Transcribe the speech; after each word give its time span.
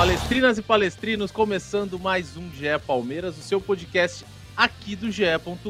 Palestrinas 0.00 0.56
e 0.56 0.62
palestrinos, 0.62 1.30
começando 1.30 1.98
mais 1.98 2.34
um 2.34 2.50
GE 2.52 2.64
Palmeiras, 2.86 3.36
o 3.36 3.42
seu 3.42 3.60
podcast 3.60 4.24
aqui 4.56 4.96
do 4.96 5.10
GE. 5.10 5.24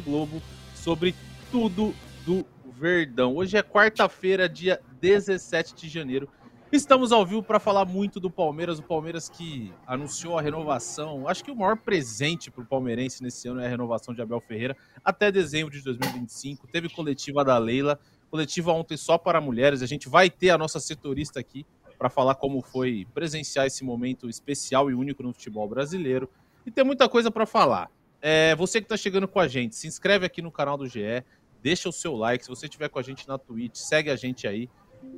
Globo 0.05 0.41
sobre 0.73 1.17
tudo 1.51 1.93
do 2.25 2.47
Verdão. 2.79 3.35
Hoje 3.35 3.57
é 3.57 3.63
quarta-feira, 3.65 4.49
dia 4.49 4.81
17 5.01 5.75
de 5.75 5.89
janeiro. 5.89 6.29
Estamos 6.71 7.11
ao 7.11 7.27
vivo 7.27 7.43
para 7.43 7.59
falar 7.59 7.85
muito 7.85 8.21
do 8.21 8.31
Palmeiras, 8.31 8.79
o 8.79 8.85
Palmeiras 8.85 9.29
que 9.29 9.73
anunciou 9.85 10.39
a 10.39 10.43
renovação. 10.43 11.27
Acho 11.27 11.43
que 11.43 11.51
o 11.51 11.57
maior 11.57 11.77
presente 11.77 12.53
para 12.53 12.63
o 12.63 12.67
palmeirense 12.67 13.25
nesse 13.25 13.49
ano 13.49 13.61
é 13.61 13.67
a 13.67 13.69
renovação 13.69 14.15
de 14.15 14.23
Abel 14.23 14.41
Ferreira 14.41 14.77
até 15.05 15.33
dezembro 15.33 15.75
de 15.75 15.83
2025. 15.83 16.69
Teve 16.69 16.89
coletiva 16.89 17.45
da 17.45 17.59
Leila, 17.59 17.99
coletiva 18.31 18.71
ontem 18.71 18.97
só 18.97 19.19
para 19.19 19.41
mulheres. 19.41 19.83
A 19.83 19.87
gente 19.87 20.09
vai 20.09 20.31
ter 20.31 20.51
a 20.51 20.57
nossa 20.57 20.79
setorista 20.79 21.41
aqui 21.41 21.67
para 22.01 22.09
falar 22.09 22.35
como 22.37 22.63
foi 22.63 23.07
presenciar 23.13 23.67
esse 23.67 23.85
momento 23.85 24.27
especial 24.27 24.91
e 24.91 24.95
único 24.95 25.23
no 25.23 25.35
futebol 25.35 25.69
brasileiro. 25.69 26.31
E 26.65 26.71
tem 26.71 26.83
muita 26.83 27.07
coisa 27.11 27.31
para 27.31 27.45
falar. 27.45 27.91
É, 28.23 28.55
você 28.55 28.81
que 28.81 28.87
está 28.87 28.97
chegando 28.97 29.29
com 29.29 29.39
a 29.39 29.47
gente, 29.47 29.77
se 29.77 29.87
inscreve 29.87 30.25
aqui 30.25 30.41
no 30.41 30.51
canal 30.51 30.79
do 30.79 30.87
GE, 30.87 31.23
deixa 31.63 31.91
o 31.91 31.93
seu 31.93 32.17
like. 32.17 32.43
Se 32.43 32.49
você 32.49 32.65
estiver 32.65 32.89
com 32.89 32.99
a 32.99 33.03
gente 33.03 33.29
na 33.29 33.37
Twitch, 33.37 33.77
segue 33.77 34.09
a 34.09 34.17
gente 34.17 34.49
aí. 34.49 34.71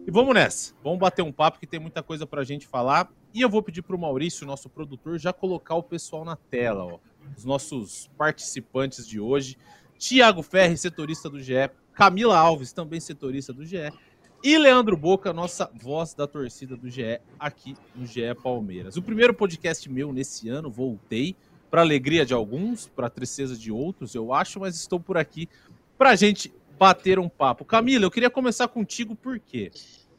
E 0.04 0.10
vamos 0.10 0.34
nessa. 0.34 0.74
Vamos 0.82 0.98
bater 0.98 1.22
um 1.22 1.30
papo 1.30 1.60
que 1.60 1.68
tem 1.68 1.78
muita 1.78 2.02
coisa 2.02 2.26
para 2.26 2.40
a 2.40 2.44
gente 2.44 2.66
falar. 2.66 3.08
E 3.32 3.40
eu 3.40 3.48
vou 3.48 3.62
pedir 3.62 3.82
para 3.82 3.94
o 3.94 3.98
Maurício, 3.98 4.44
nosso 4.44 4.68
produtor, 4.68 5.20
já 5.20 5.32
colocar 5.32 5.76
o 5.76 5.84
pessoal 5.84 6.24
na 6.24 6.34
tela, 6.34 6.84
ó. 6.84 6.98
Os 7.36 7.44
nossos 7.44 8.10
participantes 8.18 9.06
de 9.06 9.20
hoje. 9.20 9.56
Tiago 9.96 10.42
Ferri, 10.42 10.76
setorista 10.76 11.30
do 11.30 11.40
GE. 11.40 11.70
Camila 11.94 12.36
Alves, 12.36 12.72
também 12.72 12.98
setorista 12.98 13.52
do 13.52 13.64
GE. 13.64 13.92
E 14.44 14.58
Leandro 14.58 14.96
Boca, 14.96 15.32
nossa 15.32 15.70
voz 15.72 16.14
da 16.14 16.26
torcida 16.26 16.76
do 16.76 16.90
GE 16.90 17.20
aqui 17.38 17.76
no 17.94 18.04
GE 18.04 18.34
Palmeiras. 18.42 18.96
O 18.96 19.02
primeiro 19.02 19.32
podcast 19.32 19.88
meu 19.88 20.12
nesse 20.12 20.48
ano, 20.48 20.68
voltei, 20.68 21.36
para 21.70 21.80
alegria 21.80 22.26
de 22.26 22.34
alguns, 22.34 22.88
para 22.88 23.08
tristeza 23.08 23.56
de 23.56 23.70
outros, 23.70 24.16
eu 24.16 24.32
acho, 24.32 24.58
mas 24.58 24.74
estou 24.74 24.98
por 24.98 25.16
aqui 25.16 25.48
para 25.96 26.10
a 26.10 26.16
gente 26.16 26.52
bater 26.76 27.20
um 27.20 27.28
papo. 27.28 27.64
Camila, 27.64 28.04
eu 28.04 28.10
queria 28.10 28.28
começar 28.28 28.66
contigo 28.66 29.14
porque 29.14 29.70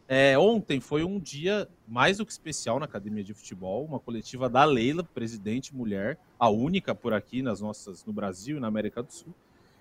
é, 0.08 0.40
ontem 0.40 0.80
foi 0.80 1.04
um 1.04 1.20
dia 1.20 1.68
mais 1.86 2.20
do 2.20 2.26
que 2.26 2.32
especial 2.32 2.80
na 2.80 2.86
Academia 2.86 3.26
de 3.26 3.34
Futebol, 3.34 3.84
uma 3.84 4.00
coletiva 4.00 4.48
da 4.48 4.64
Leila, 4.64 5.04
presidente 5.04 5.76
mulher, 5.76 6.18
a 6.40 6.50
única 6.50 6.96
por 6.96 7.14
aqui 7.14 7.42
nas 7.42 7.60
nossas 7.60 8.06
no 8.06 8.14
Brasil 8.14 8.56
e 8.56 8.60
na 8.62 8.70
América 8.70 9.04
do 9.04 9.12
Sul, 9.12 9.34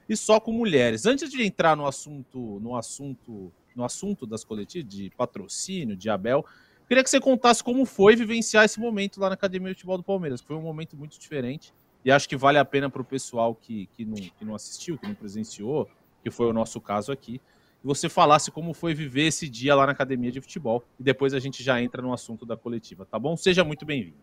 e 0.08 0.16
só 0.16 0.40
com 0.40 0.50
mulheres. 0.50 1.06
Antes 1.06 1.30
de 1.30 1.44
entrar 1.44 1.76
no 1.76 1.86
assunto, 1.86 2.58
no 2.60 2.74
assunto 2.74 3.52
no 3.76 3.84
assunto 3.84 4.26
das 4.26 4.44
coletivas, 4.44 4.88
de 4.88 5.10
patrocínio, 5.16 5.96
de 5.96 6.08
Abel. 6.10 6.44
Queria 6.88 7.02
que 7.02 7.10
você 7.10 7.20
contasse 7.20 7.62
como 7.62 7.84
foi 7.84 8.14
vivenciar 8.16 8.64
esse 8.64 8.78
momento 8.78 9.20
lá 9.20 9.28
na 9.28 9.34
Academia 9.34 9.68
de 9.68 9.74
Futebol 9.74 9.98
do 9.98 10.04
Palmeiras, 10.04 10.40
que 10.40 10.46
foi 10.46 10.56
um 10.56 10.62
momento 10.62 10.96
muito 10.96 11.18
diferente 11.18 11.72
e 12.04 12.10
acho 12.10 12.28
que 12.28 12.36
vale 12.36 12.58
a 12.58 12.64
pena 12.64 12.90
para 12.90 13.00
o 13.00 13.04
pessoal 13.04 13.54
que, 13.54 13.86
que, 13.92 14.04
não, 14.04 14.16
que 14.16 14.44
não 14.44 14.54
assistiu, 14.54 14.98
que 14.98 15.06
não 15.06 15.14
presenciou, 15.14 15.88
que 16.22 16.30
foi 16.30 16.46
o 16.46 16.52
nosso 16.52 16.80
caso 16.80 17.12
aqui, 17.12 17.40
e 17.82 17.86
você 17.86 18.08
falasse 18.08 18.50
como 18.50 18.72
foi 18.72 18.94
viver 18.94 19.26
esse 19.26 19.48
dia 19.48 19.74
lá 19.74 19.86
na 19.86 19.92
Academia 19.92 20.30
de 20.30 20.40
Futebol 20.40 20.84
e 20.98 21.02
depois 21.02 21.34
a 21.34 21.38
gente 21.38 21.62
já 21.62 21.80
entra 21.80 22.02
no 22.02 22.12
assunto 22.12 22.44
da 22.44 22.56
coletiva, 22.56 23.04
tá 23.04 23.18
bom? 23.18 23.36
Seja 23.36 23.64
muito 23.64 23.84
bem-vindo. 23.84 24.16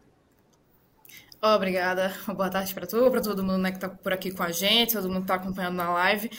Obrigada, 1.42 2.14
boa 2.28 2.50
tarde 2.50 2.74
para 2.74 2.86
tu, 2.86 3.10
para 3.10 3.22
todo 3.22 3.44
mundo 3.44 3.60
né, 3.60 3.72
que 3.72 3.78
está 3.78 3.90
por 3.90 4.12
aqui 4.12 4.32
com 4.32 4.44
a 4.44 4.52
gente, 4.52 4.94
todo 4.94 5.08
mundo 5.08 5.20
que 5.20 5.24
está 5.24 5.36
acompanhando 5.36 5.76
na 5.76 5.90
live. 5.92 6.30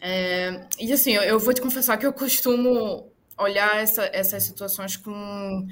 É, 0.00 0.66
e 0.78 0.92
assim, 0.92 1.12
eu, 1.12 1.22
eu, 1.22 1.38
vou 1.38 1.52
te 1.52 1.60
confessar 1.60 1.96
que 1.96 2.06
eu 2.06 2.12
costumo 2.12 3.10
olhar 3.36 3.76
essa, 3.80 4.08
essas 4.12 4.42
situações 4.44 4.96
com, 4.96 5.66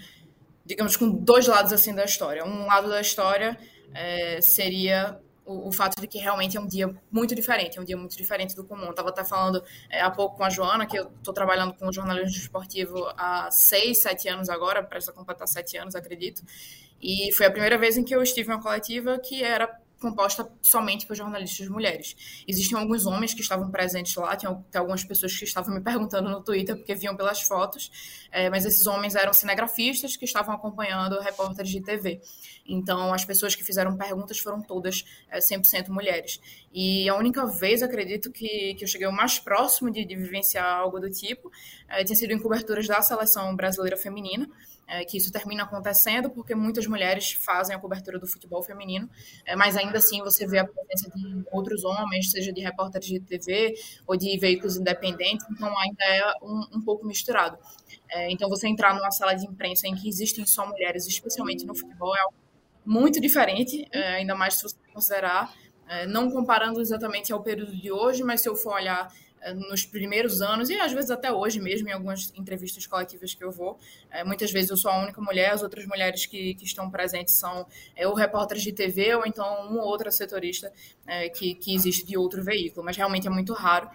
digamos, 0.65 0.97
com 0.97 1.09
dois 1.09 1.47
lados 1.47 1.73
assim 1.73 1.95
da 1.95 2.05
história. 2.05 2.45
Um 2.45 2.67
lado 2.67 2.89
da 2.89 3.01
história 3.01 3.59
é, 3.95 4.41
seria 4.41 5.19
o, 5.45 5.69
o, 5.69 5.73
fato 5.73 6.01
de 6.01 6.07
que 6.07 6.19
realmente 6.19 6.57
é 6.57 6.61
um 6.61 6.67
dia 6.67 6.93
muito 7.11 7.35
diferente, 7.35 7.79
é 7.79 7.81
um 7.81 7.85
dia 7.85 7.97
muito 7.97 8.17
diferente 8.17 8.55
do 8.55 8.65
comum. 8.65 8.85
Eu 8.85 8.91
estava 8.91 9.11
até 9.11 9.25
falando 9.25 9.63
é, 9.89 10.01
há 10.01 10.11
pouco 10.11 10.37
com 10.37 10.45
a 10.45 10.51
Joana, 10.51 10.87
que 10.87 10.99
eu 10.99 11.11
estou 11.19 11.33
trabalhando 11.33 11.73
com 11.75 11.91
jornalismo 11.93 12.37
esportivo 12.37 13.07
há 13.17 13.49
seis, 13.51 14.03
sete 14.03 14.29
anos 14.29 14.49
agora, 14.49 14.83
para 14.83 15.01
completar 15.13 15.47
sete 15.47 15.77
anos, 15.77 15.95
acredito. 15.95 16.43
E 17.01 17.33
foi 17.35 17.47
a 17.47 17.51
primeira 17.51 17.79
vez 17.79 17.97
em 17.97 18.03
que 18.03 18.15
eu 18.15 18.23
estive 18.23 18.51
em 18.51 18.55
uma 18.55 18.63
coletiva 18.63 19.19
que 19.19 19.43
era 19.43 19.69
composta 20.01 20.51
somente 20.61 21.07
por 21.07 21.17
jornalistas 21.17 21.69
mulheres. 21.69 22.45
Existiam 22.47 22.81
alguns 22.81 23.07
homens 23.07 23.33
que 23.33 23.41
estavam 23.41 23.71
presentes 23.71 24.15
lá, 24.17 24.37
tinha 24.37 24.57
algumas 24.75 25.05
pessoas 25.05 25.37
que 25.37 25.45
estavam 25.45 25.75
me 25.75 25.81
perguntando 25.81 26.31
no 26.31 26.43
Twitter 26.43 26.77
porque 26.77 26.95
viam 26.95 27.17
pelas 27.17 27.43
fotos, 27.43 27.91
é, 28.31 28.51
mas 28.51 28.65
esses 28.65 28.87
homens 28.87 29.15
eram 29.15 29.33
cinegrafistas 29.33 30.17
que 30.17 30.25
estavam 30.25 30.55
acompanhando 30.55 31.19
repórteres 31.21 31.71
de 31.71 31.81
TV. 31.81 32.21
Então, 32.67 33.13
as 33.13 33.25
pessoas 33.25 33.55
que 33.55 33.65
fizeram 33.65 33.97
perguntas 33.97 34.39
foram 34.39 34.61
todas 34.61 35.05
é, 35.31 35.39
100% 35.39 35.89
mulheres. 35.89 36.41
E 36.73 37.09
a 37.09 37.15
única 37.15 37.47
vez, 37.47 37.83
acredito, 37.83 38.31
que, 38.31 38.75
que 38.75 38.85
eu 38.85 38.89
cheguei 38.89 39.07
o 39.07 39.13
mais 39.13 39.39
próximo 39.39 39.91
de, 39.91 40.05
de 40.05 40.15
vivenciar 40.15 40.67
algo 40.67 41.01
do 41.01 41.11
tipo, 41.11 41.51
é, 41.89 42.05
tinha 42.05 42.17
sido 42.17 42.33
em 42.33 42.39
coberturas 42.39 42.87
da 42.87 43.01
seleção 43.01 43.55
brasileira 43.57 43.97
feminina, 43.97 44.49
é, 44.87 45.05
que 45.05 45.17
isso 45.17 45.33
termina 45.33 45.65
acontecendo 45.65 46.31
porque 46.31 46.55
muitas 46.55 46.87
mulheres 46.87 47.33
fazem 47.33 47.75
a 47.75 47.79
cobertura 47.79 48.19
do 48.19 48.27
futebol 48.27 48.63
feminino, 48.63 49.09
é, 49.45 49.57
mas 49.57 49.77
ainda 49.77 49.99
assim 49.99 50.21
você 50.21 50.47
vê 50.47 50.59
a 50.59 50.65
presença 50.65 51.11
de 51.15 51.45
outros 51.51 51.85
homens, 51.85 52.31
seja 52.31 52.53
de 52.53 52.61
repórteres 52.61 53.09
de 53.09 53.21
TV 53.21 53.75
ou 54.07 54.17
de 54.17 54.39
veículos 54.39 54.77
independentes, 54.77 55.47
então 55.51 55.77
ainda 55.79 56.05
é 56.05 56.33
um, 56.43 56.79
um 56.79 56.81
pouco 56.81 57.07
misturado. 57.07 57.59
É, 58.09 58.31
então 58.31 58.49
você 58.49 58.69
entrar 58.69 58.95
numa 58.95 59.11
sala 59.11 59.35
de 59.35 59.47
imprensa 59.47 59.89
em 59.89 59.95
que 59.95 60.09
existem 60.09 60.47
só 60.47 60.67
mulheres, 60.67 61.07
especialmente 61.07 61.65
no 61.67 61.75
futebol, 61.75 62.15
é 62.17 62.21
algo 62.21 62.35
muito 62.85 63.21
diferente, 63.21 63.87
é, 63.91 64.15
ainda 64.15 64.35
mais 64.35 64.55
se 64.55 64.63
você 64.63 64.77
considerar, 64.95 65.53
é, 65.89 66.07
não 66.07 66.31
comparando 66.31 66.81
exatamente 66.81 67.33
ao 67.33 67.43
período 67.43 67.77
de 67.77 67.91
hoje, 67.91 68.23
mas 68.23 68.41
se 68.41 68.49
eu 68.49 68.55
for 68.55 68.75
olhar 68.75 69.13
nos 69.55 69.85
primeiros 69.85 70.41
anos, 70.41 70.71
e 70.71 70.79
às 70.79 70.93
vezes 70.93 71.11
até 71.11 71.33
hoje 71.33 71.61
mesmo, 71.61 71.89
em 71.89 71.93
algumas 71.93 72.33
entrevistas 72.37 72.87
coletivas 72.87 73.35
que 73.35 73.45
eu 73.45 73.51
vou, 73.51 73.79
é, 74.11 74.25
muitas 74.25 74.51
vezes 74.51 74.71
eu 74.71 74.77
sou 74.77 74.91
a 74.91 75.03
única 75.03 75.21
mulher, 75.21 75.53
as 75.53 75.63
outras 75.63 75.87
mulheres 75.87 76.27
que, 76.27 76.55
que 76.55 76.65
estão 76.65 76.91
presentes 76.91 77.35
são 77.35 77.67
é, 77.95 78.07
ou 78.07 78.15
repórteres 78.15 78.63
de 78.63 78.73
TV 78.73 79.15
ou 79.15 79.27
então 79.27 79.69
uma 79.69 79.83
ou 79.83 79.89
outra 79.89 80.11
setorista 80.11 80.73
é, 81.07 81.29
que, 81.29 81.55
que 81.55 81.75
existe 81.75 82.05
de 82.05 82.17
outro 82.17 82.43
veículo, 82.43 82.85
mas 82.85 82.97
realmente 82.97 83.27
é 83.27 83.31
muito 83.31 83.53
raro. 83.53 83.89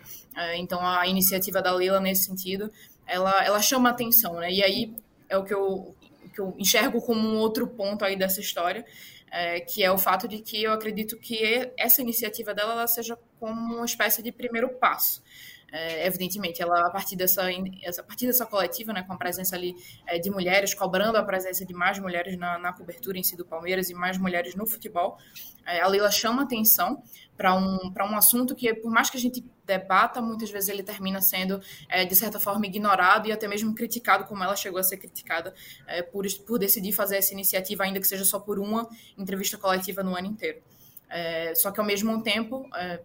então 0.55 0.79
a 0.85 1.07
iniciativa 1.07 1.61
da 1.61 1.73
Leila 1.73 1.99
nesse 1.99 2.23
sentido, 2.23 2.71
ela, 3.05 3.43
ela 3.43 3.61
chama 3.61 3.89
atenção, 3.89 4.35
né? 4.35 4.51
E 4.51 4.63
aí 4.63 4.95
é 5.27 5.37
o 5.37 5.43
que 5.43 5.53
eu, 5.53 5.95
que 6.33 6.39
eu 6.39 6.55
enxergo 6.57 7.01
como 7.01 7.19
um 7.19 7.37
outro 7.37 7.67
ponto 7.67 8.05
aí 8.05 8.15
dessa 8.15 8.39
história, 8.39 8.85
é, 9.31 9.61
que 9.61 9.83
é 9.83 9.91
o 9.91 9.97
fato 9.97 10.27
de 10.27 10.39
que 10.39 10.61
eu 10.61 10.73
acredito 10.73 11.17
que 11.17 11.71
essa 11.77 12.01
iniciativa 12.01 12.53
dela 12.53 12.73
ela 12.73 12.87
seja 12.87 13.17
como 13.41 13.77
uma 13.77 13.85
espécie 13.85 14.21
de 14.21 14.31
primeiro 14.31 14.69
passo. 14.69 15.23
É, 15.71 16.05
evidentemente, 16.05 16.61
ela 16.61 16.85
a 16.85 16.89
partir 16.89 17.15
dessa, 17.15 17.43
a 17.43 18.03
partir 18.03 18.27
dessa 18.27 18.45
coletiva, 18.45 18.91
né, 18.91 19.03
com 19.03 19.13
a 19.13 19.17
presença 19.17 19.55
ali 19.55 19.73
é, 20.05 20.19
de 20.19 20.29
mulheres, 20.29 20.73
cobrando 20.73 21.17
a 21.17 21.23
presença 21.23 21.65
de 21.65 21.73
mais 21.73 21.97
mulheres 21.97 22.37
na, 22.37 22.59
na, 22.59 22.73
cobertura 22.73 23.17
em 23.17 23.23
si 23.23 23.37
do 23.37 23.45
Palmeiras 23.45 23.89
e 23.89 23.93
mais 23.93 24.17
mulheres 24.17 24.53
no 24.53 24.67
futebol, 24.67 25.17
é, 25.65 25.79
a 25.79 25.87
Leila 25.87 26.11
chama 26.11 26.43
atenção 26.43 27.01
para 27.37 27.55
um, 27.55 27.79
um 27.79 28.17
assunto 28.17 28.53
que, 28.53 28.73
por 28.73 28.91
mais 28.91 29.09
que 29.09 29.17
a 29.17 29.19
gente 29.19 29.43
debata, 29.65 30.21
muitas 30.21 30.51
vezes 30.51 30.67
ele 30.67 30.83
termina 30.83 31.21
sendo, 31.21 31.61
é, 31.87 32.03
de 32.03 32.15
certa 32.15 32.37
forma, 32.37 32.65
ignorado 32.65 33.29
e 33.29 33.31
até 33.31 33.47
mesmo 33.47 33.73
criticado, 33.73 34.25
como 34.25 34.43
ela 34.43 34.57
chegou 34.57 34.77
a 34.77 34.83
ser 34.83 34.97
criticada 34.97 35.53
é, 35.87 36.01
por, 36.01 36.25
por 36.45 36.59
decidir 36.59 36.91
fazer 36.91 37.15
essa 37.15 37.31
iniciativa, 37.33 37.85
ainda 37.85 37.99
que 37.99 38.07
seja 38.07 38.25
só 38.25 38.39
por 38.39 38.59
uma 38.59 38.89
entrevista 39.17 39.57
coletiva 39.57 40.03
no 40.03 40.17
ano 40.17 40.27
inteiro. 40.27 40.61
É, 41.09 41.55
só 41.55 41.71
que, 41.71 41.79
ao 41.79 41.85
mesmo 41.85 42.21
tempo, 42.21 42.69
é, 42.75 43.01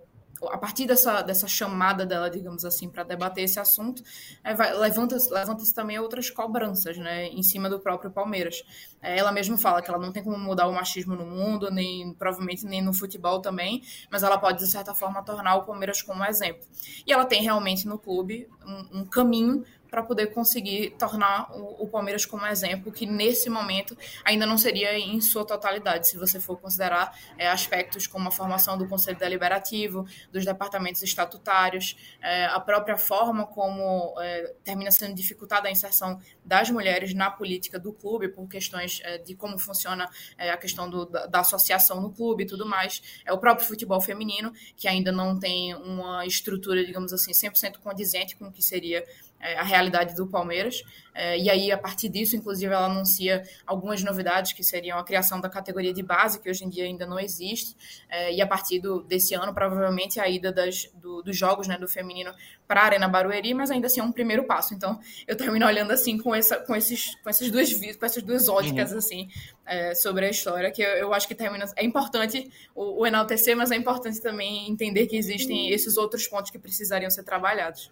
a 0.51 0.59
partir 0.59 0.87
dessa, 0.87 1.23
dessa 1.23 1.47
chamada 1.47 2.05
dela, 2.05 2.29
digamos 2.31 2.65
assim, 2.65 2.89
para 2.89 3.03
debater 3.03 3.45
esse 3.45 3.59
assunto, 3.59 4.03
é, 4.45 4.55
levanta-se 4.75 5.33
levanta 5.33 5.63
também 5.75 5.99
outras 5.99 6.31
cobranças 6.31 6.97
né, 6.99 7.27
em 7.29 7.43
cima 7.43 7.69
do 7.69 7.81
próprio 7.81 8.11
Palmeiras. 8.11 8.63
É, 9.01 9.19
ela 9.19 9.33
mesma 9.33 9.57
fala 9.57 9.83
que 9.83 9.91
ela 9.91 9.99
não 9.99 10.13
tem 10.13 10.23
como 10.23 10.39
mudar 10.39 10.67
o 10.67 10.73
machismo 10.73 11.15
no 11.15 11.27
mundo, 11.27 11.71
nem 11.71 12.13
provavelmente 12.15 12.65
nem 12.65 12.83
no 12.83 12.93
futebol 12.93 13.41
também, 13.41 13.83
mas 14.11 14.23
ela 14.23 14.39
pode, 14.39 14.59
de 14.59 14.71
certa 14.71 14.95
forma, 14.95 15.23
tornar 15.23 15.57
o 15.57 15.65
Palmeiras 15.65 16.03
como 16.03 16.25
exemplo. 16.25 16.63
E 17.07 17.13
ela 17.13 17.25
tem 17.25 17.43
realmente 17.43 17.87
no 17.87 17.99
clube 17.99 18.49
um, 18.65 19.01
um 19.01 19.05
caminho 19.05 19.65
para 19.97 20.03
poder 20.03 20.27
conseguir 20.27 20.91
tornar 20.99 21.51
o, 21.57 21.85
o, 21.85 21.89
Palmeiras 21.89 22.27
como 22.27 22.45
exemplo, 22.45 22.93
que 22.93 23.07
nesse 23.07 23.49
momento 23.49 23.97
ainda 24.23 24.45
não 24.45 24.59
seria 24.59 24.99
em 24.99 25.23
sua 25.23 25.43
totalidade, 25.43 26.07
se 26.07 26.19
você 26.19 26.39
for 26.39 26.61
considerar 26.61 27.19
é, 27.39 27.49
aspectos 27.49 28.07
como 28.07 28.29
a 28.29 28.31
formação 28.31 28.77
do 28.77 28.87
Conselho 28.87 29.19
Deliberativo, 29.19 30.07
dos 30.31 30.45
departamentos 30.45 31.03
estatutários, 31.03 31.97
é, 32.21 32.45
a 32.45 32.61
própria 32.61 32.99
forma 32.99 33.47
como 33.47 34.15
é, 34.21 34.53
termina 34.63 34.91
sendo 34.91 35.15
dificultada 35.15 35.67
a 35.67 35.71
inserção 35.71 36.21
das 36.45 36.69
mulheres 36.69 37.15
na 37.15 37.31
política 37.31 37.79
do 37.79 37.91
clube, 37.91 38.29
por 38.29 38.47
questões 38.47 39.01
é, 39.03 39.17
de 39.17 39.35
como 39.35 39.59
funciona 39.59 40.07
é, 40.37 40.51
a 40.51 40.59
questão 40.59 40.91
do, 40.91 41.07
da, 41.07 41.25
da, 41.25 41.41
associação 41.41 42.03
no 42.03 42.13
clube 42.13 42.43
e 42.43 42.47
tudo 42.47 42.67
mais. 42.67 43.23
É 43.25 43.33
o 43.33 43.39
próprio 43.39 43.67
futebol 43.67 44.01
feminino, 44.03 44.53
que 44.77 44.87
ainda 44.87 45.11
não 45.11 45.39
tem 45.39 45.75
uma 45.75 46.27
estrutura, 46.27 46.85
digamos 46.85 47.15
assim, 47.15 47.33
100% 47.33 47.79
condizente 47.79 48.37
com 48.37 48.49
o 48.49 48.53
que 48.53 48.61
seria 48.61 49.03
a 49.41 49.63
realidade 49.63 50.15
do 50.15 50.27
Palmeiras. 50.27 50.83
É, 51.15 51.39
e 51.39 51.49
aí, 51.49 51.73
a 51.73 51.79
partir 51.79 52.11
disso, 52.11 52.37
inclusive, 52.37 52.73
ela 52.73 52.87
anuncia 52.87 53.43
algumas 53.67 54.03
novidades, 54.03 54.53
que 54.53 54.63
seriam 54.63 54.99
a 54.99 55.05
criação 55.05 55.41
da 55.41 55.49
categoria 55.49 55.93
de 55.93 56.03
base, 56.03 56.39
que 56.41 56.51
hoje 56.51 56.65
em 56.65 56.69
dia 56.69 56.85
ainda 56.85 57.07
não 57.07 57.19
existe, 57.19 57.75
é, 58.09 58.35
e 58.35 58.43
a 58.43 58.47
partir 58.47 58.81
do, 58.81 59.03
desse 59.03 59.35
ano, 59.35 59.55
provavelmente, 59.55 60.21
a 60.21 60.29
ida 60.29 60.53
das, 60.53 60.91
do, 60.95 61.23
dos 61.23 61.35
jogos 61.35 61.67
né, 61.67 61.79
do 61.79 61.89
feminino 61.89 62.35
para 62.69 62.83
a 62.83 62.85
Arena 62.85 63.09
Barueri, 63.09 63.55
mas 63.55 63.71
ainda 63.71 63.87
assim 63.87 64.01
é 64.01 64.03
um 64.03 64.13
primeiro 64.13 64.45
passo. 64.45 64.75
Então, 64.75 65.01
eu 65.27 65.37
termino 65.37 65.65
olhando 65.65 65.91
assim 65.91 66.19
com, 66.19 66.35
essa, 66.35 66.57
com, 66.57 66.77
esses, 66.77 67.15
com 67.23 67.31
essas 67.31 67.51
duas 67.51 67.73
com 67.73 68.05
essas 68.05 68.23
duas 68.23 68.49
óticas 68.49 68.93
uhum. 68.93 68.99
assim 68.99 69.29
é, 69.65 69.95
sobre 69.95 70.27
a 70.27 70.31
história, 70.31 70.71
que 70.71 70.83
eu, 70.83 70.89
eu, 70.89 71.15
acho 71.15 71.27
que 71.27 71.35
termina. 71.35 71.65
É 71.77 71.85
importante 71.85 72.51
o, 72.75 73.01
o 73.01 73.07
enaltecer, 73.07 73.57
mas 73.57 73.71
é 73.71 73.77
importante 73.77 74.21
também 74.21 74.69
entender 74.69 75.07
que 75.07 75.17
existem 75.17 75.71
esses 75.71 75.97
outros 75.97 76.27
pontos 76.27 76.51
que 76.51 76.59
precisariam 76.59 77.11
ser 77.11 77.23
trabalhados. 77.23 77.91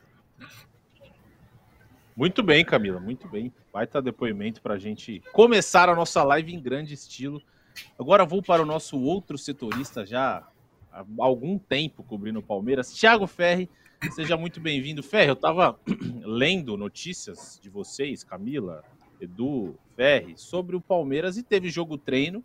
Muito 2.17 2.45
bem, 2.45 2.65
Camila, 2.65 3.01
muito 3.01 3.27
bem. 3.29 3.53
Vai 3.73 3.85
estar 3.85 4.01
depoimento 4.01 4.63
para 4.63 4.75
a 4.75 4.79
gente 4.79 5.21
começar 5.33 5.89
a 5.89 5.97
nossa 5.97 6.23
live 6.23 6.55
em 6.55 6.61
grande 6.61 6.95
estilo. 6.95 7.43
Agora 7.99 8.25
vou 8.25 8.41
para 8.41 8.63
o 8.63 8.67
nosso 8.67 9.01
outro 9.01 9.37
setorista 9.37 10.07
já 10.07 10.47
há 10.93 11.05
algum 11.19 11.59
tempo 11.59 12.05
cobrindo 12.05 12.39
o 12.39 12.43
Palmeiras, 12.43 12.93
Thiago 12.93 13.27
Ferri. 13.27 13.69
Seja 14.13 14.37
muito 14.37 14.61
bem-vindo. 14.61 15.03
Ferri, 15.03 15.29
eu 15.29 15.35
estava 15.35 15.77
lendo 16.23 16.77
notícias 16.77 17.59
de 17.61 17.69
vocês, 17.69 18.23
Camila, 18.23 18.85
Edu, 19.21 19.75
Ferri, 19.97 20.35
sobre 20.37 20.77
o 20.77 20.81
Palmeiras 20.81 21.37
e 21.37 21.43
teve 21.43 21.69
jogo 21.69 21.99
treino. 21.99 22.45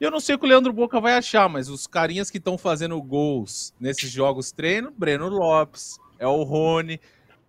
Eu 0.00 0.10
não 0.10 0.18
sei 0.18 0.34
o 0.34 0.38
que 0.38 0.46
o 0.46 0.48
Leandro 0.48 0.72
Boca 0.72 0.98
vai 1.00 1.12
achar, 1.12 1.48
mas 1.48 1.68
os 1.68 1.86
carinhas 1.86 2.28
que 2.28 2.38
estão 2.38 2.58
fazendo 2.58 3.00
gols 3.00 3.72
nesses 3.78 4.10
jogos 4.10 4.50
treino, 4.50 4.90
Breno 4.90 5.28
Lopes, 5.28 6.00
é 6.18 6.26
o 6.26 6.42
Rony. 6.42 6.98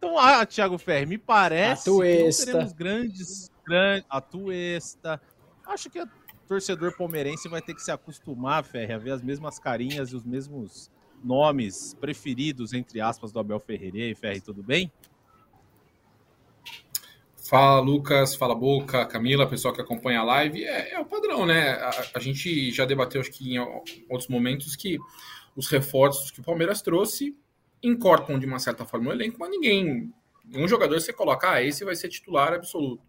Então, 0.02 0.18
ah, 0.18 0.44
Thiago 0.48 0.80
Ferri, 0.80 1.06
me 1.06 1.18
parece 1.20 1.88
Atuesta. 1.88 2.46
que 2.46 2.52
teremos 2.52 2.74
grandes, 2.74 3.52
grandes. 3.64 4.06
Atuesta. 4.10 5.22
Acho 5.64 5.92
que 5.92 6.02
o 6.02 6.10
torcedor 6.48 6.98
palmeirense 6.98 7.48
vai 7.48 7.62
ter 7.62 7.76
que 7.76 7.84
se 7.84 7.92
acostumar, 7.92 8.64
Ferri, 8.64 8.94
a 8.94 8.98
ver 8.98 9.12
as 9.12 9.22
mesmas 9.22 9.60
carinhas 9.60 10.10
e 10.10 10.16
os 10.16 10.26
mesmos 10.26 10.90
nomes 11.24 11.96
preferidos, 12.02 12.74
entre 12.74 13.00
aspas, 13.00 13.32
do 13.32 13.38
Abel 13.38 13.60
Ferreira. 13.60 14.00
E 14.00 14.02
aí, 14.02 14.16
Ferri, 14.16 14.42
tudo 14.42 14.64
bem? 14.64 14.92
Fala, 17.36 17.80
Lucas. 17.80 18.34
Fala, 18.34 18.56
Boca, 18.56 19.06
Camila, 19.06 19.48
pessoal 19.48 19.72
que 19.72 19.82
acompanha 19.82 20.22
a 20.22 20.24
live. 20.24 20.66
É, 20.66 20.94
é 20.94 21.00
o 21.00 21.06
padrão, 21.06 21.46
né? 21.46 21.74
A, 21.74 21.92
a, 22.16 22.20
gente 22.20 22.72
já 22.72 22.86
debateu, 22.86 23.22
acho 23.22 23.30
que 23.32 23.54
em 23.54 23.60
outros 24.10 24.28
momentos, 24.28 24.76
que 24.76 24.98
os 25.56 25.68
reforços 25.68 26.32
que 26.32 26.40
o 26.40 26.44
Palmeiras 26.44 26.82
trouxe 26.82 27.36
incorporam 27.84 28.40
de 28.40 28.46
uma 28.46 28.60
certa 28.60 28.86
forma 28.86 29.10
o 29.10 29.14
elenco, 29.14 29.38
mas 29.40 29.50
ninguém. 29.50 30.14
Nenhum 30.46 30.68
jogador 30.68 31.00
você 31.00 31.14
coloca, 31.14 31.52
ah, 31.52 31.64
esse 31.64 31.86
vai 31.86 31.96
ser 31.96 32.10
titular 32.10 32.54
absoluto. 32.54 33.04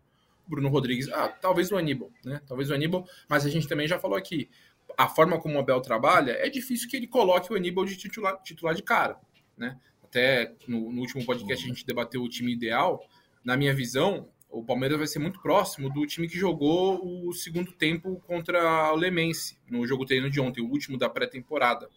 Bruno 0.46 0.68
Rodrigues, 0.68 1.08
ah, 1.08 1.28
talvez 1.28 1.70
o 1.72 1.76
Aníbal, 1.76 2.10
né? 2.24 2.40
Talvez 2.46 2.70
o 2.70 2.74
Aníbal, 2.74 3.06
mas 3.28 3.46
a 3.46 3.50
gente 3.50 3.66
também 3.66 3.88
já 3.88 3.98
falou 3.98 4.16
aqui. 4.16 4.48
A 4.96 5.08
forma 5.08 5.40
como 5.40 5.56
o 5.56 5.58
Abel 5.58 5.80
trabalha, 5.80 6.32
é 6.32 6.48
difícil 6.48 6.88
que 6.88 6.96
ele 6.96 7.06
coloque 7.06 7.52
o 7.52 7.56
Aníbal 7.56 7.84
de 7.84 7.96
titular, 7.96 8.40
titular 8.42 8.74
de 8.74 8.82
cara, 8.82 9.18
né? 9.56 9.78
Até 10.02 10.54
no, 10.68 10.92
no 10.92 11.00
último 11.00 11.24
podcast 11.24 11.64
a 11.64 11.68
gente 11.68 11.86
debateu 11.86 12.22
o 12.22 12.28
time 12.28 12.52
ideal. 12.52 13.02
Na 13.42 13.56
minha 13.56 13.74
visão, 13.74 14.28
o 14.52 14.62
Palmeiras 14.62 14.98
vai 14.98 15.06
ser 15.06 15.18
muito 15.18 15.40
próximo 15.40 15.90
do 15.90 16.06
time 16.06 16.28
que 16.28 16.36
jogou 16.36 17.26
o 17.26 17.32
segundo 17.32 17.72
tempo 17.72 18.22
contra 18.26 18.92
o 18.92 18.96
Lemense, 18.96 19.58
no 19.68 19.86
jogo 19.86 20.04
treino 20.04 20.30
de 20.30 20.38
ontem, 20.38 20.60
o 20.60 20.68
último 20.68 20.98
da 20.98 21.08
pré-temporada, 21.08 21.88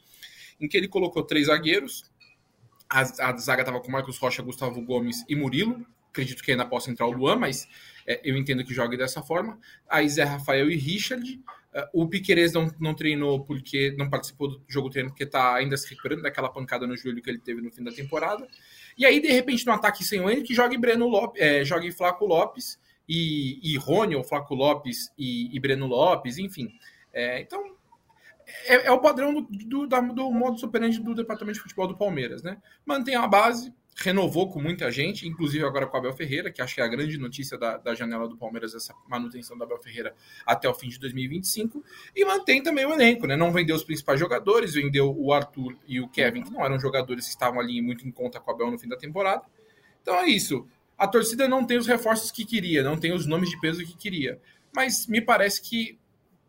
em 0.60 0.68
que 0.68 0.78
ele 0.78 0.88
colocou 0.88 1.22
três 1.24 1.48
zagueiros, 1.48 2.10
a, 2.96 3.30
a 3.30 3.38
zaga 3.38 3.62
estava 3.62 3.82
com 3.82 3.92
Marcos 3.92 4.18
Rocha, 4.18 4.42
Gustavo 4.42 4.82
Gomes 4.82 5.24
e 5.28 5.36
Murilo. 5.36 5.86
Acredito 6.10 6.42
que 6.42 6.52
ainda 6.52 6.66
possa 6.66 6.90
entrar 6.90 7.06
o 7.06 7.12
Luan, 7.12 7.36
mas 7.36 7.68
é, 8.08 8.22
eu 8.24 8.38
entendo 8.38 8.64
que 8.64 8.74
jogue 8.74 8.96
dessa 8.96 9.22
forma. 9.22 9.60
Aí 9.90 10.08
Zé 10.08 10.24
Rafael 10.24 10.72
e 10.72 10.76
Richard. 10.76 11.42
Uh, 11.74 12.04
o 12.04 12.08
Piquerez 12.08 12.54
não, 12.54 12.74
não 12.80 12.94
treinou 12.94 13.44
porque 13.44 13.94
não 13.98 14.10
participou 14.10 14.48
do 14.48 14.64
jogo 14.66 14.90
treino, 14.90 15.10
porque 15.10 15.26
está 15.26 15.56
ainda 15.56 15.76
se 15.76 15.90
recuperando 15.90 16.22
daquela 16.22 16.48
pancada 16.48 16.88
no 16.88 16.96
joelho 16.96 17.22
que 17.22 17.30
ele 17.30 17.40
teve 17.40 17.62
no 17.62 17.70
fim 17.70 17.84
da 17.84 17.92
temporada. 17.92 18.48
E 18.98 19.06
aí, 19.06 19.20
de 19.20 19.28
repente, 19.28 19.66
no 19.66 19.74
ataque 19.74 20.06
sem 20.06 20.22
o 20.22 20.30
Henrique, 20.30 20.54
jogue 20.56 20.78
Breno 20.78 21.10
Lopes, 21.10 21.42
é, 21.42 21.66
jogue 21.66 21.92
Flaco 21.92 22.26
Lopes 22.26 22.80
e, 23.10 23.60
e 23.62 23.78
Rony, 23.78 24.16
ou 24.16 24.24
Flaco 24.24 24.56
Lopes 24.56 25.12
e, 25.18 25.54
e 25.54 25.60
Breno 25.60 25.86
Lopes, 25.86 26.38
enfim. 26.38 26.70
É, 27.12 27.42
então, 27.42 27.75
é, 28.66 28.88
é, 28.88 28.92
o 28.92 29.00
padrão 29.00 29.34
do, 29.34 29.42
do, 29.42 29.88
da, 29.88 30.00
do 30.00 30.32
modo 30.32 30.60
superante 30.60 31.02
do 31.02 31.16
departamento 31.16 31.58
de 31.58 31.64
futebol 31.64 31.88
do 31.88 31.98
Palmeiras, 31.98 32.44
né? 32.44 32.58
Mantém 32.86 33.16
a 33.16 33.28
base, 33.28 33.74
renovou 33.96 34.50
com 34.50 34.62
muita 34.62 34.92
gente, 34.92 35.28
inclusive 35.28 35.64
agora 35.64 35.88
com 35.88 35.96
o 35.96 36.00
Abel 36.00 36.14
Ferreira, 36.14 36.52
que 36.52 36.62
acho 36.62 36.76
que 36.76 36.82
é 36.82 36.84
a 36.84 36.88
grande 36.88 37.18
notícia 37.18 37.58
da, 37.58 37.78
da 37.78 37.96
janela 37.96 38.28
do 38.28 38.36
Palmeiras, 38.36 38.76
essa 38.76 38.94
manutenção 39.08 39.58
do 39.58 39.64
Abel 39.64 39.78
Ferreira 39.78 40.14
até 40.46 40.68
o 40.68 40.74
fim 40.74 40.90
de 40.90 41.00
2025, 41.00 41.84
e 42.16 42.26
mantém 42.26 42.62
também 42.62 42.86
o 42.86 42.94
elenco, 42.94 43.26
né? 43.26 43.38
Não 43.38 43.52
vendeu 43.54 43.76
os 43.76 43.84
principais 43.84 44.20
jogadores, 44.20 44.74
vendeu 44.74 45.16
o 45.18 45.32
Arthur 45.32 45.78
e 45.88 46.02
o 46.02 46.10
Kevin, 46.10 46.44
que 46.44 46.52
não 46.52 46.64
eram 46.64 46.80
jogadores 46.80 47.26
que 47.26 47.32
estavam 47.32 47.60
ali 47.60 47.82
muito 47.82 48.08
em 48.08 48.12
conta 48.12 48.40
com 48.40 48.52
o 48.52 48.54
Abel 48.54 48.72
no 48.72 48.78
fim 48.78 48.90
da 48.90 48.98
temporada. 48.98 49.44
Então 50.02 50.16
é 50.16 50.28
isso. 50.28 50.68
A 50.98 51.08
torcida 51.08 51.48
não 51.48 51.66
tem 51.66 51.78
os 51.78 51.88
reforços 51.88 52.32
que 52.32 52.46
queria, 52.46 52.84
não 52.84 52.98
tem 52.98 53.14
os 53.14 53.26
nomes 53.26 53.50
de 53.50 53.60
peso 53.60 53.86
que 53.86 53.98
queria. 53.98 54.40
Mas 54.74 55.08
me 55.08 55.22
parece 55.22 55.62
que 55.62 55.98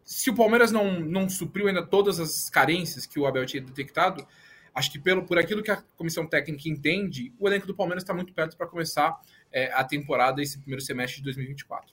se 0.07 0.31
o 0.31 0.35
Palmeiras 0.37 0.71
não, 0.71 1.01
não 1.01 1.29
supriu 1.29 1.67
ainda 1.67 1.85
todas 1.85 2.21
as 2.21 2.49
carências 2.49 3.05
que 3.05 3.19
o 3.19 3.27
Abel 3.27 3.45
tinha 3.45 3.61
detectado, 3.61 4.25
acho 4.73 4.93
que 4.93 5.01
pelo, 5.01 5.27
por 5.27 5.37
aquilo 5.37 5.65
que 5.65 5.71
a 5.71 5.83
comissão 5.97 6.25
técnica 6.25 6.69
entende, 6.69 7.35
o 7.41 7.49
elenco 7.49 7.67
do 7.67 7.75
Palmeiras 7.75 8.05
está 8.05 8.15
muito 8.15 8.33
perto 8.33 8.57
para 8.57 8.69
começar 8.69 9.21
é, 9.53 9.73
a 9.73 9.83
temporada, 9.83 10.41
esse 10.41 10.61
primeiro 10.61 10.81
semestre 10.81 11.19
de 11.19 11.25
2024. 11.25 11.93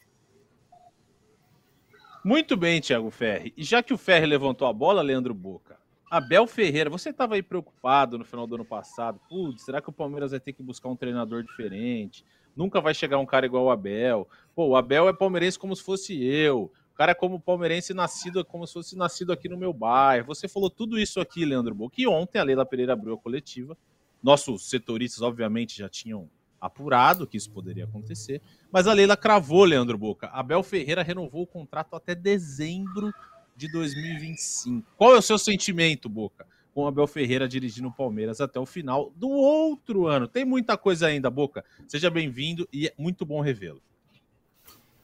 Muito 2.23 2.55
bem, 2.55 2.79
Thiago 2.79 3.09
Ferri. 3.09 3.51
E 3.57 3.63
já 3.63 3.81
que 3.81 3.93
o 3.93 3.97
Ferri 3.97 4.27
levantou 4.27 4.67
a 4.67 4.71
bola, 4.71 5.01
Leandro 5.01 5.33
Boca, 5.33 5.77
Abel 6.09 6.45
Ferreira, 6.45 6.91
você 6.91 7.09
estava 7.09 7.33
aí 7.33 7.41
preocupado 7.41 8.19
no 8.19 8.23
final 8.23 8.45
do 8.45 8.53
ano 8.53 8.63
passado. 8.65 9.19
Putz, 9.27 9.63
será 9.63 9.81
que 9.81 9.89
o 9.89 9.93
Palmeiras 9.93 10.29
vai 10.29 10.39
ter 10.39 10.53
que 10.53 10.61
buscar 10.61 10.87
um 10.87 10.95
treinador 10.95 11.41
diferente? 11.41 12.23
Nunca 12.55 12.79
vai 12.79 12.93
chegar 12.93 13.17
um 13.17 13.25
cara 13.25 13.47
igual 13.47 13.65
o 13.65 13.71
Abel. 13.71 14.29
Pô, 14.53 14.67
o 14.67 14.75
Abel 14.75 15.09
é 15.09 15.13
palmeirense 15.13 15.57
como 15.57 15.75
se 15.75 15.81
fosse 15.81 16.23
eu. 16.23 16.71
O 16.93 16.95
cara 16.95 17.11
é 17.11 17.15
como 17.15 17.39
palmeirense 17.39 17.91
nascido, 17.91 18.39
é 18.39 18.43
como 18.43 18.67
se 18.67 18.73
fosse 18.73 18.95
nascido 18.95 19.33
aqui 19.33 19.49
no 19.49 19.57
meu 19.57 19.73
bairro. 19.73 20.27
Você 20.27 20.47
falou 20.47 20.69
tudo 20.69 20.99
isso 20.99 21.19
aqui, 21.19 21.43
Leandro 21.43 21.73
Boca. 21.73 21.95
E 21.97 22.05
ontem 22.05 22.37
a 22.37 22.43
Leila 22.43 22.65
Pereira 22.65 22.93
abriu 22.93 23.15
a 23.15 23.17
coletiva. 23.17 23.75
Nossos 24.21 24.69
setoristas, 24.69 25.23
obviamente, 25.23 25.79
já 25.79 25.89
tinham 25.89 26.29
apurado 26.61 27.25
que 27.25 27.35
isso 27.35 27.49
poderia 27.49 27.85
acontecer. 27.85 28.41
Mas 28.71 28.85
a 28.85 28.93
Leila 28.93 29.17
cravou, 29.17 29.63
Leandro 29.63 29.97
Boca. 29.97 30.27
Abel 30.27 30.61
Ferreira 30.61 31.01
renovou 31.01 31.41
o 31.41 31.47
contrato 31.47 31.95
até 31.95 32.13
dezembro 32.13 33.11
de 33.55 33.71
2025. 33.71 34.87
Qual 34.95 35.15
é 35.15 35.17
o 35.17 35.21
seu 35.21 35.39
sentimento, 35.39 36.07
Boca, 36.07 36.45
com 36.75 36.85
Abel 36.85 37.07
Ferreira 37.07 37.47
dirigindo 37.47 37.87
o 37.87 37.91
Palmeiras 37.91 38.39
até 38.39 38.59
o 38.59 38.67
final 38.67 39.11
do 39.15 39.29
outro 39.29 40.05
ano? 40.05 40.27
Tem 40.27 40.45
muita 40.45 40.77
coisa 40.77 41.07
ainda, 41.07 41.29
Boca. 41.31 41.65
Seja 41.87 42.11
bem-vindo 42.11 42.67
e 42.71 42.85
é 42.85 42.93
muito 42.99 43.25
bom 43.25 43.41
revê-lo. 43.41 43.81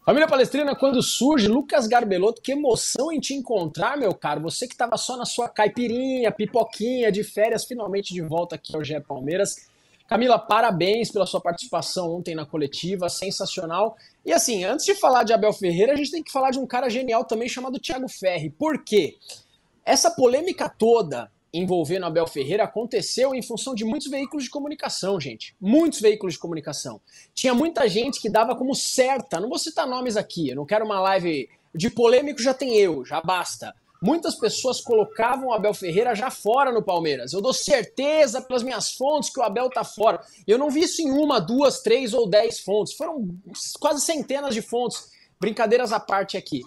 Família 0.06 0.28
Palestrina, 0.28 0.76
quando 0.76 1.04
surge, 1.04 1.48
Lucas 1.48 1.86
Garbelotto, 1.86 2.42
que 2.42 2.54
emoção 2.54 3.12
em 3.12 3.20
te 3.20 3.34
encontrar, 3.34 3.98
meu 3.98 4.14
caro. 4.14 4.42
Você 4.42 4.66
que 4.66 4.74
estava 4.74 4.98
só 4.98 5.18
na 5.18 5.26
sua 5.26 5.50
caipirinha, 5.50 6.32
pipoquinha 6.32 7.12
de 7.12 7.24
férias, 7.24 7.66
finalmente 7.66 8.14
de 8.14 8.22
volta 8.22 8.56
aqui 8.56 8.76
ao 8.76 8.84
GE 8.84 9.00
Palmeiras. 9.02 9.70
Camila, 10.08 10.40
parabéns 10.40 11.12
pela 11.12 11.28
sua 11.28 11.40
participação 11.40 12.16
ontem 12.16 12.34
na 12.34 12.46
coletiva, 12.46 13.10
sensacional. 13.10 13.96
E 14.26 14.34
assim, 14.34 14.64
antes 14.64 14.86
de 14.86 14.96
falar 14.96 15.24
de 15.24 15.34
Abel 15.34 15.54
Ferreira, 15.54 15.94
a 15.94 15.96
gente 15.96 16.12
tem 16.12 16.24
que 16.24 16.32
falar 16.32 16.50
de 16.50 16.58
um 16.58 16.66
cara 16.66 16.90
genial 16.90 17.26
também 17.26 17.48
chamado 17.48 17.78
Thiago 17.78 18.08
Ferri. 18.08 18.50
Por 18.50 18.84
quê? 18.84 19.18
Essa 19.86 20.10
polêmica 20.10 20.68
toda 20.68 21.30
envolvendo 21.54 22.06
Abel 22.06 22.28
Ferreira 22.28 22.64
aconteceu 22.64 23.34
em 23.34 23.42
função 23.42 23.74
de 23.74 23.84
muitos 23.84 24.10
veículos 24.10 24.44
de 24.44 24.50
comunicação, 24.50 25.20
gente. 25.20 25.56
Muitos 25.60 26.00
veículos 26.00 26.34
de 26.34 26.40
comunicação. 26.40 27.02
Tinha 27.34 27.54
muita 27.54 27.88
gente 27.88 28.22
que 28.22 28.30
dava 28.30 28.56
como 28.56 28.76
certa, 28.76 29.40
não 29.40 29.50
vou 29.50 29.58
citar 29.58 29.88
nomes 29.88 30.16
aqui, 30.16 30.50
eu 30.50 30.56
não 30.56 30.66
quero 30.66 30.86
uma 30.86 31.00
live 31.00 31.50
de 31.74 31.90
polêmico, 31.90 32.42
já 32.42 32.54
tem 32.54 32.76
eu, 32.76 33.04
já 33.06 33.22
basta. 33.22 33.74
muitas 34.02 34.36
pessoas 34.36 34.80
colocavam 34.82 35.50
o 35.50 35.54
Abel 35.54 35.74
Ferreira 35.74 36.16
já 36.16 36.30
fora 36.32 36.72
no 36.72 36.82
Palmeiras. 36.82 37.34
Eu 37.34 37.42
dou 37.42 37.54
certeza 37.54 38.42
pelas 38.42 38.64
minhas 38.64 38.92
fontes 38.94 39.30
que 39.30 39.40
o 39.40 39.44
Abel 39.44 39.70
tá 39.70 39.84
fora. 39.84 40.22
Eu 40.48 40.58
não 40.58 40.70
vi 40.70 40.82
isso 40.82 41.02
em 41.02 41.12
uma, 41.12 41.40
duas, 41.40 41.82
três 41.82 42.14
ou 42.14 42.28
dez 42.28 42.60
fontes. 42.60 42.94
Foram 42.94 43.28
quase 43.80 44.02
centenas 44.02 44.54
de 44.54 44.62
fontes. 44.62 45.12
Brincadeiras 45.40 45.92
à 45.92 46.00
parte 46.00 46.38
aqui. 46.38 46.62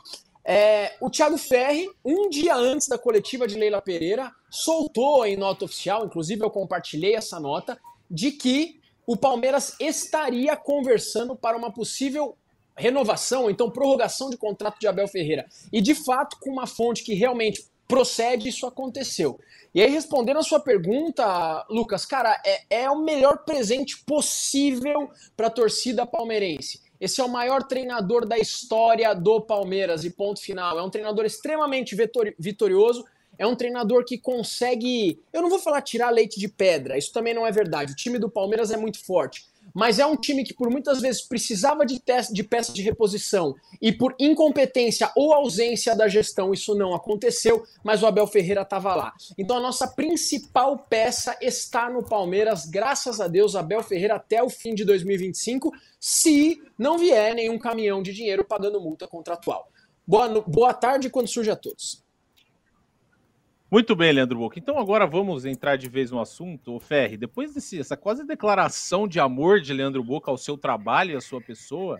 É, 0.44 0.94
o 1.00 1.08
Thiago 1.08 1.38
Ferri, 1.38 1.88
um 2.04 2.28
dia 2.28 2.54
antes 2.56 2.88
da 2.88 2.98
coletiva 2.98 3.46
de 3.46 3.56
Leila 3.56 3.80
Pereira, 3.80 4.32
soltou 4.50 5.24
em 5.24 5.36
nota 5.36 5.64
oficial, 5.64 6.04
inclusive 6.04 6.44
eu 6.44 6.50
compartilhei 6.50 7.14
essa 7.14 7.38
nota, 7.38 7.78
de 8.10 8.32
que 8.32 8.80
o 9.06 9.16
Palmeiras 9.16 9.76
estaria 9.80 10.56
conversando 10.56 11.36
para 11.36 11.56
uma 11.56 11.72
possível 11.72 12.36
renovação, 12.76 13.50
então 13.50 13.70
prorrogação 13.70 14.30
de 14.30 14.36
contrato 14.36 14.80
de 14.80 14.86
Abel 14.86 15.06
Ferreira. 15.06 15.46
E 15.72 15.80
de 15.80 15.94
fato, 15.94 16.36
com 16.40 16.50
uma 16.50 16.66
fonte 16.66 17.04
que 17.04 17.14
realmente 17.14 17.64
procede, 17.86 18.48
isso 18.48 18.66
aconteceu. 18.66 19.38
E 19.74 19.82
aí, 19.82 19.90
respondendo 19.90 20.38
a 20.38 20.42
sua 20.42 20.60
pergunta, 20.60 21.66
Lucas, 21.68 22.04
cara, 22.06 22.40
é, 22.44 22.82
é 22.82 22.90
o 22.90 23.02
melhor 23.02 23.44
presente 23.44 24.02
possível 24.04 25.10
para 25.36 25.48
a 25.48 25.50
torcida 25.50 26.06
palmeirense. 26.06 26.80
Esse 27.02 27.20
é 27.20 27.24
o 27.24 27.28
maior 27.28 27.64
treinador 27.64 28.24
da 28.24 28.38
história 28.38 29.12
do 29.12 29.40
Palmeiras, 29.40 30.04
e 30.04 30.10
ponto 30.10 30.40
final. 30.40 30.78
É 30.78 30.82
um 30.84 30.88
treinador 30.88 31.24
extremamente 31.24 31.96
vitorioso. 32.38 33.04
É 33.36 33.44
um 33.44 33.56
treinador 33.56 34.04
que 34.04 34.16
consegue. 34.16 35.20
Eu 35.32 35.42
não 35.42 35.50
vou 35.50 35.58
falar 35.58 35.82
tirar 35.82 36.10
leite 36.10 36.38
de 36.38 36.46
pedra, 36.46 36.96
isso 36.96 37.12
também 37.12 37.34
não 37.34 37.44
é 37.44 37.50
verdade. 37.50 37.92
O 37.92 37.96
time 37.96 38.20
do 38.20 38.30
Palmeiras 38.30 38.70
é 38.70 38.76
muito 38.76 39.04
forte 39.04 39.44
mas 39.74 39.98
é 39.98 40.06
um 40.06 40.16
time 40.16 40.44
que 40.44 40.54
por 40.54 40.70
muitas 40.70 41.00
vezes 41.00 41.22
precisava 41.22 41.84
de, 41.84 42.02
de 42.32 42.42
peça 42.42 42.72
de 42.72 42.82
reposição 42.82 43.54
e 43.80 43.92
por 43.92 44.14
incompetência 44.18 45.10
ou 45.16 45.32
ausência 45.32 45.94
da 45.96 46.08
gestão 46.08 46.52
isso 46.52 46.74
não 46.74 46.94
aconteceu, 46.94 47.62
mas 47.82 48.02
o 48.02 48.06
Abel 48.06 48.26
Ferreira 48.26 48.62
estava 48.62 48.94
lá. 48.94 49.12
Então 49.38 49.56
a 49.56 49.60
nossa 49.60 49.86
principal 49.88 50.78
peça 50.78 51.36
está 51.40 51.90
no 51.90 52.02
Palmeiras, 52.02 52.66
graças 52.66 53.20
a 53.20 53.28
Deus, 53.28 53.56
Abel 53.56 53.82
Ferreira 53.82 54.16
até 54.16 54.42
o 54.42 54.50
fim 54.50 54.74
de 54.74 54.84
2025, 54.84 55.72
se 56.00 56.60
não 56.78 56.98
vier 56.98 57.34
nenhum 57.34 57.58
caminhão 57.58 58.02
de 58.02 58.12
dinheiro 58.12 58.44
pagando 58.44 58.80
multa 58.80 59.06
contratual. 59.06 59.68
Boa, 60.06 60.40
boa 60.42 60.74
tarde 60.74 61.08
quando 61.08 61.28
surge 61.28 61.50
a 61.50 61.56
todos. 61.56 62.01
Muito 63.72 63.96
bem, 63.96 64.12
Leandro 64.12 64.38
Boca. 64.38 64.58
Então 64.58 64.78
agora 64.78 65.06
vamos 65.06 65.46
entrar 65.46 65.76
de 65.76 65.88
vez 65.88 66.10
no 66.10 66.20
assunto. 66.20 66.74
O 66.74 66.78
Ferri, 66.78 67.16
depois 67.16 67.54
dessa 67.54 67.96
quase 67.96 68.22
declaração 68.22 69.08
de 69.08 69.18
amor 69.18 69.62
de 69.62 69.72
Leandro 69.72 70.04
Boca 70.04 70.30
ao 70.30 70.36
seu 70.36 70.58
trabalho 70.58 71.12
e 71.12 71.16
à 71.16 71.22
sua 71.22 71.40
pessoa, 71.40 71.98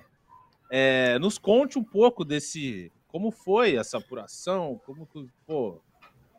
é, 0.70 1.18
nos 1.18 1.38
conte 1.38 1.78
um 1.78 1.82
pouco 1.82 2.26
desse. 2.26 2.92
Como 3.08 3.30
foi 3.30 3.76
essa 3.76 3.96
apuração? 3.96 4.78
Como 4.84 5.08
pô, 5.46 5.80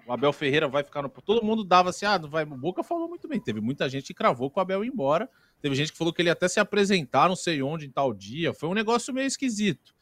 o 0.05 0.13
Abel 0.13 0.31
Ferreira 0.31 0.67
vai 0.67 0.83
ficar 0.83 1.01
no. 1.01 1.09
Todo 1.09 1.43
mundo 1.43 1.63
dava 1.63 1.89
assim, 1.89 2.05
ah, 2.05 2.19
vai. 2.19 2.43
O 2.43 2.55
Boca 2.55 2.83
falou 2.83 3.09
muito 3.09 3.27
bem. 3.27 3.39
Teve 3.39 3.59
muita 3.59 3.89
gente 3.89 4.05
que 4.05 4.13
cravou 4.13 4.51
com 4.51 4.59
o 4.59 4.61
Abel 4.61 4.85
embora. 4.85 5.27
Teve 5.59 5.73
gente 5.73 5.91
que 5.91 5.97
falou 5.97 6.13
que 6.13 6.21
ele 6.21 6.29
ia 6.29 6.33
até 6.33 6.47
se 6.47 6.59
apresentar, 6.59 7.27
não 7.27 7.35
sei 7.35 7.63
onde, 7.63 7.87
em 7.87 7.91
tal 7.91 8.13
dia. 8.13 8.53
Foi 8.53 8.69
um 8.69 8.75
negócio 8.75 9.11
meio 9.11 9.25
esquisito. 9.25 9.95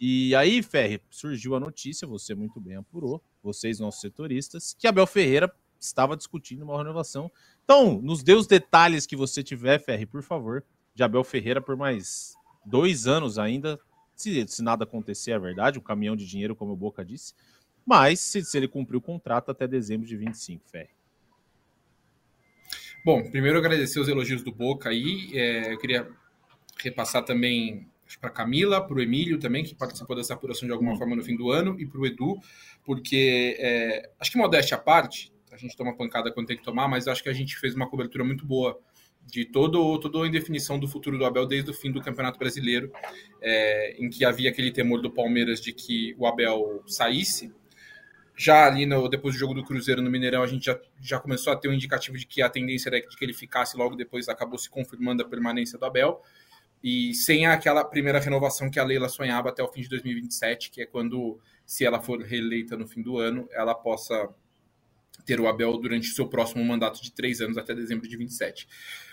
E 0.00 0.34
aí, 0.34 0.64
Ferri, 0.64 1.00
surgiu 1.10 1.54
a 1.54 1.60
notícia, 1.60 2.08
você 2.08 2.34
muito 2.34 2.58
bem 2.60 2.74
apurou, 2.74 3.22
vocês, 3.44 3.78
nossos 3.78 4.00
setoristas, 4.00 4.74
que 4.78 4.86
Abel 4.86 5.06
Ferreira 5.06 5.52
estava 5.78 6.16
discutindo 6.16 6.62
uma 6.62 6.78
renovação. 6.78 7.30
Então, 7.64 8.00
nos 8.00 8.22
dê 8.22 8.34
os 8.34 8.46
detalhes 8.46 9.06
que 9.06 9.16
você 9.16 9.42
tiver, 9.42 9.78
Ferri, 9.78 10.06
por 10.06 10.22
favor, 10.22 10.64
de 10.94 11.02
Abel 11.02 11.22
Ferreira 11.24 11.60
por 11.60 11.76
mais 11.76 12.34
dois 12.64 13.06
anos 13.06 13.38
ainda, 13.38 13.78
se, 14.16 14.46
se 14.48 14.62
nada 14.62 14.84
acontecer, 14.84 15.32
é 15.32 15.38
verdade, 15.38 15.78
um 15.78 15.82
caminhão 15.82 16.16
de 16.16 16.26
dinheiro, 16.26 16.56
como 16.56 16.72
o 16.72 16.76
Boca 16.76 17.04
disse, 17.04 17.34
mas 17.84 18.20
se, 18.20 18.42
se 18.44 18.56
ele 18.56 18.68
cumprir 18.68 18.96
o 18.96 19.00
contrato 19.00 19.50
até 19.50 19.66
dezembro 19.66 20.06
de 20.06 20.16
25, 20.16 20.68
Ferri. 20.68 20.90
Bom, 23.04 23.22
primeiro 23.30 23.58
agradecer 23.58 24.00
os 24.00 24.08
elogios 24.08 24.42
do 24.42 24.50
Boca 24.50 24.88
aí, 24.88 25.30
é, 25.34 25.72
eu 25.74 25.78
queria 25.78 26.08
repassar 26.78 27.24
também 27.24 27.86
para 28.18 28.30
Camila, 28.30 28.86
para 28.86 28.96
o 28.96 29.00
Emílio 29.00 29.38
também, 29.38 29.64
que 29.64 29.74
participou 29.74 30.16
dessa 30.16 30.34
apuração 30.34 30.66
de 30.66 30.72
alguma 30.72 30.92
hum. 30.92 30.96
forma 30.96 31.16
no 31.16 31.22
fim 31.22 31.36
do 31.36 31.50
ano, 31.50 31.78
e 31.78 31.86
para 31.86 32.00
o 32.00 32.06
Edu, 32.06 32.38
porque 32.84 33.56
é, 33.58 34.10
acho 34.18 34.30
que 34.30 34.38
modéstia 34.38 34.76
à 34.76 34.80
parte, 34.80 35.32
a 35.52 35.56
gente 35.56 35.76
toma 35.76 35.96
pancada 35.96 36.32
quando 36.32 36.46
tem 36.46 36.56
que 36.56 36.64
tomar, 36.64 36.88
mas 36.88 37.06
acho 37.06 37.22
que 37.22 37.28
a 37.28 37.32
gente 37.32 37.56
fez 37.56 37.74
uma 37.74 37.88
cobertura 37.88 38.24
muito 38.24 38.44
boa 38.44 38.78
de 39.26 39.44
todo, 39.44 39.98
toda 39.98 40.24
a 40.24 40.28
indefinição 40.28 40.78
do 40.78 40.86
futuro 40.86 41.16
do 41.16 41.24
Abel 41.24 41.46
desde 41.46 41.70
o 41.70 41.74
fim 41.74 41.90
do 41.90 42.00
Campeonato 42.00 42.38
Brasileiro, 42.38 42.92
é, 43.40 43.96
em 43.98 44.10
que 44.10 44.24
havia 44.24 44.50
aquele 44.50 44.70
temor 44.70 45.00
do 45.00 45.10
Palmeiras 45.10 45.60
de 45.60 45.72
que 45.72 46.14
o 46.18 46.26
Abel 46.26 46.82
saísse. 46.86 47.52
Já 48.36 48.66
ali 48.66 48.84
no, 48.84 49.08
depois 49.08 49.34
do 49.34 49.38
jogo 49.38 49.54
do 49.54 49.64
Cruzeiro 49.64 50.02
no 50.02 50.10
Mineirão, 50.10 50.42
a 50.42 50.46
gente 50.46 50.66
já, 50.66 50.78
já 51.00 51.20
começou 51.20 51.52
a 51.52 51.56
ter 51.56 51.68
um 51.68 51.72
indicativo 51.72 52.18
de 52.18 52.26
que 52.26 52.42
a 52.42 52.50
tendência 52.50 52.88
era 52.88 53.00
de 53.00 53.16
que 53.16 53.24
ele 53.24 53.32
ficasse, 53.32 53.76
logo 53.76 53.94
depois 53.94 54.28
acabou 54.28 54.58
se 54.58 54.68
confirmando 54.68 55.22
a 55.22 55.26
permanência 55.26 55.78
do 55.78 55.84
Abel 55.84 56.20
e 56.84 57.14
sem 57.14 57.46
aquela 57.46 57.82
primeira 57.82 58.20
renovação 58.20 58.70
que 58.70 58.78
a 58.78 58.84
Leila 58.84 59.08
sonhava 59.08 59.48
até 59.48 59.62
o 59.62 59.68
fim 59.72 59.80
de 59.80 59.88
2027, 59.88 60.70
que 60.70 60.82
é 60.82 60.86
quando, 60.86 61.40
se 61.64 61.82
ela 61.82 61.98
for 61.98 62.20
reeleita 62.20 62.76
no 62.76 62.86
fim 62.86 63.00
do 63.00 63.16
ano, 63.16 63.48
ela 63.52 63.74
possa 63.74 64.28
ter 65.24 65.40
o 65.40 65.48
Abel 65.48 65.78
durante 65.78 66.10
o 66.10 66.14
seu 66.14 66.28
próximo 66.28 66.62
mandato 66.62 67.02
de 67.02 67.10
três 67.10 67.40
anos 67.40 67.56
até 67.56 67.74
dezembro 67.74 68.06
de 68.06 68.14
27. 68.18 68.68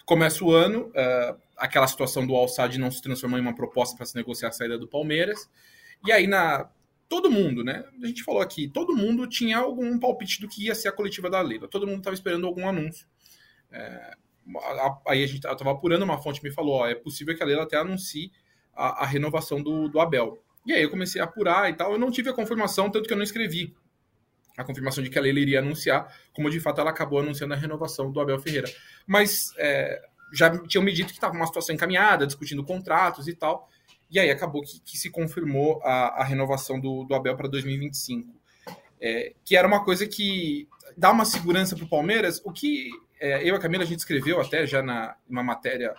Começa 0.05 0.43
o 0.43 0.51
ano, 0.51 0.87
uh, 0.87 1.41
aquela 1.55 1.87
situação 1.87 2.27
do 2.27 2.35
Alçade 2.35 2.77
não 2.77 2.91
se 2.91 3.01
transformou 3.01 3.39
em 3.39 3.41
uma 3.41 3.55
proposta 3.55 3.95
para 3.95 4.05
se 4.05 4.17
negociar 4.17 4.49
a 4.49 4.51
saída 4.51 4.77
do 4.77 4.85
Palmeiras, 4.85 5.49
e 6.05 6.11
aí 6.11 6.27
na 6.27 6.69
todo 7.07 7.31
mundo, 7.31 7.63
né? 7.63 7.85
A 8.01 8.07
gente 8.07 8.21
falou 8.21 8.41
aqui, 8.41 8.67
todo 8.67 8.95
mundo 8.95 9.27
tinha 9.27 9.57
algum 9.57 9.97
palpite 9.97 10.41
do 10.41 10.47
que 10.49 10.65
ia 10.65 10.75
ser 10.75 10.89
a 10.89 10.93
coletiva 10.93 11.29
da 11.29 11.39
Leila, 11.39 11.69
todo 11.69 11.87
mundo 11.87 11.99
estava 11.99 12.13
esperando 12.13 12.47
algum 12.47 12.67
anúncio. 12.67 13.07
É, 13.71 14.17
aí 15.07 15.23
a 15.23 15.27
gente 15.27 15.45
estava 15.45 15.71
apurando, 15.71 16.03
uma 16.03 16.21
fonte 16.21 16.43
me 16.43 16.51
falou, 16.51 16.75
ó, 16.75 16.87
é 16.87 16.95
possível 16.95 17.35
que 17.35 17.43
a 17.43 17.45
Leila 17.45 17.63
até 17.63 17.77
anuncie 17.77 18.31
a, 18.73 19.03
a, 19.03 19.05
renovação 19.05 19.61
do, 19.61 19.87
do 19.87 19.99
Abel. 19.99 20.43
E 20.65 20.73
aí 20.73 20.81
eu 20.81 20.89
comecei 20.89 21.21
a 21.21 21.25
apurar 21.25 21.69
e 21.69 21.73
tal, 21.73 21.93
eu 21.93 21.99
não 21.99 22.11
tive 22.11 22.29
a 22.29 22.33
confirmação, 22.33 22.89
tanto 22.89 23.07
que 23.07 23.13
eu 23.13 23.17
não 23.17 23.23
escrevi 23.23 23.75
a 24.57 24.63
confirmação 24.63 25.03
de 25.03 25.09
que 25.09 25.17
a 25.17 25.21
Leila 25.21 25.39
iria 25.39 25.59
anunciar, 25.59 26.13
como 26.33 26.49
de 26.49 26.59
fato 26.59 26.81
ela 26.81 26.89
acabou 26.89 27.19
anunciando 27.19 27.53
a 27.53 27.57
renovação 27.57 28.11
do 28.11 28.19
Abel 28.19 28.39
Ferreira. 28.39 28.69
Mas 29.07 29.53
é, 29.57 30.01
já 30.33 30.49
tinham 30.67 30.83
me 30.83 30.93
dito 30.93 31.07
que 31.07 31.13
estava 31.13 31.35
uma 31.35 31.47
situação 31.47 31.73
encaminhada, 31.73 32.27
discutindo 32.27 32.63
contratos 32.63 33.27
e 33.27 33.35
tal, 33.35 33.69
e 34.09 34.19
aí 34.19 34.29
acabou 34.29 34.61
que, 34.61 34.79
que 34.81 34.97
se 34.97 35.09
confirmou 35.09 35.81
a, 35.83 36.21
a 36.21 36.23
renovação 36.23 36.79
do, 36.79 37.05
do 37.05 37.15
Abel 37.15 37.35
para 37.35 37.47
2025. 37.47 38.39
É, 39.03 39.33
que 39.43 39.55
era 39.55 39.67
uma 39.67 39.83
coisa 39.83 40.05
que 40.05 40.67
dá 40.95 41.09
uma 41.11 41.25
segurança 41.25 41.75
para 41.75 41.85
o 41.85 41.89
Palmeiras, 41.89 42.39
o 42.45 42.51
que 42.51 42.91
é, 43.21 43.41
eu 43.43 43.53
e 43.53 43.57
a 43.57 43.59
Camila, 43.59 43.83
a 43.83 43.87
gente 43.87 43.99
escreveu 43.99 44.41
até 44.41 44.65
já 44.65 44.81
na 44.81 45.15
uma 45.29 45.43
matéria 45.43 45.93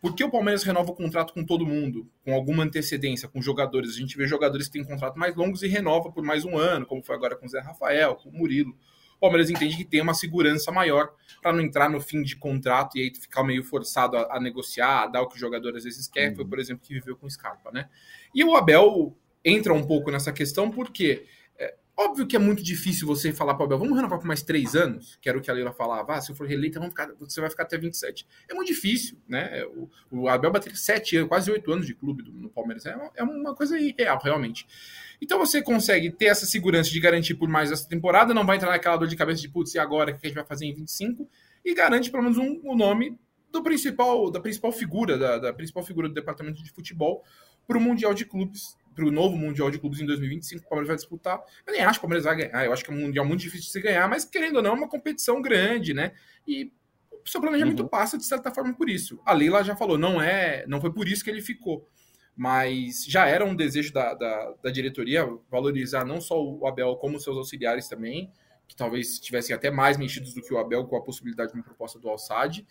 por 0.00 0.14
que 0.14 0.22
o 0.22 0.30
Palmeiras 0.30 0.62
renova 0.62 0.92
o 0.92 0.94
contrato 0.94 1.34
com 1.34 1.44
todo 1.44 1.66
mundo, 1.66 2.08
com 2.24 2.32
alguma 2.32 2.62
antecedência, 2.62 3.28
com 3.28 3.42
jogadores? 3.42 3.90
A 3.90 3.98
gente 3.98 4.16
vê 4.16 4.28
jogadores 4.28 4.68
que 4.68 4.74
têm 4.74 4.84
contrato 4.84 5.18
mais 5.18 5.34
longos 5.34 5.62
e 5.64 5.66
renova 5.66 6.12
por 6.12 6.22
mais 6.22 6.44
um 6.44 6.56
ano, 6.56 6.86
como 6.86 7.02
foi 7.02 7.16
agora 7.16 7.34
com 7.34 7.46
o 7.46 7.48
Zé 7.48 7.58
Rafael, 7.58 8.14
com 8.14 8.28
o 8.28 8.32
Murilo. 8.32 8.76
O 9.16 9.20
Palmeiras 9.20 9.50
entende 9.50 9.76
que 9.76 9.84
tem 9.84 10.00
uma 10.00 10.14
segurança 10.14 10.70
maior 10.70 11.10
para 11.42 11.52
não 11.52 11.60
entrar 11.60 11.90
no 11.90 12.00
fim 12.00 12.22
de 12.22 12.36
contrato 12.36 12.96
e 12.96 13.02
aí 13.02 13.12
ficar 13.12 13.42
meio 13.42 13.64
forçado 13.64 14.16
a, 14.16 14.36
a 14.36 14.40
negociar, 14.40 15.02
a 15.02 15.06
dar 15.08 15.22
o 15.22 15.28
que 15.28 15.34
o 15.34 15.38
jogador 15.38 15.76
às 15.76 15.82
vezes 15.82 16.06
quer. 16.06 16.30
Uhum. 16.30 16.36
Foi, 16.36 16.44
por 16.44 16.60
exemplo, 16.60 16.86
que 16.86 16.94
viveu 16.94 17.16
com 17.16 17.26
o 17.26 17.30
Scarpa, 17.30 17.72
né? 17.72 17.88
E 18.32 18.44
o 18.44 18.54
Abel 18.54 19.16
entra 19.44 19.74
um 19.74 19.84
pouco 19.84 20.12
nessa 20.12 20.32
questão 20.32 20.70
porque 20.70 21.26
Óbvio 22.00 22.28
que 22.28 22.36
é 22.36 22.38
muito 22.38 22.62
difícil 22.62 23.08
você 23.08 23.32
falar 23.32 23.54
para 23.54 23.64
o 23.64 23.66
Abel, 23.66 23.78
vamos 23.80 23.96
renovar 23.96 24.20
por 24.20 24.26
mais 24.28 24.40
três 24.40 24.76
anos, 24.76 25.18
que 25.20 25.28
era 25.28 25.36
o 25.36 25.40
que 25.40 25.50
a 25.50 25.52
Leila 25.52 25.72
falava, 25.72 26.14
ah, 26.14 26.20
se 26.20 26.30
eu 26.30 26.36
for 26.36 26.46
reeleita, 26.46 26.78
vamos 26.78 26.92
ficar, 26.94 27.12
você 27.18 27.40
vai 27.40 27.50
ficar 27.50 27.64
até 27.64 27.76
27. 27.76 28.24
É 28.48 28.54
muito 28.54 28.68
difícil, 28.68 29.18
né? 29.26 29.64
O, 29.64 29.90
o 30.08 30.28
Abel 30.28 30.52
bater 30.52 30.76
sete 30.76 31.16
anos, 31.16 31.28
quase 31.28 31.50
oito 31.50 31.72
anos 31.72 31.88
de 31.88 31.96
clube 31.96 32.22
do, 32.22 32.30
no 32.30 32.48
Palmeiras, 32.50 32.86
é 32.86 32.94
uma, 32.94 33.10
é 33.16 33.22
uma 33.24 33.52
coisa 33.52 33.76
irreal, 33.76 34.20
realmente. 34.22 34.64
Então 35.20 35.40
você 35.40 35.60
consegue 35.60 36.08
ter 36.12 36.26
essa 36.26 36.46
segurança 36.46 36.88
de 36.88 37.00
garantir 37.00 37.34
por 37.34 37.48
mais 37.48 37.72
essa 37.72 37.88
temporada, 37.88 38.32
não 38.32 38.46
vai 38.46 38.58
entrar 38.58 38.70
naquela 38.70 38.96
dor 38.96 39.08
de 39.08 39.16
cabeça 39.16 39.42
de, 39.42 39.48
putz, 39.48 39.74
e 39.74 39.80
agora, 39.80 40.12
o 40.12 40.14
que 40.16 40.24
a 40.24 40.28
gente 40.28 40.36
vai 40.36 40.46
fazer 40.46 40.66
em 40.66 40.74
25? 40.74 41.28
E 41.64 41.74
garante 41.74 42.12
pelo 42.12 42.22
menos 42.22 42.38
um, 42.38 42.60
o 42.62 42.76
nome 42.76 43.18
do 43.50 43.60
principal, 43.60 44.30
da 44.30 44.38
principal 44.38 44.70
figura, 44.70 45.18
da, 45.18 45.38
da 45.38 45.52
principal 45.52 45.82
figura 45.82 46.06
do 46.06 46.14
departamento 46.14 46.62
de 46.62 46.70
futebol 46.70 47.24
para 47.66 47.76
o 47.76 47.80
Mundial 47.80 48.14
de 48.14 48.24
Clubes 48.24 48.77
para 48.98 49.06
o 49.06 49.12
novo 49.12 49.36
Mundial 49.36 49.70
de 49.70 49.78
Clubes 49.78 50.00
em 50.00 50.06
2025, 50.06 50.64
o 50.64 50.68
Palmeiras 50.68 50.88
vai 50.88 50.96
disputar. 50.96 51.40
Eu 51.64 51.72
nem 51.72 51.82
acho 51.82 52.00
que 52.00 52.04
o 52.04 52.08
Palmeiras 52.08 52.24
vai 52.24 52.36
ganhar, 52.36 52.64
eu 52.64 52.72
acho 52.72 52.84
que 52.84 52.90
é 52.90 52.94
um 52.94 52.98
Mundial 52.98 53.24
muito 53.24 53.40
difícil 53.40 53.66
de 53.66 53.70
se 53.70 53.80
ganhar, 53.80 54.08
mas 54.08 54.24
querendo 54.24 54.56
ou 54.56 54.62
não, 54.62 54.72
é 54.72 54.74
uma 54.74 54.88
competição 54.88 55.40
grande, 55.40 55.94
né? 55.94 56.12
E 56.44 56.72
o 57.24 57.28
seu 57.28 57.40
planejamento 57.40 57.84
uhum. 57.84 57.88
passa, 57.88 58.18
de 58.18 58.24
certa 58.24 58.52
forma, 58.52 58.74
por 58.74 58.90
isso. 58.90 59.20
A 59.24 59.32
Leila 59.32 59.62
já 59.62 59.76
falou, 59.76 59.96
não 59.96 60.20
é, 60.20 60.64
não 60.66 60.80
foi 60.80 60.92
por 60.92 61.06
isso 61.06 61.22
que 61.22 61.30
ele 61.30 61.40
ficou. 61.40 61.88
Mas 62.36 63.04
já 63.06 63.26
era 63.26 63.44
um 63.44 63.54
desejo 63.54 63.92
da, 63.92 64.14
da, 64.14 64.54
da 64.64 64.70
diretoria 64.70 65.28
valorizar 65.48 66.04
não 66.04 66.20
só 66.20 66.42
o 66.42 66.66
Abel, 66.66 66.96
como 66.96 67.18
os 67.18 67.22
seus 67.22 67.36
auxiliares 67.36 67.86
também, 67.86 68.32
que 68.66 68.74
talvez 68.74 69.12
estivessem 69.12 69.54
até 69.54 69.70
mais 69.70 69.96
mexidos 69.96 70.34
do 70.34 70.42
que 70.42 70.52
o 70.52 70.58
Abel 70.58 70.86
com 70.86 70.96
a 70.96 71.02
possibilidade 71.02 71.52
de 71.52 71.58
uma 71.58 71.64
proposta 71.64 72.00
do 72.00 72.08
Alçade. 72.08 72.66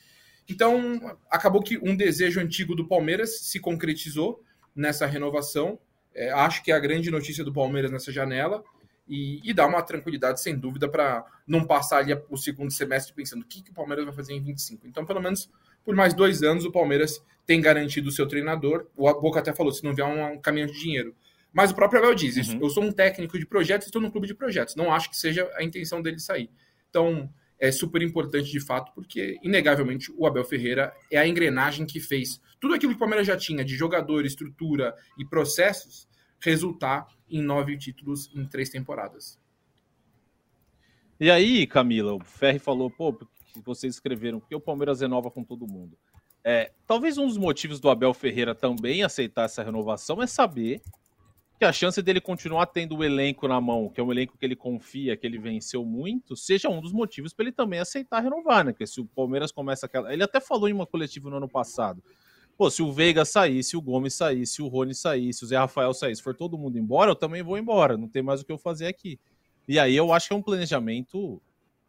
Então, 0.49 1.17
acabou 1.29 1.61
que 1.61 1.77
um 1.77 1.95
desejo 1.95 2.41
antigo 2.41 2.75
do 2.75 2.85
Palmeiras 2.85 3.39
se 3.41 3.59
concretizou 3.59 4.43
nessa 4.75 5.05
renovação 5.05 5.79
é, 6.17 6.31
acho 6.31 6.63
que 6.63 6.71
é 6.71 6.75
a 6.75 6.79
grande 6.79 7.09
notícia 7.09 7.43
do 7.43 7.53
Palmeiras 7.53 7.91
nessa 7.91 8.11
janela. 8.11 8.63
e, 9.07 9.39
e 9.41 9.53
dar 9.53 9.67
uma 9.67 9.81
tranquilidade, 9.81 10.41
sem 10.41 10.57
dúvida, 10.57 10.89
para 10.89 11.25
não 11.47 11.63
passar 11.63 11.99
ali 11.99 12.13
o 12.29 12.35
segundo 12.35 12.69
semestre 12.71 13.13
pensando 13.13 13.43
o 13.43 13.45
que, 13.45 13.61
que 13.61 13.71
o 13.71 13.73
Palmeiras 13.73 14.03
vai 14.03 14.13
fazer 14.13 14.33
em 14.33 14.41
25. 14.41 14.85
Então, 14.85 15.05
pelo 15.05 15.21
menos 15.21 15.49
por 15.85 15.95
mais 15.95 16.13
dois 16.13 16.43
anos, 16.43 16.65
o 16.65 16.71
Palmeiras 16.71 17.23
tem 17.45 17.61
garantido 17.61 18.09
o 18.09 18.11
seu 18.11 18.27
treinador. 18.27 18.87
O 18.97 19.09
Boca 19.21 19.39
até 19.39 19.53
falou: 19.53 19.71
se 19.71 19.81
não 19.85 19.95
vier 19.95 20.05
um, 20.05 20.33
um 20.33 20.41
caminhão 20.41 20.67
de 20.67 20.77
dinheiro. 20.77 21.15
Mas 21.53 21.71
o 21.71 21.75
próprio 21.75 21.99
Abel 21.99 22.13
diz: 22.13 22.35
uhum. 22.49 22.59
eu 22.61 22.69
sou 22.69 22.83
um 22.83 22.91
técnico 22.91 23.39
de 23.39 23.45
projetos, 23.45 23.87
estou 23.87 24.01
num 24.01 24.11
clube 24.11 24.27
de 24.27 24.35
projetos. 24.35 24.75
Não 24.75 24.91
acho 24.93 25.09
que 25.09 25.15
seja 25.15 25.49
a 25.55 25.63
intenção 25.63 26.01
dele 26.01 26.19
sair. 26.19 26.49
Então, 26.89 27.29
é 27.59 27.71
super 27.71 28.01
importante 28.01 28.51
de 28.51 28.59
fato, 28.59 28.91
porque, 28.93 29.37
inegavelmente, 29.41 30.11
o 30.15 30.25
Abel 30.27 30.45
Ferreira 30.45 30.93
é 31.11 31.17
a 31.17 31.27
engrenagem 31.27 31.85
que 31.85 31.99
fez 31.99 32.39
tudo 32.59 32.73
aquilo 32.73 32.91
que 32.91 32.97
o 32.97 32.99
Palmeiras 32.99 33.27
já 33.27 33.37
tinha 33.37 33.63
de 33.63 33.75
jogador, 33.75 34.25
estrutura 34.25 34.95
e 35.17 35.25
processos 35.25 36.07
resultar 36.39 37.07
em 37.29 37.41
nove 37.41 37.77
títulos 37.77 38.29
em 38.35 38.45
três 38.45 38.69
temporadas. 38.69 39.39
E 41.19 41.31
aí, 41.31 41.65
Camila, 41.65 42.13
o 42.13 42.23
Ferri 42.23 42.59
falou, 42.59 42.91
pô, 42.91 43.17
vocês 43.63 43.95
escreveram, 43.95 44.39
porque 44.39 44.55
o 44.55 44.61
Palmeiras 44.61 45.01
renova 45.01 45.31
com 45.31 45.43
todo 45.43 45.67
mundo. 45.67 45.97
É, 46.43 46.71
talvez 46.85 47.17
um 47.17 47.27
dos 47.27 47.37
motivos 47.37 47.79
do 47.79 47.89
Abel 47.89 48.13
Ferreira 48.13 48.55
também 48.55 49.03
aceitar 49.03 49.45
essa 49.45 49.63
renovação 49.63 50.21
é 50.21 50.27
saber 50.27 50.81
que 51.57 51.65
a 51.65 51.73
chance 51.73 52.01
dele 52.01 52.21
continuar 52.21 52.67
tendo 52.67 52.97
o 52.97 53.03
elenco 53.03 53.47
na 53.47 53.59
mão, 53.59 53.89
que 53.89 53.99
é 53.99 54.03
um 54.03 54.11
elenco 54.11 54.37
que 54.37 54.45
ele 54.45 54.55
confia, 54.55 55.17
que 55.17 55.25
ele 55.25 55.39
venceu 55.39 55.83
muito, 55.83 56.35
seja 56.35 56.69
um 56.69 56.79
dos 56.79 56.91
motivos 56.91 57.33
para 57.33 57.45
ele 57.45 57.51
também 57.51 57.79
aceitar 57.79 58.21
renovar, 58.21 58.63
né? 58.63 58.71
Porque 58.71 58.85
se 58.85 59.01
o 59.01 59.05
Palmeiras 59.05 59.51
começa 59.51 59.87
aquela. 59.87 60.13
Ele 60.13 60.23
até 60.23 60.39
falou 60.39 60.69
em 60.69 60.73
uma 60.73 60.85
coletiva 60.85 61.29
no 61.29 61.37
ano 61.37 61.49
passado. 61.49 62.03
Pô, 62.55 62.69
se 62.69 62.81
o 62.81 62.91
Veiga 62.91 63.23
sair, 63.23 63.63
se 63.63 63.77
o 63.77 63.81
Gomes 63.81 64.13
sair, 64.13 64.45
se 64.45 64.61
o 64.61 64.67
Rony 64.67 64.93
sair, 64.93 65.31
se 65.33 65.43
o 65.43 65.47
Zé 65.47 65.57
Rafael 65.57 65.93
sair, 65.93 66.15
se 66.15 66.23
for 66.23 66.35
todo 66.35 66.57
mundo 66.57 66.77
embora, 66.77 67.11
eu 67.11 67.15
também 67.15 67.43
vou 67.43 67.57
embora. 67.57 67.97
Não 67.97 68.07
tem 68.07 68.21
mais 68.21 68.41
o 68.41 68.45
que 68.45 68.51
eu 68.51 68.57
fazer 68.57 68.87
aqui. 68.87 69.19
E 69.67 69.77
aí 69.77 69.95
eu 69.95 70.11
acho 70.11 70.27
que 70.27 70.33
é 70.33 70.37
um 70.37 70.41
planejamento 70.41 71.41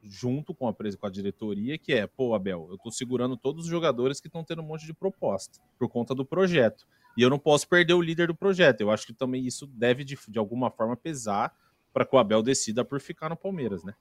junto 0.02 0.54
com 0.54 0.68
a, 0.68 0.74
com 0.74 1.06
a 1.06 1.10
diretoria, 1.10 1.78
que 1.78 1.92
é, 1.92 2.06
pô, 2.06 2.34
Abel, 2.34 2.68
eu 2.70 2.78
tô 2.78 2.90
segurando 2.90 3.36
todos 3.36 3.64
os 3.64 3.70
jogadores 3.70 4.20
que 4.20 4.28
estão 4.28 4.44
tendo 4.44 4.62
um 4.62 4.66
monte 4.66 4.86
de 4.86 4.94
proposta 4.94 5.58
por 5.78 5.88
conta 5.88 6.14
do 6.14 6.24
projeto. 6.24 6.86
E 7.18 7.22
eu 7.22 7.28
não 7.28 7.38
posso 7.40 7.66
perder 7.66 7.94
o 7.94 8.00
líder 8.00 8.28
do 8.28 8.34
projeto. 8.34 8.80
Eu 8.80 8.92
acho 8.92 9.04
que 9.04 9.12
também 9.12 9.44
isso 9.44 9.66
deve, 9.66 10.04
de, 10.04 10.16
de 10.28 10.38
alguma 10.38 10.70
forma, 10.70 10.96
pesar 10.96 11.52
para 11.92 12.04
que 12.04 12.14
o 12.14 12.18
Abel 12.18 12.44
decida 12.44 12.84
por 12.84 13.00
ficar 13.00 13.28
no 13.28 13.36
Palmeiras, 13.36 13.82
né? 13.82 13.92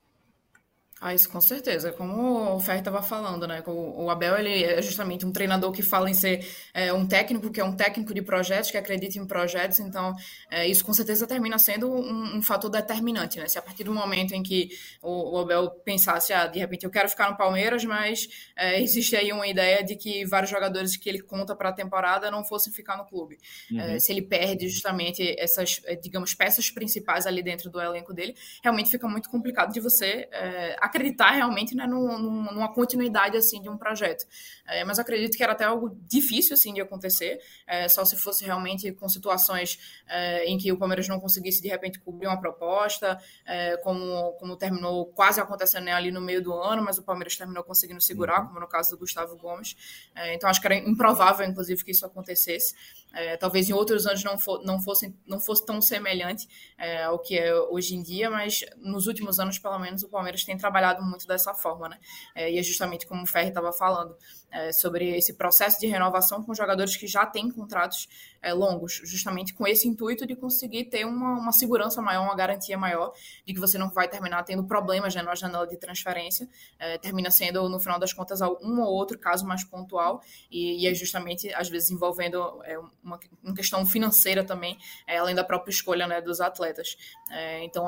Ah, 1.00 1.14
isso 1.14 1.30
com 1.30 1.40
certeza. 1.40 1.92
Como 1.92 2.56
o 2.56 2.60
Fer 2.60 2.80
estava 2.80 3.04
falando, 3.04 3.48
né? 3.48 3.64
O, 3.68 4.10
Abel 4.10 4.36
ele 4.38 4.64
é 4.64 4.82
justamente 4.82 5.26
um 5.26 5.32
treinador 5.32 5.72
que 5.72 5.84
fala 5.84 6.10
em 6.10 6.14
ser 6.14 6.48
é, 6.74 6.92
um 6.92 7.06
técnico, 7.06 7.52
que 7.52 7.62
é 7.62 7.64
um 7.64 7.76
técnico 7.76 8.14
de 8.16 8.22
projetos, 8.22 8.72
que 8.72 8.78
acredita 8.78 9.20
em 9.20 9.28
projetos. 9.28 9.80
Então, 9.80 10.16
é, 10.50 10.68
isso 10.68 10.84
com 10.84 10.94
certeza 10.94 11.28
termina 11.28 11.60
sendo 11.60 11.88
um, 11.92 12.38
um, 12.38 12.42
fator 12.42 12.70
determinante, 12.70 13.40
né? 13.40 13.48
Se 13.48 13.60
a 13.60 13.62
partir 13.62 13.84
do 13.84 13.94
momento 13.94 14.34
em 14.34 14.42
que 14.42 14.70
o, 15.02 15.36
o, 15.36 15.40
Abel 15.40 15.70
pensasse, 15.86 16.34
ah, 16.34 16.48
de 16.48 16.58
repente 16.58 16.84
eu 16.84 16.90
quero 16.90 17.08
ficar 17.08 17.30
no 17.30 17.38
Palmeiras, 17.38 17.86
mas 17.86 18.28
é, 18.56 18.82
existe 18.82 19.16
aí 19.16 19.32
uma 19.32 19.48
ideia 19.48 19.84
de 19.84 19.96
que 19.96 20.26
vários 20.26 20.50
jogadores 20.50 20.98
que 20.98 21.08
ele 21.08 21.22
conta 21.22 21.56
para 21.56 21.70
a 21.70 21.74
temporada 21.74 22.32
não 22.32 22.44
fossem 22.44 22.74
ficar 22.74 22.98
no 22.98 23.06
clube. 23.06 23.38
Uhum. 23.70 23.80
É, 23.80 24.00
se 24.00 24.12
ele 24.12 24.24
perde 24.24 24.68
justamente 24.68 25.36
essas, 25.38 25.80
é, 25.86 25.96
digamos, 25.96 26.34
peças 26.34 26.72
principais 26.72 27.28
ali 27.28 27.44
dentro 27.44 27.70
do 27.70 27.80
elenco 27.80 28.16
dele, 28.16 28.36
realmente 28.64 28.90
fica 28.90 29.08
muito 29.08 29.30
complicado 29.30 29.72
de 29.72 29.80
você 29.80 30.28
é, 30.32 30.76
acreditar 30.88 31.32
realmente 31.32 31.76
né, 31.76 31.86
numa 31.88 32.74
continuidade 32.74 33.38
assim 33.38 33.62
de 33.62 33.70
um 33.70 33.78
projeto. 33.78 34.26
É, 34.66 34.84
mas 34.84 35.00
acredito 35.00 35.38
que 35.38 35.44
era 35.44 35.54
até 35.54 35.64
algo 35.64 35.98
difícil 36.08 36.54
assim 36.54 36.74
de 36.74 36.82
acontecer, 36.82 37.40
é, 37.66 37.88
só 37.88 38.04
se 38.04 38.18
fosse 38.18 38.44
realmente 38.44 38.92
com 38.92 39.08
situações 39.08 39.80
é, 40.08 40.46
em 40.46 40.58
que 40.58 40.72
o 40.72 40.78
Palmeiras 40.78 41.08
não 41.08 41.20
conseguisse 41.20 41.62
de 41.62 41.70
repente 41.70 42.00
cobrir 42.00 42.28
uma 42.28 42.40
proposta, 42.40 43.18
é, 43.46 43.78
como, 43.78 44.34
como 44.34 44.58
terminou 44.58 45.06
quase 45.08 45.40
acontecendo 45.40 45.86
né, 45.86 45.94
ali 45.94 46.12
no 46.12 46.22
meio 46.22 46.42
do 46.42 46.54
ano, 46.54 46.84
mas 46.84 46.98
o 46.98 47.04
Palmeiras 47.04 47.36
terminou 47.38 47.64
conseguindo 47.64 48.02
segurar, 48.02 48.42
uhum. 48.42 48.48
como 48.48 48.60
no 48.60 48.68
caso 48.68 48.92
do 48.92 48.98
Gustavo 48.98 49.38
Gomes. 49.38 49.76
É, 50.16 50.34
então 50.34 50.50
acho 50.50 50.60
que 50.60 50.68
era 50.68 50.76
improvável, 50.76 51.46
inclusive, 51.46 51.84
que 51.84 51.92
isso 51.92 52.06
acontecesse. 52.06 52.76
É, 53.18 53.36
talvez 53.36 53.70
em 53.70 53.74
outros 53.74 54.06
anos 54.06 54.24
não, 54.24 54.38
não, 54.64 54.80
fosse, 54.80 55.16
não 55.26 55.40
fosse 55.40 55.66
tão 55.66 55.82
semelhante 55.82 56.48
é, 56.78 57.04
ao 57.04 57.20
que 57.20 57.38
é 57.38 57.54
hoje 57.70 57.96
em 57.96 58.04
dia, 58.04 58.30
mas 58.30 58.62
nos 58.78 59.08
últimos 59.08 59.40
anos, 59.40 59.58
pelo 59.58 59.80
menos, 59.80 60.04
o 60.04 60.10
Palmeiras 60.10 60.44
tem 60.44 60.56
trabalhado 60.56 61.04
muito 61.04 61.26
dessa 61.26 61.54
forma, 61.54 61.90
né? 61.90 62.00
É, 62.36 62.52
e 62.52 62.60
é 62.60 62.64
justamente 62.64 63.08
como 63.08 63.24
o 63.24 63.28
Ferri 63.28 63.48
estava 63.48 63.74
falando 63.74 64.16
é, 64.52 64.72
sobre 64.72 65.16
esse 65.18 65.34
processo 65.34 65.80
de 65.80 65.88
renovação 65.88 66.44
com 66.44 66.54
jogadores 66.54 66.96
que 66.96 67.08
já 67.08 67.26
têm 67.26 67.52
contratos 67.52 68.08
é, 68.42 68.54
longos, 68.54 69.02
justamente 69.04 69.54
com 69.54 69.68
esse 69.68 69.88
intuito 69.88 70.26
de 70.26 70.36
conseguir 70.36 70.86
ter 70.86 71.06
uma, 71.06 71.34
uma, 71.34 71.52
segurança 71.52 72.02
maior, 72.02 72.24
uma 72.24 72.36
garantia 72.36 72.78
maior 72.78 73.14
de 73.46 73.54
que 73.54 73.60
você 73.60 73.78
não 73.78 73.90
vai 73.90 74.08
terminar 74.08 74.44
tendo 74.44 74.64
problemas 74.64 75.14
né, 75.14 75.22
na 75.22 75.36
janela 75.36 75.68
de 75.68 75.76
transferência, 75.78 76.48
é, 76.80 76.98
termina 76.98 77.30
sendo, 77.30 77.68
no 77.68 77.80
final 77.80 78.00
das 78.00 78.14
contas, 78.14 78.40
um 78.42 78.82
ou 78.82 78.94
outro 78.94 79.18
caso 79.20 79.46
mais 79.46 79.64
pontual, 79.64 80.22
e, 80.50 80.84
e 80.84 80.88
é 80.88 80.94
justamente, 80.94 81.54
às 81.54 81.70
vezes, 81.70 81.92
envolvendo 81.92 82.62
é, 82.64 82.78
uma, 82.78 83.20
uma, 83.44 83.54
questão 83.56 83.86
financeira 83.86 84.44
também, 84.44 84.78
é, 85.06 85.18
além 85.18 85.36
da 85.36 85.44
própria 85.44 85.72
escolha 85.72 86.08
né, 86.08 86.22
dos 86.22 86.40
atletas. 86.40 86.96
É, 87.32 87.64
então, 87.64 87.86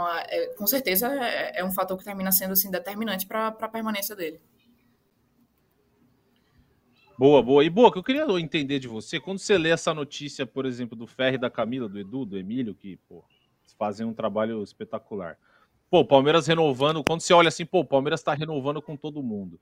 com 0.57 0.67
certeza, 0.67 1.07
é, 1.07 1.63
um 1.63 1.71
fator 1.71 1.97
que 1.97 2.03
termina 2.03 2.31
sendo 2.31 2.53
assim, 2.53 2.69
determinante 2.69 3.25
para 3.25 3.47
a 3.47 3.67
permanência 3.69 4.15
dele. 4.15 4.41
Boa, 7.19 7.43
boa. 7.43 7.65
E 7.65 7.69
boa, 7.69 7.91
que 7.91 7.97
eu 7.97 8.03
queria 8.03 8.23
entender 8.39 8.79
de 8.79 8.87
você, 8.87 9.19
quando 9.19 9.39
você 9.39 9.57
lê 9.57 9.71
essa 9.71 9.93
notícia, 9.93 10.45
por 10.45 10.65
exemplo, 10.65 10.95
do 10.95 11.05
Ferre, 11.05 11.37
da 11.37 11.49
Camila, 11.49 11.89
do 11.89 11.99
Edu, 11.99 12.23
do 12.23 12.37
Emílio, 12.37 12.73
que 12.73 12.95
pô, 13.09 13.25
fazem 13.77 14.07
um 14.07 14.13
trabalho 14.13 14.63
espetacular. 14.63 15.37
Pô, 15.89 16.05
Palmeiras 16.05 16.47
renovando, 16.47 17.03
quando 17.03 17.19
você 17.19 17.33
olha 17.33 17.49
assim, 17.49 17.65
pô, 17.65 17.81
o 17.81 17.85
Palmeiras 17.85 18.23
tá 18.23 18.33
renovando 18.33 18.81
com 18.81 18.95
todo 18.95 19.21
mundo. 19.21 19.59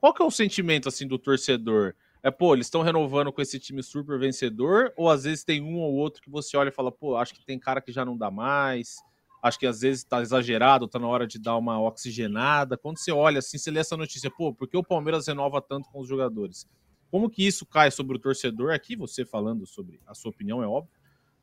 Qual 0.00 0.14
que 0.14 0.22
é 0.22 0.24
o 0.24 0.30
sentimento 0.30 0.88
assim 0.88 1.06
do 1.06 1.18
torcedor? 1.18 1.94
É, 2.22 2.30
pô, 2.30 2.54
eles 2.54 2.68
estão 2.68 2.80
renovando 2.80 3.30
com 3.30 3.42
esse 3.42 3.60
time 3.60 3.82
super 3.82 4.18
vencedor, 4.18 4.90
ou 4.96 5.10
às 5.10 5.24
vezes 5.24 5.44
tem 5.44 5.60
um 5.60 5.80
ou 5.80 5.92
outro 5.92 6.22
que 6.22 6.30
você 6.30 6.56
olha 6.56 6.70
e 6.70 6.72
fala, 6.72 6.90
pô, 6.90 7.18
acho 7.18 7.34
que 7.34 7.44
tem 7.44 7.58
cara 7.58 7.82
que 7.82 7.92
já 7.92 8.02
não 8.02 8.16
dá 8.16 8.30
mais, 8.30 8.96
acho 9.42 9.58
que 9.58 9.66
às 9.66 9.82
vezes 9.82 10.04
tá 10.04 10.22
exagerado, 10.22 10.88
tá 10.88 10.98
na 10.98 11.06
hora 11.06 11.26
de 11.26 11.38
dar 11.38 11.58
uma 11.58 11.78
oxigenada. 11.82 12.78
Quando 12.78 12.96
você 12.96 13.12
olha 13.12 13.40
assim, 13.40 13.58
você 13.58 13.70
lê 13.70 13.80
essa 13.80 13.94
notícia, 13.94 14.30
pô, 14.30 14.54
por 14.54 14.66
que 14.66 14.74
o 14.78 14.82
Palmeiras 14.82 15.26
renova 15.26 15.60
tanto 15.60 15.90
com 15.90 16.00
os 16.00 16.08
jogadores? 16.08 16.66
Como 17.14 17.30
que 17.30 17.46
isso 17.46 17.64
cai 17.64 17.92
sobre 17.92 18.16
o 18.16 18.18
torcedor? 18.18 18.74
Aqui 18.74 18.96
você 18.96 19.24
falando 19.24 19.64
sobre 19.68 20.00
a 20.04 20.14
sua 20.14 20.32
opinião, 20.32 20.60
é 20.60 20.66
óbvio. 20.66 20.90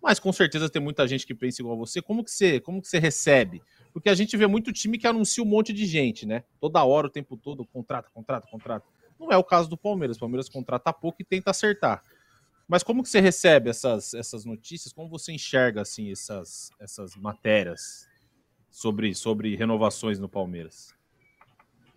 Mas 0.04 0.20
com 0.20 0.34
certeza 0.34 0.70
tem 0.70 0.82
muita 0.82 1.08
gente 1.08 1.26
que 1.26 1.34
pensa 1.34 1.62
igual 1.62 1.78
a 1.78 1.80
você. 1.80 2.02
Como 2.02 2.26
que 2.26 2.30
você, 2.30 2.60
como 2.60 2.82
que 2.82 2.90
você 2.90 3.00
recebe? 3.00 3.64
Porque 3.94 4.10
a 4.10 4.14
gente 4.14 4.36
vê 4.36 4.46
muito 4.48 4.74
time 4.74 4.98
que 4.98 5.08
anuncia 5.08 5.42
um 5.42 5.48
monte 5.48 5.72
de 5.72 5.86
gente, 5.86 6.26
né? 6.26 6.44
Toda 6.60 6.84
hora, 6.84 7.08
o 7.08 7.10
tempo 7.10 7.38
todo, 7.38 7.66
contrata, 7.66 8.10
contrata, 8.14 8.50
contrata. 8.52 8.86
Não 9.18 9.32
é 9.32 9.38
o 9.38 9.46
caso 9.46 9.70
do 9.70 9.78
Palmeiras. 9.78 10.18
O 10.18 10.20
Palmeiras 10.20 10.50
contrata 10.50 10.92
pouco 10.92 11.22
e 11.22 11.24
tenta 11.24 11.52
acertar. 11.52 12.04
Mas 12.68 12.84
como 12.84 13.02
que 13.02 13.08
você 13.08 13.22
recebe 13.22 13.70
essas, 13.70 14.14
essas 14.14 14.44
notícias? 14.44 14.92
Como 14.92 15.08
você 15.08 15.32
enxerga 15.32 15.84
assim 15.84 16.12
essas, 16.12 16.70
essas 16.82 17.16
matérias 17.16 18.10
sobre, 18.70 19.16
sobre 19.16 19.56
renovações 19.56 20.20
no 20.20 20.28
Palmeiras? 20.28 20.94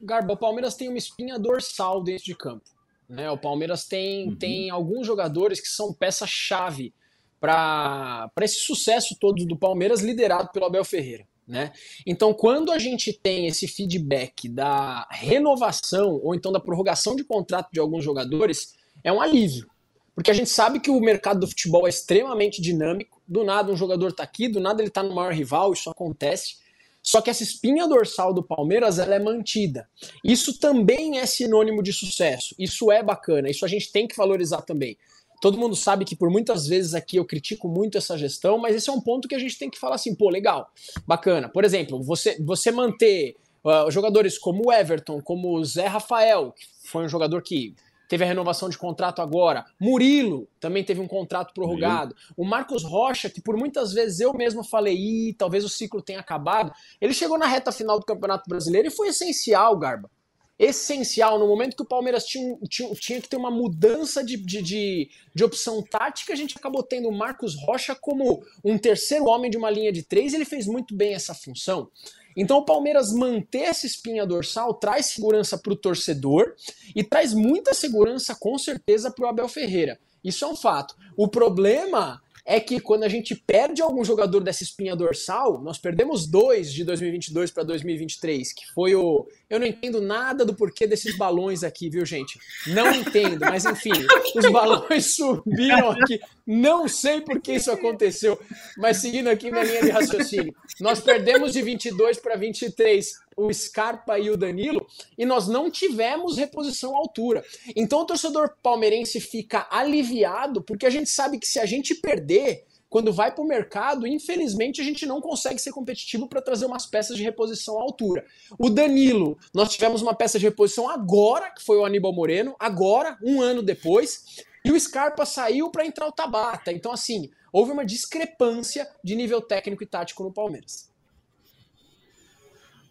Garba, 0.00 0.34
o 0.34 0.36
Palmeiras 0.36 0.76
tem 0.76 0.88
uma 0.88 0.98
espinha 0.98 1.40
dorsal 1.40 2.04
dentro 2.04 2.24
de 2.24 2.36
campo. 2.36 2.73
Né? 3.08 3.30
O 3.30 3.38
Palmeiras 3.38 3.84
tem, 3.84 4.28
uhum. 4.28 4.36
tem 4.36 4.70
alguns 4.70 5.06
jogadores 5.06 5.60
que 5.60 5.68
são 5.68 5.92
peça-chave 5.92 6.94
para 7.40 8.30
esse 8.40 8.60
sucesso 8.60 9.16
todo 9.20 9.44
do 9.44 9.56
Palmeiras, 9.56 10.00
liderado 10.00 10.50
pelo 10.52 10.66
Abel 10.66 10.84
Ferreira. 10.84 11.26
Né? 11.46 11.72
Então, 12.06 12.32
quando 12.32 12.72
a 12.72 12.78
gente 12.78 13.12
tem 13.12 13.46
esse 13.46 13.68
feedback 13.68 14.48
da 14.48 15.06
renovação 15.10 16.18
ou 16.22 16.34
então 16.34 16.50
da 16.50 16.60
prorrogação 16.60 17.14
de 17.14 17.22
contrato 17.22 17.68
de 17.70 17.78
alguns 17.78 18.02
jogadores, 18.02 18.74
é 19.02 19.12
um 19.12 19.20
alívio. 19.20 19.68
Porque 20.14 20.30
a 20.30 20.34
gente 20.34 20.48
sabe 20.48 20.80
que 20.80 20.90
o 20.90 21.00
mercado 21.00 21.40
do 21.40 21.48
futebol 21.48 21.86
é 21.86 21.90
extremamente 21.90 22.62
dinâmico. 22.62 23.20
Do 23.26 23.44
nada 23.44 23.72
um 23.72 23.76
jogador 23.76 24.08
está 24.08 24.22
aqui, 24.22 24.48
do 24.48 24.60
nada 24.60 24.80
ele 24.80 24.88
está 24.88 25.02
no 25.02 25.14
maior 25.14 25.32
rival, 25.32 25.72
isso 25.72 25.90
acontece. 25.90 26.63
Só 27.04 27.20
que 27.20 27.28
essa 27.28 27.42
espinha 27.42 27.86
dorsal 27.86 28.32
do 28.32 28.42
Palmeiras 28.42 28.98
ela 28.98 29.14
é 29.14 29.18
mantida. 29.18 29.86
Isso 30.24 30.58
também 30.58 31.18
é 31.18 31.26
sinônimo 31.26 31.82
de 31.82 31.92
sucesso. 31.92 32.54
Isso 32.58 32.90
é 32.90 33.02
bacana. 33.02 33.50
Isso 33.50 33.62
a 33.62 33.68
gente 33.68 33.92
tem 33.92 34.08
que 34.08 34.16
valorizar 34.16 34.62
também. 34.62 34.96
Todo 35.38 35.58
mundo 35.58 35.76
sabe 35.76 36.06
que 36.06 36.16
por 36.16 36.30
muitas 36.30 36.66
vezes 36.66 36.94
aqui 36.94 37.18
eu 37.18 37.24
critico 37.26 37.68
muito 37.68 37.98
essa 37.98 38.16
gestão, 38.16 38.56
mas 38.56 38.74
esse 38.74 38.88
é 38.88 38.92
um 38.92 39.00
ponto 39.00 39.28
que 39.28 39.34
a 39.34 39.38
gente 39.38 39.58
tem 39.58 39.68
que 39.68 39.78
falar 39.78 39.96
assim, 39.96 40.14
pô, 40.14 40.30
legal, 40.30 40.70
bacana. 41.06 41.50
Por 41.50 41.62
exemplo, 41.62 42.02
você, 42.02 42.42
você 42.42 42.70
manter 42.70 43.36
uh, 43.62 43.90
jogadores 43.90 44.38
como 44.38 44.68
o 44.68 44.72
Everton, 44.72 45.20
como 45.20 45.58
o 45.58 45.62
Zé 45.62 45.86
Rafael, 45.86 46.52
que 46.52 46.88
foi 46.88 47.04
um 47.04 47.08
jogador 47.08 47.42
que 47.42 47.74
teve 48.14 48.22
a 48.22 48.28
renovação 48.28 48.68
de 48.68 48.78
contrato 48.78 49.20
agora. 49.20 49.64
Murilo 49.80 50.48
também 50.60 50.84
teve 50.84 51.00
um 51.00 51.08
contrato 51.08 51.52
prorrogado. 51.52 52.14
O 52.36 52.44
Marcos 52.44 52.84
Rocha, 52.84 53.28
que 53.28 53.40
por 53.40 53.56
muitas 53.56 53.92
vezes 53.92 54.20
eu 54.20 54.32
mesmo 54.32 54.62
falei, 54.62 54.94
Ih, 54.94 55.34
talvez 55.34 55.64
o 55.64 55.68
ciclo 55.68 56.00
tenha 56.00 56.20
acabado, 56.20 56.72
ele 57.00 57.12
chegou 57.12 57.36
na 57.36 57.46
reta 57.48 57.72
final 57.72 57.98
do 57.98 58.06
Campeonato 58.06 58.48
Brasileiro 58.48 58.86
e 58.86 58.90
foi 58.92 59.08
essencial, 59.08 59.76
Garba. 59.76 60.08
essencial, 60.56 61.40
no 61.40 61.48
momento 61.48 61.74
que 61.74 61.82
o 61.82 61.88
Palmeiras 61.88 62.24
tinha, 62.24 62.56
tinha, 62.68 62.94
tinha 62.94 63.20
que 63.20 63.28
ter 63.28 63.36
uma 63.36 63.50
mudança 63.50 64.22
de, 64.22 64.36
de, 64.36 64.62
de, 64.62 65.10
de, 65.34 65.42
opção 65.42 65.82
tática, 65.82 66.32
a 66.32 66.36
gente 66.36 66.56
acabou 66.56 66.84
tendo 66.84 67.08
o 67.08 67.12
Marcos 67.12 67.56
Rocha 67.66 67.96
como 67.96 68.44
um 68.64 68.78
terceiro 68.78 69.24
homem 69.24 69.50
de 69.50 69.58
uma 69.58 69.70
linha 69.70 69.90
de 69.90 70.04
três, 70.04 70.32
e 70.32 70.36
ele 70.36 70.44
fez 70.44 70.68
muito 70.68 70.94
bem 70.94 71.14
essa 71.14 71.34
função. 71.34 71.90
Então 72.36 72.58
o 72.58 72.64
Palmeiras 72.64 73.12
manter 73.12 73.62
essa 73.62 73.86
espinha 73.86 74.26
dorsal 74.26 74.74
traz 74.74 75.06
segurança 75.06 75.56
para 75.56 75.72
o 75.72 75.76
torcedor 75.76 76.54
e 76.94 77.04
traz 77.04 77.32
muita 77.32 77.72
segurança, 77.74 78.34
com 78.34 78.58
certeza, 78.58 79.10
para 79.10 79.24
o 79.24 79.28
Abel 79.28 79.48
Ferreira. 79.48 79.98
Isso 80.22 80.44
é 80.44 80.48
um 80.48 80.56
fato. 80.56 80.96
O 81.16 81.28
problema 81.28 82.22
é 82.44 82.60
que 82.60 82.78
quando 82.78 83.04
a 83.04 83.08
gente 83.08 83.34
perde 83.34 83.80
algum 83.80 84.04
jogador 84.04 84.40
dessa 84.40 84.62
espinha 84.62 84.94
dorsal, 84.94 85.62
nós 85.62 85.78
perdemos 85.78 86.26
dois 86.26 86.72
de 86.72 86.84
2022 86.84 87.50
para 87.50 87.62
2023, 87.62 88.52
que 88.52 88.66
foi 88.74 88.94
o. 88.94 89.26
Eu 89.48 89.58
não 89.58 89.66
entendo 89.66 90.00
nada 90.00 90.44
do 90.44 90.54
porquê 90.54 90.86
desses 90.86 91.16
balões 91.16 91.64
aqui, 91.64 91.88
viu, 91.88 92.04
gente? 92.04 92.38
Não 92.66 92.92
entendo, 92.92 93.40
mas 93.40 93.64
enfim, 93.64 93.92
os 94.36 94.52
balões 94.52 95.14
subiram 95.14 95.90
aqui. 95.90 96.20
Não 96.46 96.86
sei 96.86 97.22
por 97.22 97.40
que 97.40 97.54
isso 97.54 97.70
aconteceu, 97.70 98.38
mas 98.76 98.98
seguindo 98.98 99.28
aqui 99.28 99.50
minha 99.50 99.64
linha 99.64 99.82
de 99.82 99.90
raciocínio, 99.90 100.54
nós 100.78 101.00
perdemos 101.00 101.54
de 101.54 101.62
22 101.62 102.18
para 102.18 102.36
23 102.36 103.24
o 103.36 103.52
Scarpa 103.52 104.18
e 104.18 104.30
o 104.30 104.36
Danilo, 104.36 104.86
e 105.16 105.24
nós 105.24 105.48
não 105.48 105.70
tivemos 105.70 106.36
reposição 106.36 106.94
à 106.94 106.98
altura. 106.98 107.44
Então 107.74 108.00
o 108.00 108.06
torcedor 108.06 108.56
palmeirense 108.62 109.20
fica 109.20 109.66
aliviado, 109.70 110.62
porque 110.62 110.86
a 110.86 110.90
gente 110.90 111.08
sabe 111.10 111.38
que 111.38 111.46
se 111.46 111.58
a 111.58 111.66
gente 111.66 111.94
perder, 111.94 112.64
quando 112.88 113.12
vai 113.12 113.34
para 113.34 113.42
o 113.42 113.48
mercado, 113.48 114.06
infelizmente 114.06 114.80
a 114.80 114.84
gente 114.84 115.04
não 115.04 115.20
consegue 115.20 115.58
ser 115.58 115.72
competitivo 115.72 116.28
para 116.28 116.40
trazer 116.40 116.64
umas 116.64 116.86
peças 116.86 117.16
de 117.16 117.24
reposição 117.24 117.76
à 117.78 117.82
altura. 117.82 118.24
O 118.56 118.70
Danilo, 118.70 119.36
nós 119.52 119.70
tivemos 119.70 120.00
uma 120.00 120.14
peça 120.14 120.38
de 120.38 120.44
reposição 120.44 120.88
agora, 120.88 121.50
que 121.50 121.60
foi 121.60 121.76
o 121.76 121.84
Aníbal 121.84 122.14
Moreno, 122.14 122.54
agora, 122.56 123.18
um 123.20 123.42
ano 123.42 123.62
depois, 123.62 124.44
e 124.64 124.70
o 124.70 124.78
Scarpa 124.78 125.26
saiu 125.26 125.70
para 125.70 125.84
entrar 125.84 126.06
o 126.06 126.12
Tabata. 126.12 126.72
Então, 126.72 126.92
assim, 126.92 127.30
houve 127.52 127.72
uma 127.72 127.84
discrepância 127.84 128.88
de 129.02 129.14
nível 129.14 129.42
técnico 129.42 129.82
e 129.82 129.86
tático 129.86 130.22
no 130.22 130.32
Palmeiras. 130.32 130.88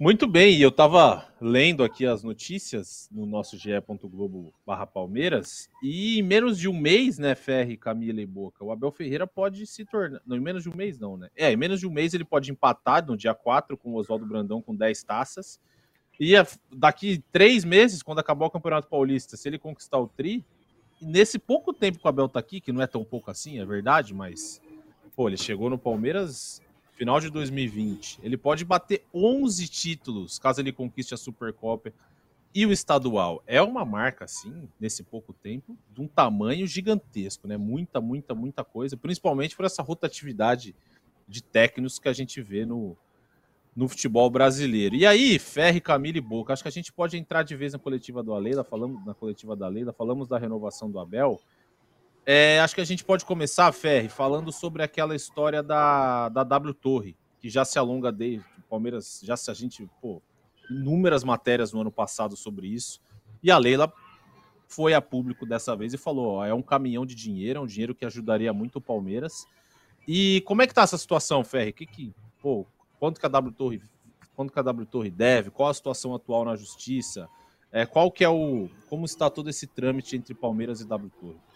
Muito 0.03 0.27
bem, 0.27 0.57
e 0.57 0.61
eu 0.61 0.67
estava 0.67 1.33
lendo 1.39 1.81
aqui 1.81 2.05
as 2.05 2.23
notícias 2.23 3.07
no 3.09 3.25
nosso 3.25 3.57
ge.globo 3.57 4.53
barra 4.65 4.85
Palmeiras, 4.85 5.69
e 5.81 6.19
em 6.19 6.21
menos 6.21 6.59
de 6.59 6.67
um 6.67 6.77
mês, 6.77 7.17
né, 7.17 7.35
Ferri, 7.35 7.77
Camila 7.77 8.19
e 8.19 8.25
Boca, 8.25 8.65
o 8.65 8.69
Abel 8.73 8.91
Ferreira 8.91 9.25
pode 9.25 9.65
se 9.65 9.85
tornar. 9.85 10.21
Não, 10.25 10.35
em 10.35 10.41
menos 10.41 10.63
de 10.63 10.69
um 10.69 10.75
mês, 10.75 10.99
não, 10.99 11.15
né? 11.15 11.29
É, 11.37 11.53
em 11.53 11.55
menos 11.55 11.79
de 11.79 11.87
um 11.87 11.89
mês 11.89 12.13
ele 12.13 12.25
pode 12.25 12.51
empatar 12.51 13.05
no 13.05 13.15
dia 13.15 13.33
4 13.33 13.77
com 13.77 13.91
o 13.91 13.95
Oswaldo 13.95 14.25
Brandão 14.25 14.61
com 14.61 14.75
10 14.75 15.03
taças. 15.03 15.57
E 16.19 16.33
daqui 16.69 17.23
três 17.31 17.63
meses, 17.63 18.03
quando 18.03 18.19
acabar 18.19 18.47
o 18.47 18.51
Campeonato 18.51 18.89
Paulista, 18.89 19.37
se 19.37 19.47
ele 19.47 19.57
conquistar 19.57 19.99
o 19.99 20.07
Tri, 20.09 20.43
nesse 21.01 21.39
pouco 21.39 21.71
tempo 21.71 21.99
que 21.99 22.05
o 22.05 22.09
Abel 22.09 22.27
tá 22.27 22.41
aqui, 22.41 22.59
que 22.59 22.73
não 22.73 22.81
é 22.81 22.87
tão 22.87 23.05
pouco 23.05 23.31
assim, 23.31 23.57
é 23.57 23.65
verdade, 23.65 24.13
mas 24.13 24.61
pô, 25.15 25.29
ele 25.29 25.37
chegou 25.37 25.69
no 25.69 25.77
Palmeiras 25.77 26.61
final 27.03 27.19
de 27.19 27.29
2020, 27.29 28.21
ele 28.23 28.37
pode 28.37 28.63
bater 28.63 29.05
11 29.13 29.67
títulos 29.67 30.39
caso 30.39 30.61
ele 30.61 30.71
conquiste 30.71 31.13
a 31.13 31.17
Supercopa 31.17 31.91
e 32.55 32.65
o 32.65 32.71
estadual. 32.71 33.43
É 33.45 33.61
uma 33.61 33.83
marca, 33.83 34.23
assim, 34.23 34.69
nesse 34.79 35.03
pouco 35.03 35.33
tempo, 35.33 35.77
de 35.93 35.99
um 35.99 36.07
tamanho 36.07 36.65
gigantesco, 36.65 37.45
né? 37.45 37.57
Muita, 37.57 37.99
muita, 37.99 38.33
muita 38.33 38.63
coisa, 38.63 38.95
principalmente 38.95 39.53
por 39.53 39.65
essa 39.65 39.83
rotatividade 39.83 40.73
de 41.27 41.43
técnicos 41.43 41.99
que 41.99 42.07
a 42.07 42.13
gente 42.13 42.41
vê 42.41 42.65
no, 42.65 42.95
no 43.75 43.89
futebol 43.89 44.29
brasileiro. 44.29 44.95
E 44.95 45.05
aí, 45.05 45.37
Ferre, 45.37 45.81
Camille 45.81 46.19
e 46.19 46.21
Boca, 46.21 46.53
acho 46.53 46.63
que 46.63 46.69
a 46.69 46.71
gente 46.71 46.93
pode 46.93 47.17
entrar 47.17 47.43
de 47.43 47.53
vez 47.53 47.73
na 47.73 47.79
coletiva 47.79 48.23
do 48.23 48.33
Aleida, 48.33 48.63
falamos 48.63 49.05
na 49.05 49.13
coletiva 49.13 49.57
da 49.57 49.67
Leila, 49.67 49.91
falamos 49.91 50.29
da 50.29 50.37
renovação 50.37 50.89
do 50.89 50.99
Abel. 50.99 51.37
É, 52.25 52.59
acho 52.61 52.73
que 52.73 52.81
a 52.81 52.85
gente 52.85 53.03
pode 53.03 53.25
começar, 53.25 53.71
Ferri, 53.73 54.07
falando 54.07 54.51
sobre 54.51 54.81
aquela 54.81 55.15
história 55.15 55.61
da, 55.61 56.29
da 56.29 56.43
W 56.43 56.73
Torre, 56.73 57.17
que 57.39 57.49
já 57.49 57.65
se 57.65 57.77
alonga 57.77 58.11
desde 58.11 58.45
o 58.57 58.61
Palmeiras, 58.69 59.19
já 59.23 59.35
se 59.35 59.51
a 59.51 59.53
gente, 59.53 59.89
pô, 60.01 60.21
inúmeras 60.69 61.23
matérias 61.23 61.73
no 61.73 61.81
ano 61.81 61.91
passado 61.91 62.37
sobre 62.37 62.67
isso. 62.67 63.01
E 63.41 63.51
a 63.51 63.57
Leila 63.57 63.91
foi 64.67 64.93
a 64.93 65.01
público 65.01 65.45
dessa 65.45 65.75
vez 65.75 65.93
e 65.93 65.97
falou: 65.97 66.35
ó, 66.35 66.45
é 66.45 66.53
um 66.53 66.61
caminhão 66.61 67.05
de 67.05 67.13
dinheiro, 67.13 67.59
é 67.59 67.61
um 67.61 67.67
dinheiro 67.67 67.93
que 67.93 68.05
ajudaria 68.05 68.53
muito 68.53 68.77
o 68.77 68.81
Palmeiras. 68.81 69.45
E 70.07 70.41
como 70.45 70.61
é 70.61 70.67
que 70.67 70.73
tá 70.73 70.81
essa 70.81 70.97
situação, 70.97 71.43
Ferri? 71.43 71.73
Que 71.73 71.85
que, 71.85 72.13
pô, 72.41 72.65
quanto 72.99 73.19
que 73.19 73.25
a 73.25 73.29
W 73.29 73.53
Torre, 73.53 73.81
quanto 74.33 74.53
que 74.53 74.59
a 74.59 74.63
W 74.63 74.85
Torre 74.85 75.09
deve? 75.09 75.49
Qual 75.49 75.69
a 75.69 75.73
situação 75.73 76.15
atual 76.15 76.45
na 76.45 76.55
justiça? 76.55 77.27
É, 77.69 77.85
qual 77.85 78.09
que 78.09 78.23
é 78.23 78.29
o, 78.29 78.69
como 78.89 79.03
está 79.03 79.29
todo 79.29 79.49
esse 79.49 79.67
trâmite 79.67 80.15
entre 80.15 80.33
Palmeiras 80.33 80.79
e 80.79 80.85
W 80.85 81.11
Torre? 81.19 81.52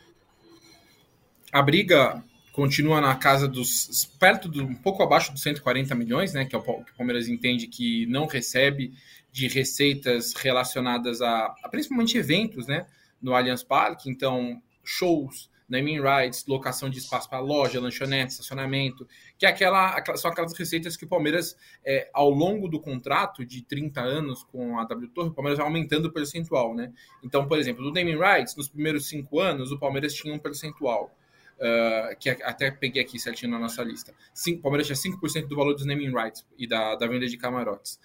A 1.51 1.61
briga 1.61 2.23
continua 2.51 2.99
na 2.99 3.15
casa 3.15 3.47
dos 3.47 4.05
perto 4.19 4.49
do 4.49 4.63
um 4.63 4.73
pouco 4.73 5.03
abaixo 5.03 5.31
dos 5.31 5.43
140 5.43 5.93
milhões, 5.93 6.33
né, 6.33 6.43
que 6.43 6.55
é 6.55 6.57
o 6.57 6.61
que 6.61 6.91
o 6.91 6.95
Palmeiras 6.97 7.27
entende 7.27 7.67
que 7.67 8.05
não 8.07 8.25
recebe 8.25 8.93
de 9.31 9.47
receitas 9.47 10.33
relacionadas 10.33 11.21
a, 11.21 11.55
a 11.63 11.69
principalmente 11.69 12.17
eventos, 12.17 12.65
né, 12.65 12.87
no 13.21 13.35
Allianz 13.35 13.63
Parque, 13.63 14.09
então 14.09 14.59
shows, 14.83 15.51
naming 15.69 16.01
rights, 16.01 16.45
locação 16.47 16.89
de 16.89 16.97
espaço 16.97 17.29
para 17.29 17.39
loja, 17.39 17.79
lanchonete, 17.79 18.31
estacionamento, 18.31 19.07
que 19.37 19.45
é 19.45 19.49
aquela, 19.49 20.01
são 20.15 20.31
aquelas 20.31 20.57
receitas 20.57 20.97
que 20.97 21.05
o 21.05 21.07
Palmeiras, 21.07 21.55
é, 21.85 22.09
ao 22.13 22.29
longo 22.29 22.67
do 22.67 22.79
contrato 22.79 23.45
de 23.45 23.61
30 23.61 24.01
anos 24.01 24.43
com 24.43 24.79
a 24.79 24.85
W 24.85 25.09
Torre, 25.09 25.29
o 25.29 25.33
Palmeiras 25.33 25.59
vai 25.59 25.67
aumentando 25.67 26.05
o 26.05 26.11
percentual, 26.11 26.73
né? 26.73 26.91
Então, 27.21 27.47
por 27.47 27.59
exemplo, 27.59 27.83
do 27.83 27.91
naming 27.91 28.17
rights, 28.17 28.55
nos 28.55 28.69
primeiros 28.69 29.07
cinco 29.07 29.39
anos, 29.39 29.71
o 29.71 29.77
Palmeiras 29.77 30.13
tinha 30.13 30.33
um 30.33 30.39
percentual 30.39 31.15
uh, 31.57 32.17
que 32.17 32.29
até 32.29 32.71
peguei 32.71 33.01
aqui 33.01 33.19
certinho 33.19 33.51
na 33.51 33.59
nossa 33.59 33.83
lista. 33.83 34.13
o 34.47 34.57
Palmeiras 34.59 34.87
tinha 34.87 35.15
5% 35.15 35.47
do 35.47 35.55
valor 35.55 35.73
dos 35.73 35.85
naming 35.85 36.13
rights 36.13 36.45
e 36.57 36.67
da, 36.67 36.95
da 36.95 37.07
venda 37.07 37.27
de 37.27 37.37
camarotes. 37.37 37.99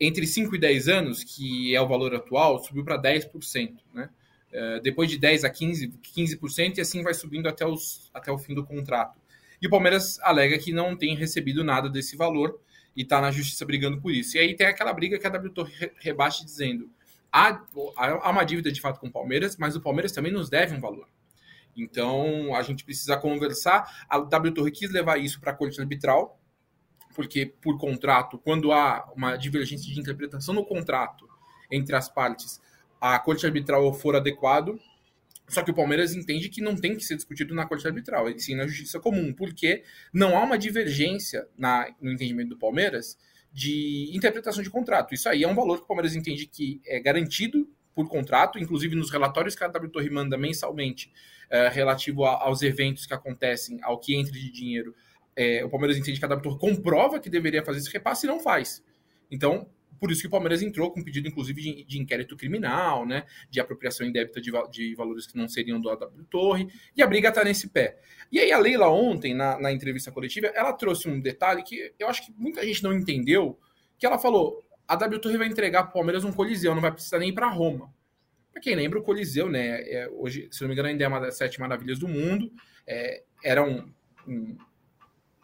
Entre 0.00 0.26
5 0.26 0.54
e 0.54 0.58
10 0.58 0.88
anos, 0.88 1.24
que 1.24 1.74
é 1.74 1.80
o 1.80 1.88
valor 1.88 2.14
atual, 2.14 2.62
subiu 2.62 2.84
para 2.84 3.00
10%. 3.00 3.76
Né? 3.92 4.08
Uh, 4.52 4.80
depois 4.82 5.10
de 5.10 5.18
10 5.18 5.44
a 5.44 5.50
15%, 5.50 5.92
15% 6.16 6.78
e 6.78 6.80
assim 6.80 7.02
vai 7.02 7.14
subindo 7.14 7.48
até, 7.48 7.66
os, 7.66 8.10
até 8.14 8.30
o 8.30 8.38
fim 8.38 8.54
do 8.54 8.64
contrato. 8.64 9.18
E 9.60 9.66
o 9.66 9.70
Palmeiras 9.70 10.20
alega 10.20 10.56
que 10.58 10.72
não 10.72 10.96
tem 10.96 11.16
recebido 11.16 11.64
nada 11.64 11.88
desse 11.90 12.16
valor 12.16 12.60
e 12.94 13.02
está 13.02 13.20
na 13.20 13.30
justiça 13.32 13.64
brigando 13.64 14.00
por 14.00 14.12
isso. 14.12 14.36
E 14.36 14.40
aí 14.40 14.54
tem 14.54 14.66
aquela 14.66 14.92
briga 14.92 15.18
que 15.18 15.26
a 15.26 15.30
W 15.30 15.52
rebate 16.00 16.44
dizendo 16.44 16.88
há, 17.32 17.60
há 17.96 18.30
uma 18.30 18.44
dívida 18.44 18.70
de 18.70 18.80
fato 18.80 19.00
com 19.00 19.08
o 19.08 19.10
Palmeiras, 19.10 19.56
mas 19.56 19.74
o 19.76 19.80
Palmeiras 19.80 20.12
também 20.12 20.32
nos 20.32 20.48
deve 20.48 20.74
um 20.74 20.80
valor. 20.80 21.08
Então, 21.82 22.54
a 22.54 22.62
gente 22.62 22.84
precisa 22.84 23.16
conversar. 23.16 24.06
A 24.08 24.18
W 24.18 24.54
Torre 24.54 24.70
quis 24.70 24.90
levar 24.90 25.18
isso 25.18 25.40
para 25.40 25.52
a 25.52 25.54
corte 25.54 25.80
arbitral, 25.80 26.40
porque, 27.14 27.46
por 27.46 27.78
contrato, 27.78 28.38
quando 28.38 28.72
há 28.72 29.10
uma 29.16 29.36
divergência 29.36 29.92
de 29.92 29.98
interpretação 29.98 30.54
no 30.54 30.64
contrato 30.64 31.28
entre 31.70 31.94
as 31.94 32.08
partes, 32.08 32.60
a 33.00 33.18
corte 33.18 33.46
arbitral 33.46 33.92
for 33.92 34.16
adequado. 34.16 34.78
Só 35.48 35.62
que 35.62 35.70
o 35.70 35.74
Palmeiras 35.74 36.14
entende 36.14 36.50
que 36.50 36.60
não 36.60 36.76
tem 36.76 36.94
que 36.94 37.02
ser 37.02 37.16
discutido 37.16 37.54
na 37.54 37.64
corte 37.64 37.86
arbitral, 37.86 38.28
e 38.28 38.38
sim 38.38 38.54
na 38.54 38.66
justiça 38.66 39.00
comum, 39.00 39.32
porque 39.32 39.82
não 40.12 40.36
há 40.36 40.44
uma 40.44 40.58
divergência 40.58 41.48
na, 41.56 41.90
no 42.00 42.12
entendimento 42.12 42.50
do 42.50 42.58
Palmeiras 42.58 43.16
de 43.50 44.10
interpretação 44.14 44.62
de 44.62 44.68
contrato. 44.68 45.14
Isso 45.14 45.26
aí 45.26 45.42
é 45.42 45.48
um 45.48 45.54
valor 45.54 45.78
que 45.78 45.84
o 45.84 45.86
Palmeiras 45.86 46.14
entende 46.14 46.46
que 46.46 46.82
é 46.86 47.00
garantido 47.00 47.66
por 47.98 48.08
contrato, 48.08 48.60
inclusive 48.60 48.94
nos 48.94 49.10
relatórios 49.10 49.56
que 49.56 49.64
a 49.64 49.66
W 49.66 49.90
Torre 49.90 50.08
manda 50.08 50.38
mensalmente 50.38 51.10
é, 51.50 51.66
relativo 51.66 52.24
a, 52.24 52.44
aos 52.44 52.62
eventos 52.62 53.04
que 53.04 53.12
acontecem, 53.12 53.80
ao 53.82 53.98
que 53.98 54.14
entra 54.14 54.30
de 54.30 54.52
dinheiro, 54.52 54.94
é, 55.34 55.64
o 55.64 55.68
Palmeiras 55.68 55.98
entende 55.98 56.16
que 56.16 56.24
a 56.24 56.28
W 56.28 56.56
comprova 56.58 57.18
que 57.18 57.28
deveria 57.28 57.64
fazer 57.64 57.80
esse 57.80 57.90
repasse 57.90 58.24
e 58.24 58.28
não 58.28 58.38
faz. 58.38 58.84
Então, 59.28 59.68
por 59.98 60.12
isso 60.12 60.20
que 60.20 60.28
o 60.28 60.30
Palmeiras 60.30 60.62
entrou 60.62 60.92
com 60.92 61.00
um 61.00 61.02
pedido, 61.02 61.26
inclusive, 61.26 61.60
de, 61.60 61.82
de 61.82 61.98
inquérito 61.98 62.36
criminal, 62.36 63.04
né? 63.04 63.24
De 63.50 63.58
apropriação 63.58 64.06
indébita 64.06 64.40
de, 64.40 64.52
de 64.70 64.94
valores 64.94 65.26
que 65.26 65.36
não 65.36 65.48
seriam 65.48 65.80
do 65.80 65.90
AW 65.90 66.24
Torre, 66.30 66.68
e 66.96 67.02
a 67.02 67.06
briga 67.06 67.30
está 67.30 67.42
nesse 67.42 67.68
pé. 67.68 67.98
E 68.30 68.38
aí 68.38 68.52
a 68.52 68.58
Leila 68.58 68.88
ontem, 68.90 69.34
na, 69.34 69.58
na 69.58 69.72
entrevista 69.72 70.12
coletiva, 70.12 70.46
ela 70.54 70.72
trouxe 70.72 71.08
um 71.08 71.20
detalhe 71.20 71.64
que 71.64 71.92
eu 71.98 72.06
acho 72.06 72.24
que 72.24 72.32
muita 72.36 72.64
gente 72.64 72.80
não 72.80 72.92
entendeu, 72.92 73.58
que 73.98 74.06
ela 74.06 74.20
falou, 74.20 74.64
a 74.88 74.96
W 74.96 75.20
Torre 75.20 75.36
vai 75.36 75.46
entregar 75.46 75.82
para 75.82 75.90
o 75.90 75.92
Palmeiras 75.92 76.24
um 76.24 76.32
coliseu, 76.32 76.74
não 76.74 76.82
vai 76.82 76.90
precisar 76.90 77.18
nem 77.18 77.28
ir 77.28 77.34
para 77.34 77.48
Roma. 77.48 77.92
Para 78.50 78.62
quem 78.62 78.74
lembra, 78.74 78.98
o 78.98 79.02
Coliseu, 79.02 79.48
né? 79.48 79.82
É, 79.82 80.08
hoje, 80.10 80.48
se 80.50 80.62
não 80.62 80.68
me 80.68 80.74
engano, 80.74 80.88
ainda 80.88 81.04
é 81.04 81.08
uma 81.08 81.20
das 81.20 81.36
sete 81.36 81.60
maravilhas 81.60 81.98
do 81.98 82.08
mundo. 82.08 82.50
É, 82.86 83.22
era 83.44 83.62
um, 83.62 83.92
um, 84.26 84.56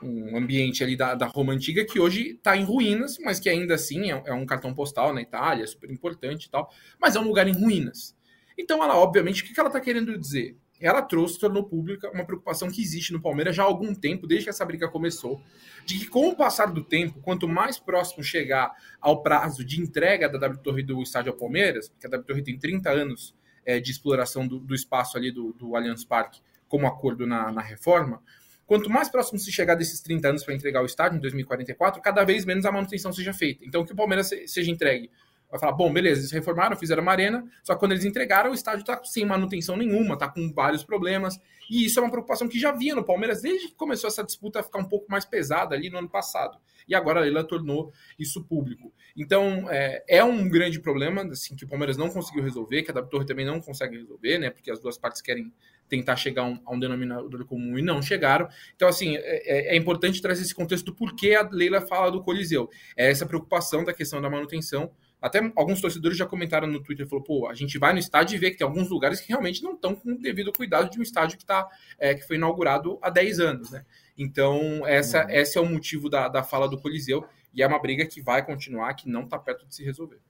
um, 0.03 0.37
ambiente 0.37 0.83
ali 0.83 0.97
da, 0.97 1.15
da 1.15 1.27
Roma 1.27 1.53
Antiga 1.53 1.85
que 1.85 2.01
hoje 2.01 2.31
está 2.31 2.57
em 2.57 2.65
ruínas, 2.65 3.19
mas 3.19 3.39
que 3.39 3.49
ainda 3.49 3.75
assim 3.75 4.11
é, 4.11 4.23
é, 4.27 4.33
um 4.33 4.45
cartão 4.45 4.75
postal 4.75 5.15
na 5.15 5.23
Itália, 5.23 5.67
super 5.67 5.91
importante 5.93 6.47
e 6.47 6.51
tal. 6.51 6.73
Mas 6.99 7.15
é 7.15 7.21
um 7.21 7.29
lugar 7.29 7.47
em 7.47 7.53
ruínas. 7.53 8.17
Então, 8.59 8.83
ela, 8.83 8.97
obviamente, 8.97 9.43
o 9.43 9.47
que 9.47 9.61
ela 9.61 9.69
está 9.69 9.81
querendo 9.81 10.19
dizer? 10.19 10.57
Ela 10.81 11.01
trouxe, 11.01 11.39
tornou 11.39 11.65
pública 11.65 12.11
uma 12.11 12.25
preocupação 12.25 12.71
que 12.71 12.83
existe 12.83 13.13
no 13.13 13.21
Palmeiras 13.21 13.55
já 13.55 13.63
há 13.63 13.67
algum 13.67 13.95
tempo, 13.95 14.27
desde 14.27 14.45
que 14.45 14.51
essa 14.51 14.65
briga 14.65 14.89
começou, 14.89 15.41
de 15.87 16.01
que 16.01 16.07
com 16.07 16.29
o 16.29 16.37
passar 16.37 16.67
do 16.67 16.83
tempo, 16.83 17.21
quanto 17.21 17.49
mais 17.49 17.79
próximo 17.79 18.23
chegar 18.23 18.73
ao 19.01 19.23
prazo 19.23 19.65
de 19.65 19.81
entrega 19.81 20.29
da 20.29 20.39
W 20.39 20.63
Torre 20.63 20.83
do 20.83 21.03
estádio 21.03 21.33
ao 21.33 21.39
Palmeiras, 21.39 21.93
que 21.99 22.07
a 22.07 22.11
W 22.11 22.27
Torre 22.27 22.43
tem 22.43 22.59
30 22.59 22.91
anos 22.91 23.35
é, 23.65 23.81
de 23.81 23.91
exploração 23.91 24.47
do, 24.47 24.59
do, 24.59 24.75
espaço 24.75 25.17
ali 25.17 25.31
do, 25.31 25.53
do 25.53 25.77
Allianz 25.77 26.05
Parque, 26.05 26.41
como 26.69 26.87
acordo 26.87 27.27
na, 27.27 27.53
na 27.53 27.63
reforma, 27.63 28.21
quanto 28.67 28.91
mais 28.91 29.09
próximo 29.09 29.39
se 29.39 29.53
chegar 29.53 29.77
desses 29.77 30.01
30 30.01 30.29
anos 30.29 30.45
para 30.45 30.55
entregar 30.55 30.83
o 30.83 30.87
estádio 30.87 31.19
em 31.19 31.21
2044, 31.21 32.03
cada 32.03 32.25
vez 32.25 32.45
menos 32.45 32.67
a 32.67 32.73
manutenção 32.73 33.13
seja 33.13 33.33
feita. 33.33 33.65
Então, 33.65 33.85
que 33.85 33.93
o 33.93 33.97
Palmeiras 33.97 34.31
seja 34.47 34.71
entregue 34.71 35.11
vai 35.51 35.61
falar, 35.61 35.73
bom, 35.73 35.93
beleza, 35.93 36.21
eles 36.21 36.33
reformaram, 36.33 36.77
fizeram 36.77 37.03
uma 37.03 37.13
arena, 37.13 37.45
só 37.63 37.75
que 37.75 37.81
quando 37.81 37.93
eles 37.93 38.05
entregaram, 38.05 38.51
o 38.51 38.55
estádio 38.55 38.81
está 38.81 39.03
sem 39.05 39.25
manutenção 39.25 39.77
nenhuma, 39.77 40.15
está 40.15 40.29
com 40.29 40.53
vários 40.53 40.83
problemas, 40.85 41.39
e 41.71 41.85
isso 41.85 41.99
é 41.99 42.03
uma 42.03 42.11
preocupação 42.11 42.49
que 42.49 42.59
já 42.59 42.71
havia 42.71 42.95
no 42.95 43.05
Palmeiras 43.05 43.43
desde 43.43 43.69
que 43.69 43.75
começou 43.75 44.09
essa 44.09 44.23
disputa 44.23 44.61
a 44.61 44.63
ficar 44.63 44.79
um 44.79 44.85
pouco 44.85 45.07
mais 45.11 45.25
pesada 45.25 45.75
ali 45.75 45.89
no 45.89 45.99
ano 45.99 46.09
passado. 46.09 46.59
E 46.87 46.95
agora 46.95 47.21
a 47.21 47.23
Leila 47.23 47.43
tornou 47.45 47.93
isso 48.19 48.45
público. 48.45 48.93
Então, 49.17 49.71
é, 49.71 50.05
é 50.07 50.25
um 50.25 50.49
grande 50.49 50.81
problema, 50.81 51.23
assim, 51.23 51.57
que 51.57 51.65
o 51.65 51.69
Palmeiras 51.69 51.97
não 51.97 52.11
conseguiu 52.11 52.43
resolver, 52.43 52.83
que 52.83 52.91
a 52.91 52.95
da 52.95 53.03
Torre 53.03 53.25
também 53.25 53.47
não 53.47 53.61
consegue 53.61 53.97
resolver, 53.97 54.39
né, 54.39 54.51
porque 54.51 54.71
as 54.71 54.79
duas 54.79 54.99
partes 54.99 55.23
querem 55.23 55.53
tentar 55.89 56.17
chegar 56.17 56.43
a 56.43 56.47
um, 56.47 56.61
a 56.65 56.75
um 56.75 56.79
denominador 56.79 57.45
comum 57.47 57.79
e 57.79 57.83
não 57.83 58.03
chegaram. 58.03 58.49
Então, 58.75 58.89
assim, 58.89 59.17
é, 59.17 59.71
é, 59.71 59.75
é 59.75 59.77
importante 59.77 60.21
trazer 60.21 60.43
esse 60.43 60.55
contexto 60.55 60.87
do 60.87 60.95
porquê 60.95 61.35
a 61.35 61.49
Leila 61.51 61.81
fala 61.81 62.11
do 62.11 62.23
Coliseu. 62.23 62.69
É 62.97 63.11
essa 63.11 63.27
preocupação 63.27 63.85
da 63.85 63.93
questão 63.93 64.21
da 64.21 64.31
manutenção, 64.31 64.91
até 65.25 65.41
alguns 65.57 65.81
torcedores 65.81 66.19
já 66.19 66.27
comentaram 66.27 66.67
no 66.67 66.83
Twitter, 66.83 67.09
falou, 67.09 67.25
pô, 67.25 67.49
a 67.49 67.55
gente 67.55 67.79
vai 67.79 67.95
no 67.95 67.99
estádio 67.99 68.37
e 68.37 68.39
vê 68.39 68.51
que 68.51 68.59
tem 68.59 68.67
alguns 68.67 68.91
lugares 68.91 69.21
que 69.21 69.29
realmente 69.29 69.63
não 69.63 69.73
estão 69.73 69.95
com 69.95 70.13
o 70.13 70.19
devido 70.19 70.53
cuidado 70.53 70.91
de 70.91 70.99
um 70.99 71.03
estádio 71.03 71.39
que, 71.39 71.47
tá, 71.47 71.67
é, 71.99 72.15
que 72.15 72.27
foi 72.27 72.37
inaugurado 72.37 72.99
há 73.01 73.09
10 73.09 73.41
anos, 73.41 73.71
né? 73.71 73.87
Então, 74.19 74.87
essa, 74.87 75.25
uhum. 75.25 75.31
esse 75.31 75.57
é 75.57 75.61
o 75.63 75.65
motivo 75.65 76.11
da, 76.11 76.29
da 76.29 76.43
fala 76.43 76.69
do 76.69 76.79
Coliseu, 76.79 77.27
e 77.55 77.63
é 77.63 77.67
uma 77.67 77.79
briga 77.79 78.05
que 78.05 78.21
vai 78.21 78.45
continuar, 78.45 78.93
que 78.93 79.09
não 79.09 79.23
está 79.23 79.39
perto 79.39 79.67
de 79.67 79.75
se 79.75 79.83
resolver. 79.83 80.21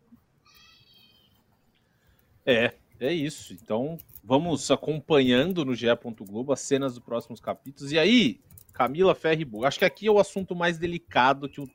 É, 2.47 2.73
é 3.01 3.13
isso. 3.13 3.53
Então, 3.53 3.99
vamos 4.23 4.71
acompanhando 4.71 5.65
no 5.65 5.75
GE. 5.75 5.87
Globo 6.21 6.53
as 6.53 6.61
cenas 6.61 6.95
dos 6.95 7.03
próximos 7.03 7.41
capítulos. 7.41 7.91
E 7.91 7.99
aí, 7.99 8.41
Camila 8.73 9.13
Ferribu, 9.13 9.65
acho 9.65 9.81
que 9.81 9.85
aqui 9.85 10.07
é 10.07 10.11
o 10.11 10.21
assunto 10.21 10.55
mais 10.55 10.79
delicado 10.79 11.49
que 11.49 11.61
o 11.61 11.69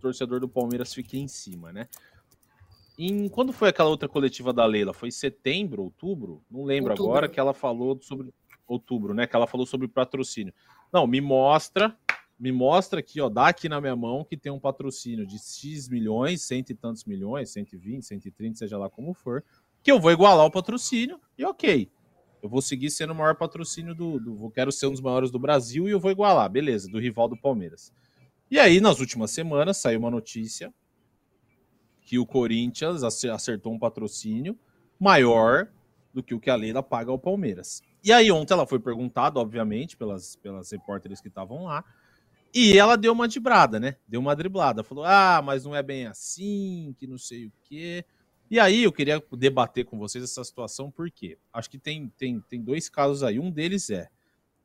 torcedor 0.00 0.40
do 0.40 0.48
Palmeiras 0.48 0.94
fica 0.94 1.16
em 1.16 1.28
cima, 1.28 1.72
né? 1.72 1.88
Em, 3.02 3.30
quando 3.30 3.50
foi 3.50 3.70
aquela 3.70 3.88
outra 3.88 4.06
coletiva 4.06 4.52
da 4.52 4.66
Leila? 4.66 4.92
Foi 4.92 5.10
setembro, 5.10 5.84
outubro? 5.84 6.44
Não 6.50 6.64
lembro 6.64 6.90
outubro. 6.90 7.12
agora 7.12 7.28
que 7.30 7.40
ela 7.40 7.54
falou 7.54 7.98
sobre 8.02 8.28
outubro, 8.68 9.14
né? 9.14 9.26
Que 9.26 9.34
ela 9.34 9.46
falou 9.46 9.64
sobre 9.64 9.88
patrocínio. 9.88 10.52
Não, 10.92 11.06
me 11.06 11.18
mostra, 11.18 11.96
me 12.38 12.52
mostra 12.52 13.00
aqui, 13.00 13.18
ó, 13.18 13.30
dá 13.30 13.48
aqui 13.48 13.70
na 13.70 13.80
minha 13.80 13.96
mão 13.96 14.22
que 14.22 14.36
tem 14.36 14.52
um 14.52 14.60
patrocínio 14.60 15.26
de 15.26 15.38
X 15.38 15.88
milhões, 15.88 16.42
cento 16.42 16.70
e 16.70 16.74
tantos 16.74 17.06
milhões, 17.06 17.48
120, 17.48 18.04
130, 18.04 18.58
seja 18.58 18.76
lá 18.76 18.90
como 18.90 19.14
for, 19.14 19.42
que 19.82 19.90
eu 19.90 19.98
vou 19.98 20.12
igualar 20.12 20.44
o 20.44 20.50
patrocínio 20.50 21.18
e 21.38 21.44
ok. 21.44 21.90
Eu 22.42 22.50
vou 22.50 22.60
seguir 22.60 22.90
sendo 22.90 23.14
o 23.14 23.16
maior 23.16 23.34
patrocínio 23.34 23.94
do, 23.94 24.20
do. 24.20 24.50
Quero 24.50 24.70
ser 24.70 24.88
um 24.88 24.92
dos 24.92 25.00
maiores 25.00 25.30
do 25.30 25.38
Brasil 25.38 25.88
e 25.88 25.92
eu 25.92 26.00
vou 26.00 26.10
igualar, 26.10 26.50
beleza, 26.50 26.86
do 26.90 27.00
rival 27.00 27.28
do 27.28 27.36
Palmeiras. 27.40 27.94
E 28.50 28.58
aí, 28.58 28.78
nas 28.78 29.00
últimas 29.00 29.30
semanas, 29.30 29.78
saiu 29.78 30.00
uma 30.00 30.10
notícia 30.10 30.70
que 32.10 32.18
o 32.18 32.26
Corinthians 32.26 33.04
acertou 33.04 33.72
um 33.72 33.78
patrocínio 33.78 34.58
maior 34.98 35.68
do 36.12 36.24
que 36.24 36.34
o 36.34 36.40
que 36.40 36.50
a 36.50 36.56
Leila 36.56 36.82
paga 36.82 37.12
ao 37.12 37.18
Palmeiras. 37.20 37.84
E 38.02 38.12
aí 38.12 38.32
ontem 38.32 38.52
ela 38.52 38.66
foi 38.66 38.80
perguntada, 38.80 39.38
obviamente, 39.38 39.96
pelas, 39.96 40.34
pelas 40.34 40.68
repórteres 40.72 41.20
que 41.20 41.28
estavam 41.28 41.66
lá, 41.66 41.84
e 42.52 42.76
ela 42.76 42.96
deu 42.96 43.12
uma 43.12 43.28
dibrada, 43.28 43.78
né? 43.78 43.94
Deu 44.08 44.18
uma 44.18 44.34
driblada. 44.34 44.82
Falou, 44.82 45.04
ah, 45.04 45.40
mas 45.40 45.64
não 45.64 45.72
é 45.76 45.84
bem 45.84 46.08
assim, 46.08 46.96
que 46.98 47.06
não 47.06 47.16
sei 47.16 47.46
o 47.46 47.52
quê. 47.62 48.04
E 48.50 48.58
aí 48.58 48.82
eu 48.82 48.90
queria 48.90 49.22
debater 49.30 49.84
com 49.84 49.96
vocês 49.96 50.24
essa 50.24 50.42
situação, 50.42 50.90
porque 50.90 51.38
acho 51.52 51.70
que 51.70 51.78
tem, 51.78 52.08
tem, 52.18 52.40
tem 52.40 52.60
dois 52.60 52.88
casos 52.88 53.22
aí. 53.22 53.38
Um 53.38 53.52
deles 53.52 53.88
é, 53.88 54.08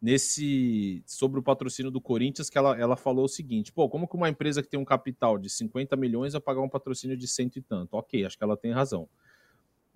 nesse 0.05 1.01
sobre 1.03 1.39
o 1.39 1.43
patrocínio 1.43 1.89
do 1.89 1.99
Corinthians 1.99 2.47
que 2.47 2.59
ela, 2.59 2.79
ela 2.79 2.95
falou 2.95 3.25
o 3.25 3.27
seguinte: 3.27 3.71
pô, 3.71 3.89
como 3.89 4.07
que 4.07 4.15
uma 4.15 4.29
empresa 4.29 4.61
que 4.61 4.69
tem 4.69 4.79
um 4.79 4.85
capital 4.85 5.39
de 5.39 5.49
50 5.49 5.95
milhões 5.95 6.33
vai 6.33 6.41
pagar 6.41 6.61
um 6.61 6.69
patrocínio 6.69 7.17
de 7.17 7.27
cento 7.27 7.57
e 7.57 7.61
tanto? 7.61 7.95
Ok, 7.95 8.23
acho 8.23 8.37
que 8.37 8.43
ela 8.43 8.55
tem 8.55 8.71
razão. 8.71 9.09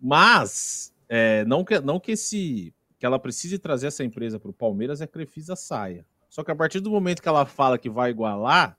Mas 0.01 0.91
é, 1.07 1.45
não 1.45 1.63
que 1.63 1.79
não 1.79 1.99
que 1.99 2.13
esse 2.13 2.73
que 2.97 3.05
ela 3.05 3.19
precise 3.19 3.59
trazer 3.59 3.87
essa 3.87 4.03
empresa 4.03 4.39
para 4.39 4.49
o 4.49 4.53
Palmeiras 4.53 4.99
é 4.99 5.03
a 5.03 5.07
Crefisa 5.07 5.55
saia. 5.55 6.03
Só 6.27 6.43
que 6.43 6.49
a 6.49 6.55
partir 6.55 6.79
do 6.79 6.89
momento 6.89 7.21
que 7.21 7.29
ela 7.29 7.45
fala 7.45 7.77
que 7.77 7.89
vai 7.89 8.09
igualar, 8.09 8.75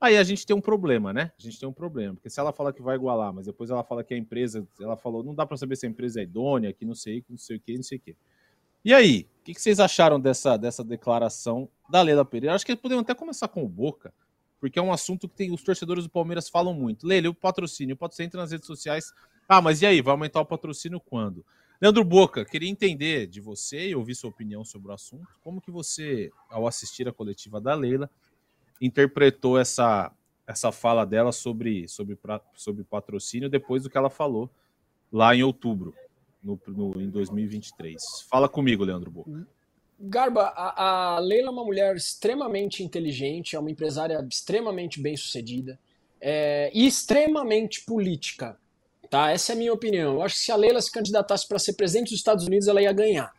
aí 0.00 0.16
a 0.16 0.22
gente 0.22 0.46
tem 0.46 0.54
um 0.54 0.60
problema, 0.60 1.12
né? 1.12 1.32
A 1.36 1.42
gente 1.42 1.58
tem 1.58 1.68
um 1.68 1.72
problema, 1.72 2.14
porque 2.14 2.30
se 2.30 2.38
ela 2.38 2.52
fala 2.52 2.72
que 2.72 2.80
vai 2.80 2.94
igualar, 2.94 3.32
mas 3.34 3.46
depois 3.46 3.70
ela 3.70 3.82
fala 3.82 4.04
que 4.04 4.14
a 4.14 4.16
empresa, 4.16 4.66
ela 4.80 4.96
falou, 4.96 5.22
não 5.22 5.34
dá 5.34 5.44
para 5.44 5.56
saber 5.56 5.76
se 5.76 5.84
a 5.84 5.88
empresa 5.88 6.20
é 6.20 6.22
idônea, 6.22 6.72
que 6.72 6.84
não 6.84 6.94
sei, 6.94 7.22
que 7.22 7.30
não 7.32 7.38
sei 7.38 7.56
o 7.56 7.60
que, 7.60 7.74
não 7.76 7.82
sei 7.82 7.98
o 7.98 8.00
que. 8.00 8.16
E 8.84 8.94
aí, 8.94 9.26
o 9.44 9.46
que, 9.46 9.52
que, 9.52 9.60
vocês 9.60 9.78
acharam 9.78 10.18
dessa, 10.18 10.56
dessa 10.56 10.82
declaração 10.82 11.68
da 11.90 12.00
Leila 12.00 12.24
Pereira? 12.24 12.54
Acho 12.54 12.64
que 12.64 12.74
podemos 12.74 13.02
até 13.02 13.14
começar 13.14 13.46
com 13.46 13.62
o 13.62 13.68
Boca, 13.68 14.10
porque 14.58 14.78
é 14.78 14.82
um 14.82 14.90
assunto 14.90 15.28
que 15.28 15.36
tem, 15.36 15.52
os 15.52 15.62
torcedores 15.62 16.04
do 16.04 16.08
Palmeiras 16.08 16.48
falam 16.48 16.72
muito. 16.72 17.06
Leila, 17.06 17.28
o 17.28 17.34
patrocínio, 17.34 17.94
pode 17.94 18.14
ser 18.14 18.22
entre 18.22 18.40
nas 18.40 18.52
redes 18.52 18.66
sociais. 18.66 19.12
Ah, 19.46 19.60
mas 19.60 19.82
e 19.82 19.86
aí, 19.86 20.00
vai 20.00 20.12
aumentar 20.12 20.40
o 20.40 20.46
patrocínio 20.46 20.98
quando? 20.98 21.44
Leandro 21.78 22.02
Boca, 22.02 22.42
queria 22.42 22.70
entender 22.70 23.26
de 23.26 23.42
você 23.42 23.90
e 23.90 23.94
ouvir 23.94 24.14
sua 24.14 24.30
opinião 24.30 24.64
sobre 24.64 24.88
o 24.88 24.94
assunto. 24.94 25.28
Como 25.42 25.60
que 25.60 25.70
você, 25.70 26.32
ao 26.48 26.66
assistir 26.66 27.06
a 27.06 27.12
coletiva 27.12 27.60
da 27.60 27.74
Leila, 27.74 28.08
interpretou 28.80 29.58
essa, 29.58 30.10
essa 30.46 30.72
fala 30.72 31.04
dela 31.04 31.32
sobre, 31.32 31.86
sobre, 31.86 32.18
sobre 32.54 32.82
patrocínio 32.82 33.50
depois 33.50 33.82
do 33.82 33.90
que 33.90 33.98
ela 33.98 34.08
falou 34.08 34.48
lá 35.12 35.36
em 35.36 35.42
outubro? 35.42 35.94
No, 36.44 36.60
no, 36.68 37.00
em 37.00 37.08
2023. 37.08 37.96
Fala 38.28 38.48
comigo, 38.48 38.84
Leandro 38.84 39.10
Boca. 39.10 39.46
Garba, 39.98 40.52
a, 40.54 41.14
a 41.14 41.18
Leila 41.18 41.48
é 41.48 41.50
uma 41.50 41.64
mulher 41.64 41.96
extremamente 41.96 42.82
inteligente, 42.82 43.56
é 43.56 43.58
uma 43.58 43.70
empresária 43.70 44.24
extremamente 44.30 45.00
bem 45.00 45.16
sucedida 45.16 45.78
é, 46.20 46.70
e 46.74 46.86
extremamente 46.86 47.84
política. 47.84 48.58
Tá? 49.08 49.30
Essa 49.30 49.52
é 49.52 49.54
a 49.54 49.58
minha 49.58 49.72
opinião. 49.72 50.14
Eu 50.14 50.22
acho 50.22 50.34
que 50.34 50.42
se 50.42 50.52
a 50.52 50.56
Leila 50.56 50.82
se 50.82 50.92
candidatasse 50.92 51.48
para 51.48 51.58
ser 51.58 51.72
presidente 51.74 52.10
dos 52.10 52.18
Estados 52.18 52.46
Unidos, 52.46 52.68
ela 52.68 52.82
ia 52.82 52.92
ganhar. 52.92 53.32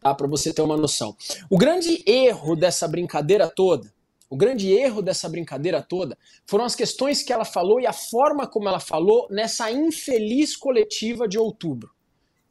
Tá? 0.00 0.14
Para 0.14 0.28
você 0.28 0.52
ter 0.52 0.62
uma 0.62 0.76
noção. 0.76 1.16
O 1.50 1.58
grande 1.58 2.02
erro 2.06 2.54
dessa 2.54 2.86
brincadeira 2.86 3.48
toda, 3.48 3.92
o 4.28 4.36
grande 4.36 4.72
erro 4.72 5.02
dessa 5.02 5.28
brincadeira 5.28 5.82
toda 5.82 6.16
foram 6.46 6.64
as 6.64 6.74
questões 6.74 7.22
que 7.22 7.32
ela 7.32 7.44
falou 7.44 7.80
e 7.80 7.86
a 7.86 7.92
forma 7.92 8.46
como 8.46 8.68
ela 8.68 8.80
falou 8.80 9.26
nessa 9.30 9.70
infeliz 9.70 10.56
coletiva 10.56 11.26
de 11.26 11.38
outubro 11.38 11.90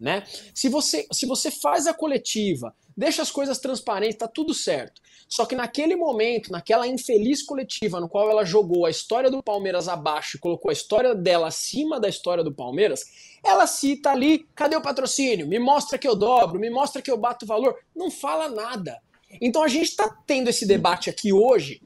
né? 0.01 0.23
Se 0.53 0.67
você, 0.67 1.07
se 1.11 1.27
você 1.27 1.51
faz 1.51 1.85
a 1.85 1.93
coletiva, 1.93 2.75
deixa 2.97 3.21
as 3.21 3.29
coisas 3.29 3.59
transparentes, 3.59 4.17
tá 4.17 4.27
tudo 4.27 4.53
certo. 4.53 4.99
Só 5.29 5.45
que 5.45 5.55
naquele 5.55 5.95
momento, 5.95 6.51
naquela 6.51 6.87
infeliz 6.87 7.41
coletiva 7.41 8.01
no 8.01 8.09
qual 8.09 8.29
ela 8.29 8.43
jogou 8.43 8.85
a 8.85 8.89
história 8.89 9.29
do 9.29 9.41
Palmeiras 9.41 9.87
abaixo 9.87 10.35
e 10.35 10.39
colocou 10.39 10.69
a 10.69 10.73
história 10.73 11.15
dela 11.15 11.47
acima 11.47 11.99
da 11.99 12.09
história 12.09 12.43
do 12.43 12.53
Palmeiras, 12.53 13.05
ela 13.41 13.65
cita 13.65 14.09
ali, 14.09 14.45
cadê 14.53 14.75
o 14.75 14.81
patrocínio? 14.81 15.47
Me 15.47 15.57
mostra 15.57 15.97
que 15.97 16.07
eu 16.07 16.15
dobro, 16.15 16.59
me 16.59 16.69
mostra 16.69 17.01
que 17.01 17.09
eu 17.09 17.17
bato 17.17 17.45
valor. 17.45 17.77
Não 17.95 18.11
fala 18.11 18.49
nada. 18.49 18.99
Então 19.39 19.63
a 19.63 19.67
gente 19.67 19.87
está 19.87 20.09
tendo 20.27 20.49
esse 20.49 20.65
debate 20.65 21.09
aqui 21.09 21.31
hoje, 21.31 21.81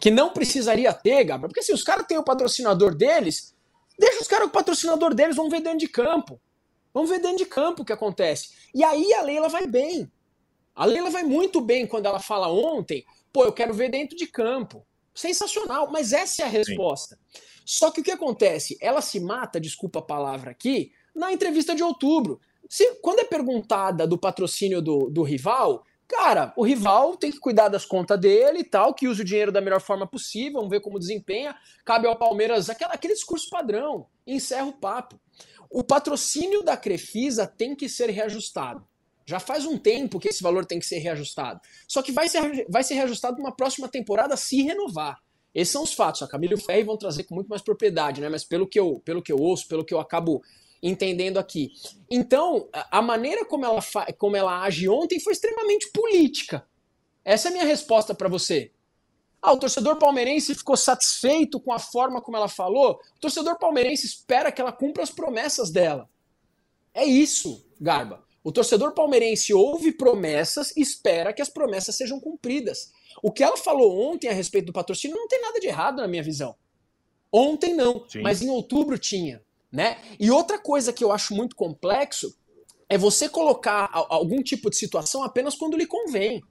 que 0.00 0.10
não 0.10 0.32
precisaria 0.32 0.92
ter, 0.94 1.24
Gabriel, 1.24 1.48
porque 1.48 1.62
se 1.62 1.72
assim, 1.72 1.78
os 1.78 1.84
caras 1.84 2.06
têm 2.06 2.16
o 2.16 2.24
patrocinador 2.24 2.94
deles, 2.94 3.54
deixa 3.98 4.22
os 4.22 4.28
caras 4.28 4.44
com 4.44 4.50
o 4.50 4.54
patrocinador 4.54 5.14
deles, 5.14 5.36
vão 5.36 5.50
ver 5.50 5.60
dentro 5.60 5.80
de 5.80 5.88
campo. 5.88 6.40
Vamos 6.92 7.10
ver 7.10 7.20
dentro 7.20 7.38
de 7.38 7.46
campo 7.46 7.82
o 7.82 7.84
que 7.84 7.92
acontece. 7.92 8.50
E 8.74 8.82
aí 8.82 9.12
a 9.14 9.22
Leila 9.22 9.48
vai 9.48 9.66
bem. 9.66 10.10
A 10.74 10.84
Leila 10.84 11.10
vai 11.10 11.22
muito 11.22 11.60
bem 11.60 11.86
quando 11.86 12.06
ela 12.06 12.20
fala 12.20 12.48
ontem, 12.48 13.04
pô, 13.32 13.44
eu 13.44 13.52
quero 13.52 13.74
ver 13.74 13.90
dentro 13.90 14.16
de 14.16 14.26
campo. 14.26 14.86
Sensacional, 15.14 15.90
mas 15.90 16.12
essa 16.12 16.42
é 16.42 16.44
a 16.44 16.48
resposta. 16.48 17.18
Sim. 17.32 17.40
Só 17.64 17.90
que 17.90 18.00
o 18.00 18.04
que 18.04 18.10
acontece? 18.10 18.76
Ela 18.80 19.00
se 19.00 19.20
mata, 19.20 19.60
desculpa 19.60 19.98
a 19.98 20.02
palavra 20.02 20.50
aqui, 20.50 20.92
na 21.14 21.32
entrevista 21.32 21.74
de 21.74 21.82
outubro. 21.82 22.40
Se, 22.68 22.94
quando 23.02 23.20
é 23.20 23.24
perguntada 23.24 24.06
do 24.06 24.18
patrocínio 24.18 24.80
do, 24.80 25.10
do 25.10 25.22
rival, 25.22 25.84
cara, 26.06 26.52
o 26.56 26.64
rival 26.64 27.16
tem 27.16 27.30
que 27.30 27.38
cuidar 27.38 27.68
das 27.68 27.84
contas 27.84 28.18
dele 28.18 28.60
e 28.60 28.64
tal, 28.64 28.94
que 28.94 29.06
use 29.06 29.22
o 29.22 29.24
dinheiro 29.24 29.52
da 29.52 29.60
melhor 29.60 29.80
forma 29.80 30.06
possível, 30.06 30.54
vamos 30.54 30.70
ver 30.70 30.80
como 30.80 30.98
desempenha. 30.98 31.54
Cabe 31.84 32.06
ao 32.06 32.16
Palmeiras 32.16 32.70
aquele, 32.70 32.92
aquele 32.92 33.14
discurso 33.14 33.48
padrão. 33.50 34.06
encerra 34.26 34.66
o 34.66 34.72
papo. 34.72 35.20
O 35.70 35.84
patrocínio 35.84 36.62
da 36.62 36.76
Crefisa 36.76 37.46
tem 37.46 37.76
que 37.76 37.88
ser 37.88 38.10
reajustado. 38.10 38.84
Já 39.24 39.38
faz 39.38 39.64
um 39.64 39.78
tempo 39.78 40.18
que 40.18 40.28
esse 40.28 40.42
valor 40.42 40.66
tem 40.66 40.80
que 40.80 40.86
ser 40.86 40.98
reajustado. 40.98 41.60
Só 41.86 42.02
que 42.02 42.10
vai 42.10 42.28
ser, 42.28 42.66
vai 42.68 42.82
ser 42.82 42.94
reajustado 42.94 43.38
numa 43.38 43.54
próxima 43.54 43.88
temporada 43.88 44.36
se 44.36 44.60
renovar. 44.62 45.18
Esses 45.54 45.72
são 45.72 45.84
os 45.84 45.94
fatos. 45.94 46.22
A 46.22 46.28
Camila 46.28 46.54
e 46.54 46.56
o 46.56 46.60
Ferri 46.60 46.82
vão 46.82 46.96
trazer 46.96 47.22
com 47.22 47.36
muito 47.36 47.46
mais 47.46 47.62
propriedade, 47.62 48.20
né? 48.20 48.28
Mas 48.28 48.42
pelo 48.42 48.66
que 48.66 48.80
eu, 48.80 49.00
pelo 49.04 49.22
que 49.22 49.30
eu 49.30 49.38
ouço, 49.38 49.68
pelo 49.68 49.84
que 49.84 49.94
eu 49.94 50.00
acabo 50.00 50.42
entendendo 50.82 51.38
aqui. 51.38 51.70
Então, 52.10 52.68
a 52.72 53.00
maneira 53.00 53.44
como 53.44 53.64
ela, 53.64 53.80
como 54.18 54.36
ela 54.36 54.62
age 54.62 54.88
ontem 54.88 55.20
foi 55.20 55.32
extremamente 55.32 55.90
política. 55.92 56.66
Essa 57.24 57.48
é 57.48 57.50
a 57.50 57.52
minha 57.52 57.64
resposta 57.64 58.14
para 58.14 58.28
você. 58.28 58.72
Ah, 59.42 59.52
o 59.52 59.58
torcedor 59.58 59.96
palmeirense 59.96 60.54
ficou 60.54 60.76
satisfeito 60.76 61.58
com 61.58 61.72
a 61.72 61.78
forma 61.78 62.20
como 62.20 62.36
ela 62.36 62.48
falou? 62.48 63.00
O 63.16 63.20
torcedor 63.20 63.58
palmeirense 63.58 64.06
espera 64.06 64.52
que 64.52 64.60
ela 64.60 64.72
cumpra 64.72 65.02
as 65.02 65.10
promessas 65.10 65.70
dela. 65.70 66.08
É 66.92 67.04
isso, 67.04 67.64
Garba. 67.80 68.22
O 68.44 68.52
torcedor 68.52 68.92
palmeirense 68.92 69.52
ouve 69.52 69.92
promessas 69.92 70.74
e 70.76 70.80
espera 70.80 71.32
que 71.32 71.42
as 71.42 71.48
promessas 71.48 71.94
sejam 71.96 72.20
cumpridas. 72.20 72.90
O 73.22 73.30
que 73.30 73.42
ela 73.42 73.56
falou 73.56 73.98
ontem 74.10 74.28
a 74.28 74.32
respeito 74.32 74.66
do 74.66 74.72
patrocínio 74.72 75.16
não 75.16 75.28
tem 75.28 75.40
nada 75.40 75.60
de 75.60 75.66
errado 75.66 75.96
na 75.96 76.08
minha 76.08 76.22
visão. 76.22 76.54
Ontem 77.32 77.74
não, 77.74 78.08
Sim. 78.08 78.22
mas 78.22 78.42
em 78.42 78.50
outubro 78.50 78.98
tinha, 78.98 79.42
né? 79.70 79.98
E 80.18 80.30
outra 80.30 80.58
coisa 80.58 80.92
que 80.92 81.04
eu 81.04 81.12
acho 81.12 81.34
muito 81.34 81.54
complexo 81.54 82.34
é 82.88 82.98
você 82.98 83.28
colocar 83.28 83.88
algum 83.92 84.42
tipo 84.42 84.68
de 84.68 84.76
situação 84.76 85.22
apenas 85.22 85.54
quando 85.54 85.76
lhe 85.76 85.86
convém. 85.86 86.42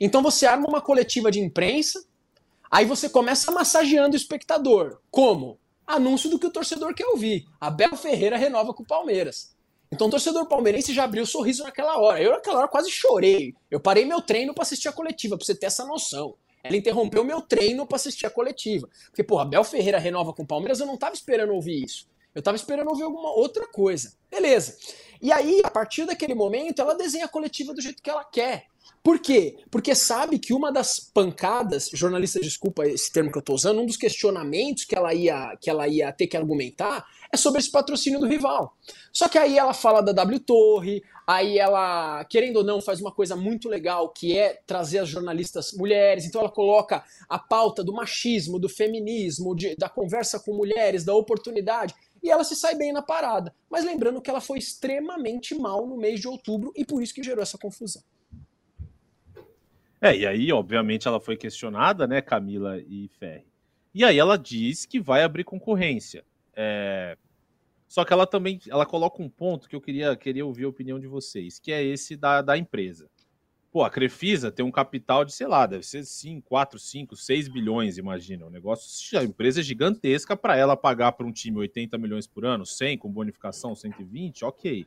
Então 0.00 0.22
você 0.22 0.46
arma 0.46 0.68
uma 0.68 0.80
coletiva 0.80 1.30
de 1.30 1.40
imprensa 1.40 2.02
Aí 2.72 2.86
você 2.86 3.06
começa 3.06 3.52
massageando 3.52 4.14
o 4.14 4.16
espectador. 4.16 4.98
Como? 5.10 5.60
Anúncio 5.86 6.30
do 6.30 6.38
que 6.38 6.46
o 6.46 6.50
torcedor 6.50 6.94
quer 6.94 7.06
ouvir. 7.06 7.44
Abel 7.60 7.94
Ferreira 7.94 8.38
renova 8.38 8.72
com 8.72 8.82
o 8.82 8.86
Palmeiras. 8.86 9.54
Então 9.92 10.06
o 10.06 10.10
torcedor 10.10 10.46
palmeirense 10.46 10.94
já 10.94 11.04
abriu 11.04 11.24
o 11.24 11.26
sorriso 11.26 11.64
naquela 11.64 11.98
hora. 11.98 12.22
Eu 12.22 12.32
naquela 12.32 12.60
hora 12.60 12.68
quase 12.68 12.90
chorei. 12.90 13.54
Eu 13.70 13.78
parei 13.78 14.06
meu 14.06 14.22
treino 14.22 14.54
para 14.54 14.62
assistir 14.62 14.88
a 14.88 14.92
coletiva, 14.92 15.36
pra 15.36 15.44
você 15.44 15.54
ter 15.54 15.66
essa 15.66 15.84
noção. 15.84 16.34
Ela 16.64 16.74
interrompeu 16.74 17.22
meu 17.22 17.42
treino 17.42 17.86
para 17.86 17.96
assistir 17.96 18.24
a 18.24 18.30
coletiva. 18.30 18.88
Porque, 19.08 19.22
porra, 19.22 19.42
Abel 19.42 19.64
Ferreira 19.64 19.98
renova 19.98 20.32
com 20.32 20.42
o 20.42 20.46
Palmeiras, 20.46 20.80
eu 20.80 20.86
não 20.86 20.96
tava 20.96 21.12
esperando 21.12 21.52
ouvir 21.52 21.84
isso. 21.84 22.08
Eu 22.34 22.40
tava 22.40 22.56
esperando 22.56 22.88
ouvir 22.88 23.02
alguma 23.02 23.34
outra 23.36 23.66
coisa. 23.66 24.14
Beleza. 24.30 24.78
E 25.20 25.30
aí, 25.30 25.60
a 25.62 25.70
partir 25.70 26.06
daquele 26.06 26.34
momento, 26.34 26.80
ela 26.80 26.94
desenha 26.94 27.26
a 27.26 27.28
coletiva 27.28 27.74
do 27.74 27.82
jeito 27.82 28.02
que 28.02 28.08
ela 28.08 28.24
quer. 28.24 28.71
Por 29.02 29.18
quê? 29.18 29.56
Porque 29.68 29.94
sabe 29.94 30.38
que 30.38 30.54
uma 30.54 30.70
das 30.70 31.00
pancadas, 31.00 31.90
jornalista, 31.92 32.38
desculpa 32.38 32.86
esse 32.86 33.10
termo 33.10 33.32
que 33.32 33.38
eu 33.38 33.40
estou 33.40 33.56
usando, 33.56 33.80
um 33.80 33.86
dos 33.86 33.96
questionamentos 33.96 34.84
que 34.84 34.94
ela, 34.94 35.12
ia, 35.12 35.56
que 35.60 35.68
ela 35.68 35.88
ia 35.88 36.12
ter 36.12 36.28
que 36.28 36.36
argumentar 36.36 37.04
é 37.32 37.36
sobre 37.36 37.60
esse 37.60 37.70
patrocínio 37.70 38.20
do 38.20 38.28
rival. 38.28 38.76
Só 39.12 39.28
que 39.28 39.38
aí 39.38 39.58
ela 39.58 39.74
fala 39.74 40.02
da 40.02 40.12
W 40.12 40.38
Torre, 40.40 41.02
aí 41.26 41.58
ela, 41.58 42.24
querendo 42.26 42.58
ou 42.58 42.64
não, 42.64 42.80
faz 42.80 43.00
uma 43.00 43.10
coisa 43.10 43.34
muito 43.34 43.68
legal, 43.68 44.10
que 44.10 44.38
é 44.38 44.60
trazer 44.66 44.98
as 44.98 45.08
jornalistas 45.08 45.72
mulheres, 45.72 46.24
então 46.24 46.42
ela 46.42 46.50
coloca 46.50 47.02
a 47.28 47.38
pauta 47.38 47.82
do 47.82 47.92
machismo, 47.92 48.58
do 48.58 48.68
feminismo, 48.68 49.56
de, 49.56 49.74
da 49.76 49.88
conversa 49.88 50.38
com 50.38 50.54
mulheres, 50.54 51.04
da 51.04 51.14
oportunidade, 51.14 51.94
e 52.22 52.30
ela 52.30 52.44
se 52.44 52.54
sai 52.54 52.76
bem 52.76 52.92
na 52.92 53.02
parada. 53.02 53.52
Mas 53.68 53.84
lembrando 53.84 54.20
que 54.20 54.30
ela 54.30 54.40
foi 54.40 54.58
extremamente 54.58 55.54
mal 55.54 55.86
no 55.86 55.96
mês 55.96 56.20
de 56.20 56.28
outubro 56.28 56.70
e 56.76 56.84
por 56.84 57.02
isso 57.02 57.14
que 57.14 57.22
gerou 57.22 57.42
essa 57.42 57.58
confusão. 57.58 58.02
É, 60.04 60.16
e 60.16 60.26
aí, 60.26 60.52
obviamente, 60.52 61.06
ela 61.06 61.20
foi 61.20 61.36
questionada, 61.36 62.08
né, 62.08 62.20
Camila 62.20 62.76
e 62.80 63.08
Ferri. 63.20 63.46
E 63.94 64.02
aí 64.04 64.18
ela 64.18 64.36
diz 64.36 64.84
que 64.84 64.98
vai 64.98 65.22
abrir 65.22 65.44
concorrência. 65.44 66.24
É... 66.56 67.16
Só 67.86 68.04
que 68.04 68.12
ela 68.12 68.26
também 68.26 68.58
ela 68.68 68.84
coloca 68.84 69.22
um 69.22 69.28
ponto 69.28 69.68
que 69.68 69.76
eu 69.76 69.80
queria, 69.80 70.16
queria 70.16 70.44
ouvir 70.44 70.64
a 70.64 70.68
opinião 70.68 70.98
de 70.98 71.06
vocês, 71.06 71.60
que 71.60 71.70
é 71.70 71.84
esse 71.84 72.16
da, 72.16 72.42
da 72.42 72.58
empresa. 72.58 73.08
Pô, 73.70 73.84
a 73.84 73.90
Crefisa 73.90 74.50
tem 74.50 74.64
um 74.64 74.72
capital 74.72 75.24
de, 75.24 75.32
sei 75.32 75.46
lá, 75.46 75.66
deve 75.66 75.84
ser 75.86 76.04
5, 76.04 76.48
4, 76.48 76.78
5, 76.80 77.14
6 77.14 77.48
bilhões, 77.48 77.96
imagina. 77.96 78.46
Um 78.46 78.50
negócio, 78.50 79.18
a 79.18 79.22
empresa 79.22 79.60
é 79.60 79.62
gigantesca 79.62 80.36
para 80.36 80.56
ela 80.56 80.76
pagar 80.76 81.12
para 81.12 81.26
um 81.26 81.32
time 81.32 81.58
80 81.58 81.96
milhões 81.96 82.26
por 82.26 82.44
ano, 82.44 82.66
100 82.66 82.98
com 82.98 83.08
bonificação, 83.08 83.74
120, 83.74 84.44
ok. 84.44 84.84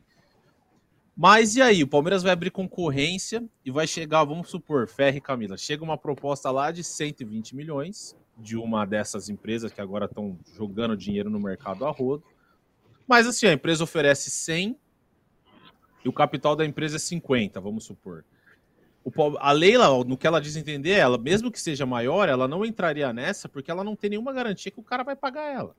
Mas 1.16 1.56
e 1.56 1.62
aí, 1.62 1.82
o 1.82 1.88
Palmeiras 1.88 2.22
vai 2.22 2.32
abrir 2.32 2.50
concorrência 2.50 3.42
e 3.64 3.70
vai 3.70 3.86
chegar, 3.86 4.22
vamos 4.24 4.50
supor, 4.50 4.86
Ferre 4.86 5.18
Camila, 5.18 5.56
chega 5.56 5.82
uma 5.82 5.96
proposta 5.96 6.50
lá 6.50 6.70
de 6.70 6.84
120 6.84 7.56
milhões 7.56 8.14
de 8.36 8.54
uma 8.54 8.84
dessas 8.84 9.30
empresas 9.30 9.72
que 9.72 9.80
agora 9.80 10.04
estão 10.04 10.38
jogando 10.54 10.94
dinheiro 10.94 11.30
no 11.30 11.40
mercado 11.40 11.86
a 11.86 11.90
rodo. 11.90 12.22
Mas 13.08 13.26
assim, 13.26 13.46
a 13.46 13.52
empresa 13.54 13.82
oferece 13.82 14.30
100 14.30 14.76
e 16.04 16.08
o 16.08 16.12
capital 16.12 16.54
da 16.54 16.66
empresa 16.66 16.96
é 16.96 16.98
50, 16.98 17.62
vamos 17.62 17.84
supor. 17.84 18.22
O, 19.02 19.38
a 19.38 19.52
Leila, 19.52 20.04
no 20.04 20.18
que 20.18 20.26
ela 20.26 20.40
diz 20.40 20.54
entender, 20.54 20.98
ela, 20.98 21.16
mesmo 21.16 21.50
que 21.50 21.60
seja 21.60 21.86
maior, 21.86 22.28
ela 22.28 22.46
não 22.46 22.62
entraria 22.62 23.10
nessa 23.12 23.48
porque 23.48 23.70
ela 23.70 23.82
não 23.82 23.96
tem 23.96 24.10
nenhuma 24.10 24.34
garantia 24.34 24.70
que 24.70 24.80
o 24.80 24.84
cara 24.84 25.02
vai 25.02 25.16
pagar 25.16 25.50
ela. 25.50 25.74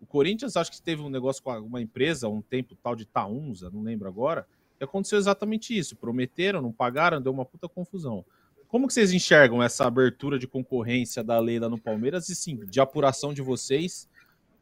O 0.00 0.06
Corinthians, 0.06 0.56
acho 0.56 0.70
que 0.70 0.80
teve 0.80 1.02
um 1.02 1.10
negócio 1.10 1.42
com 1.42 1.52
uma 1.58 1.82
empresa, 1.82 2.28
um 2.28 2.40
tempo 2.40 2.74
tal 2.76 2.96
de 2.96 3.04
Taunza, 3.04 3.68
não 3.68 3.82
lembro 3.82 4.08
agora, 4.08 4.46
e 4.80 4.84
aconteceu 4.84 5.18
exatamente 5.18 5.76
isso. 5.76 5.96
Prometeram, 5.96 6.62
não 6.62 6.72
pagaram, 6.72 7.20
deu 7.20 7.32
uma 7.32 7.44
puta 7.44 7.68
confusão. 7.68 8.24
Como 8.68 8.86
que 8.86 8.92
vocês 8.92 9.12
enxergam 9.12 9.62
essa 9.62 9.86
abertura 9.86 10.38
de 10.38 10.46
concorrência 10.46 11.24
da 11.24 11.38
Leila 11.38 11.68
no 11.68 11.80
Palmeiras 11.80 12.28
e 12.28 12.34
sim, 12.34 12.56
de 12.66 12.80
apuração 12.80 13.32
de 13.32 13.40
vocês, 13.40 14.08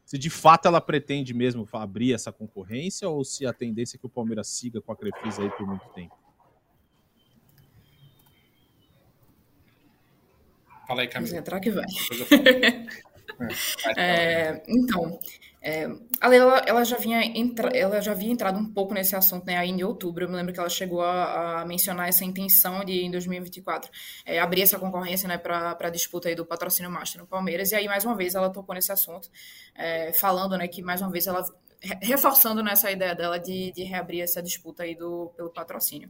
se 0.05 0.17
de 0.17 0.29
fato 0.29 0.67
ela 0.67 0.79
pretende 0.79 1.33
mesmo 1.33 1.67
abrir 1.73 2.13
essa 2.13 2.31
concorrência 2.31 3.09
ou 3.09 3.25
se 3.25 3.45
a 3.45 3.51
tendência 3.51 3.97
é 3.97 3.99
que 3.99 4.05
o 4.05 4.09
Palmeiras 4.09 4.47
siga 4.47 4.79
com 4.79 4.93
a 4.93 4.95
Crefisa 4.95 5.41
aí 5.41 5.49
por 5.49 5.67
muito 5.67 5.85
tempo? 5.89 6.15
Fala 10.87 11.01
aí, 11.01 11.07
Camila. 11.09 11.37
Entrar 11.37 11.59
que 11.59 11.69
vai. 11.69 11.83
é, 13.97 14.63
então, 14.69 15.19
é, 15.69 15.85
a 16.21 16.29
Leila, 16.29 16.63
ela 16.65 16.85
já 16.85 16.95
vinha 16.95 17.21
entra, 17.25 17.77
ela 17.77 17.99
já 17.99 18.13
havia 18.13 18.31
entrado 18.31 18.57
um 18.57 18.71
pouco 18.71 18.93
nesse 18.93 19.17
assunto, 19.17 19.45
né, 19.45 19.57
aí 19.57 19.69
em 19.69 19.83
outubro. 19.83 20.23
Eu 20.23 20.29
me 20.29 20.35
lembro 20.37 20.53
que 20.53 20.59
ela 20.61 20.69
chegou 20.69 21.01
a, 21.01 21.59
a 21.59 21.65
mencionar 21.65 22.07
essa 22.07 22.23
intenção 22.23 22.85
de, 22.85 23.01
em 23.01 23.11
2024, 23.11 23.91
é, 24.25 24.39
abrir 24.39 24.61
essa 24.61 24.79
concorrência, 24.79 25.27
né, 25.27 25.37
para 25.37 25.77
a 25.77 25.89
disputa 25.89 26.29
aí 26.29 26.35
do 26.35 26.45
patrocínio 26.45 26.89
master 26.89 27.19
no 27.19 27.27
Palmeiras. 27.27 27.73
E 27.73 27.75
aí, 27.75 27.85
mais 27.85 28.05
uma 28.05 28.15
vez, 28.15 28.33
ela 28.33 28.49
tocou 28.49 28.73
nesse 28.73 28.93
assunto, 28.93 29.29
é, 29.75 30.13
falando, 30.13 30.57
né, 30.57 30.69
que 30.69 30.81
mais 30.81 31.01
uma 31.01 31.11
vez 31.11 31.27
ela 31.27 31.43
reforçando 32.01 32.63
nessa 32.63 32.89
ideia 32.89 33.13
dela 33.13 33.37
de, 33.37 33.73
de 33.73 33.83
reabrir 33.83 34.21
essa 34.21 34.41
disputa 34.41 34.83
aí 34.83 34.95
do, 34.95 35.33
pelo 35.35 35.49
patrocínio. 35.49 36.09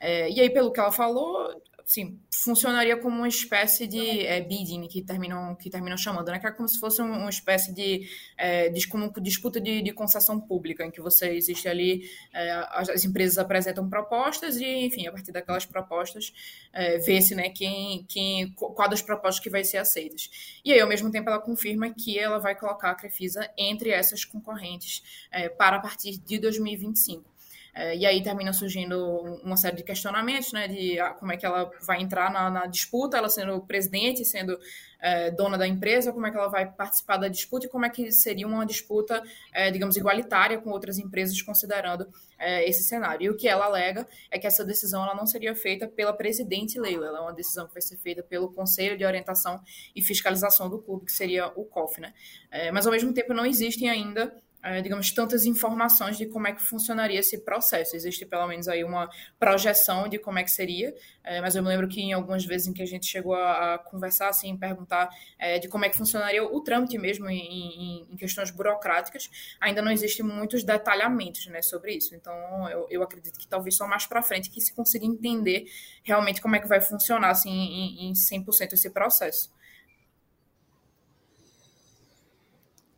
É, 0.00 0.30
e 0.30 0.40
aí, 0.40 0.50
pelo 0.50 0.72
que 0.72 0.80
ela 0.80 0.92
falou, 0.92 1.50
sim, 1.84 2.18
funcionaria 2.32 2.96
como 2.96 3.18
uma 3.18 3.28
espécie 3.28 3.86
de 3.86 4.26
é, 4.26 4.40
bidding 4.40 4.88
que 4.88 5.02
terminam, 5.02 5.54
que 5.54 5.68
terminam 5.68 5.96
chamando, 5.96 6.30
né? 6.30 6.38
Que 6.38 6.46
é 6.46 6.50
como 6.50 6.68
se 6.68 6.78
fosse 6.80 7.02
uma 7.02 7.28
espécie 7.28 7.72
de, 7.74 8.08
é, 8.36 8.70
disputa 8.70 9.60
de, 9.60 9.82
de, 9.82 9.92
concessão 9.92 10.40
pública, 10.40 10.84
em 10.84 10.90
que 10.90 11.00
você 11.00 11.30
existe 11.30 11.68
ali, 11.68 12.08
é, 12.32 12.52
as, 12.70 12.88
as, 12.88 13.04
empresas 13.04 13.38
apresentam 13.38 13.88
propostas 13.88 14.56
e, 14.56 14.64
enfim, 14.64 15.06
a 15.06 15.12
partir 15.12 15.32
daquelas 15.32 15.66
propostas, 15.66 16.32
é, 16.72 16.98
vê-se 16.98 17.34
né, 17.34 17.50
quem, 17.50 18.04
quem, 18.08 18.52
qual 18.52 18.88
das 18.88 19.02
propostas 19.02 19.42
que 19.42 19.50
vai 19.50 19.62
ser 19.62 19.78
aceitas. 19.78 20.30
E 20.64 20.72
aí, 20.72 20.80
ao 20.80 20.88
mesmo 20.88 21.10
tempo, 21.10 21.28
ela 21.28 21.40
confirma 21.40 21.90
que 21.90 22.18
ela 22.18 22.38
vai 22.38 22.54
colocar 22.54 22.90
a 22.90 22.94
Crefisa 22.94 23.48
entre 23.56 23.90
essas 23.90 24.24
concorrentes 24.24 25.02
é, 25.30 25.48
para 25.48 25.76
a 25.76 25.80
partir 25.80 26.16
de 26.18 26.38
2025. 26.38 27.33
É, 27.74 27.96
e 27.96 28.06
aí 28.06 28.22
termina 28.22 28.52
surgindo 28.52 28.96
uma 29.42 29.56
série 29.56 29.76
de 29.76 29.82
questionamentos, 29.82 30.52
né, 30.52 30.68
de 30.68 30.98
ah, 31.00 31.10
como 31.10 31.32
é 31.32 31.36
que 31.36 31.44
ela 31.44 31.68
vai 31.84 32.00
entrar 32.00 32.32
na, 32.32 32.48
na 32.48 32.66
disputa, 32.66 33.16
ela 33.16 33.28
sendo 33.28 33.60
presidente, 33.62 34.24
sendo 34.24 34.56
é, 35.00 35.30
dona 35.32 35.58
da 35.58 35.66
empresa, 35.66 36.12
como 36.12 36.26
é 36.26 36.30
que 36.30 36.36
ela 36.36 36.48
vai 36.48 36.70
participar 36.70 37.16
da 37.16 37.28
disputa 37.28 37.66
e 37.66 37.68
como 37.68 37.84
é 37.84 37.90
que 37.90 38.12
seria 38.12 38.46
uma 38.46 38.64
disputa, 38.64 39.22
é, 39.52 39.70
digamos, 39.70 39.96
igualitária 39.96 40.58
com 40.58 40.70
outras 40.70 40.98
empresas, 40.98 41.42
considerando 41.42 42.06
é, 42.38 42.66
esse 42.68 42.84
cenário. 42.84 43.26
E 43.26 43.30
o 43.30 43.36
que 43.36 43.48
ela 43.48 43.66
alega 43.66 44.06
é 44.30 44.38
que 44.38 44.46
essa 44.46 44.64
decisão 44.64 45.02
ela 45.02 45.14
não 45.14 45.26
seria 45.26 45.54
feita 45.54 45.86
pela 45.88 46.12
presidente 46.12 46.78
Leila, 46.78 47.08
ela 47.08 47.18
é 47.18 47.20
uma 47.20 47.34
decisão 47.34 47.66
que 47.66 47.74
vai 47.74 47.82
ser 47.82 47.96
feita 47.98 48.22
pelo 48.22 48.52
Conselho 48.52 48.96
de 48.96 49.04
Orientação 49.04 49.60
e 49.94 50.02
Fiscalização 50.02 50.70
do 50.70 50.78
Clube, 50.78 51.06
que 51.06 51.12
seria 51.12 51.48
o 51.48 51.64
COF, 51.64 52.00
né? 52.00 52.14
É, 52.50 52.70
mas 52.70 52.86
ao 52.86 52.92
mesmo 52.92 53.12
tempo 53.12 53.34
não 53.34 53.44
existem 53.44 53.90
ainda 53.90 54.34
é, 54.64 54.80
digamos, 54.80 55.12
tantas 55.12 55.44
informações 55.44 56.16
de 56.16 56.24
como 56.24 56.48
é 56.48 56.52
que 56.52 56.62
funcionaria 56.62 57.20
esse 57.20 57.36
processo. 57.38 57.94
Existe 57.94 58.24
pelo 58.24 58.46
menos 58.46 58.66
aí 58.66 58.82
uma 58.82 59.10
projeção 59.38 60.08
de 60.08 60.18
como 60.18 60.38
é 60.38 60.42
que 60.42 60.50
seria, 60.50 60.94
é, 61.22 61.38
mas 61.42 61.54
eu 61.54 61.62
me 61.62 61.68
lembro 61.68 61.86
que 61.86 62.00
em 62.00 62.14
algumas 62.14 62.46
vezes 62.46 62.66
em 62.66 62.72
que 62.72 62.82
a 62.82 62.86
gente 62.86 63.04
chegou 63.04 63.34
a, 63.34 63.78
conversar, 63.78 64.30
assim, 64.30 64.56
perguntar 64.56 65.10
é, 65.38 65.58
de 65.58 65.68
como 65.68 65.84
é 65.84 65.90
que 65.90 65.96
funcionaria 65.98 66.42
o 66.42 66.60
trâmite 66.62 66.96
mesmo 66.96 67.28
em, 67.28 68.06
questões 68.16 68.50
burocráticas, 68.50 69.28
ainda 69.60 69.82
não 69.82 69.90
existe 69.90 70.22
muitos 70.22 70.64
detalhamentos 70.64 71.46
né, 71.48 71.60
sobre 71.60 71.92
isso. 71.94 72.14
Então, 72.14 72.34
eu, 72.70 72.86
eu 72.88 73.02
acredito 73.02 73.38
que 73.38 73.46
talvez 73.46 73.76
só 73.76 73.86
mais 73.86 74.06
para 74.06 74.22
frente 74.22 74.48
que 74.48 74.62
se 74.62 74.72
consiga 74.72 75.04
entender 75.04 75.66
realmente 76.02 76.40
como 76.40 76.56
é 76.56 76.58
que 76.58 76.66
vai 76.66 76.80
funcionar 76.80 77.30
assim, 77.30 77.50
em, 77.50 78.08
em 78.08 78.12
100% 78.12 78.72
esse 78.72 78.88
processo. 78.88 79.52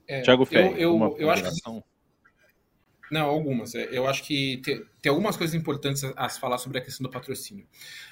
É, 0.06 0.22
Tiago 0.22 0.44
Ferri, 0.44 0.80
eu, 0.80 0.98
eu, 0.98 1.16
eu 1.18 1.30
acho 1.30 1.42
que 1.42 1.82
Não, 3.10 3.26
algumas. 3.26 3.74
É, 3.74 3.88
eu 3.90 4.06
acho 4.06 4.22
que 4.22 4.60
tem, 4.64 4.84
tem, 5.00 5.10
algumas 5.10 5.36
coisas 5.36 5.54
importantes 5.54 6.04
a, 6.16 6.28
se 6.28 6.38
falar 6.38 6.58
sobre 6.58 6.78
a 6.78 6.80
questão 6.80 7.04
do 7.04 7.10
patrocínio. 7.10 7.66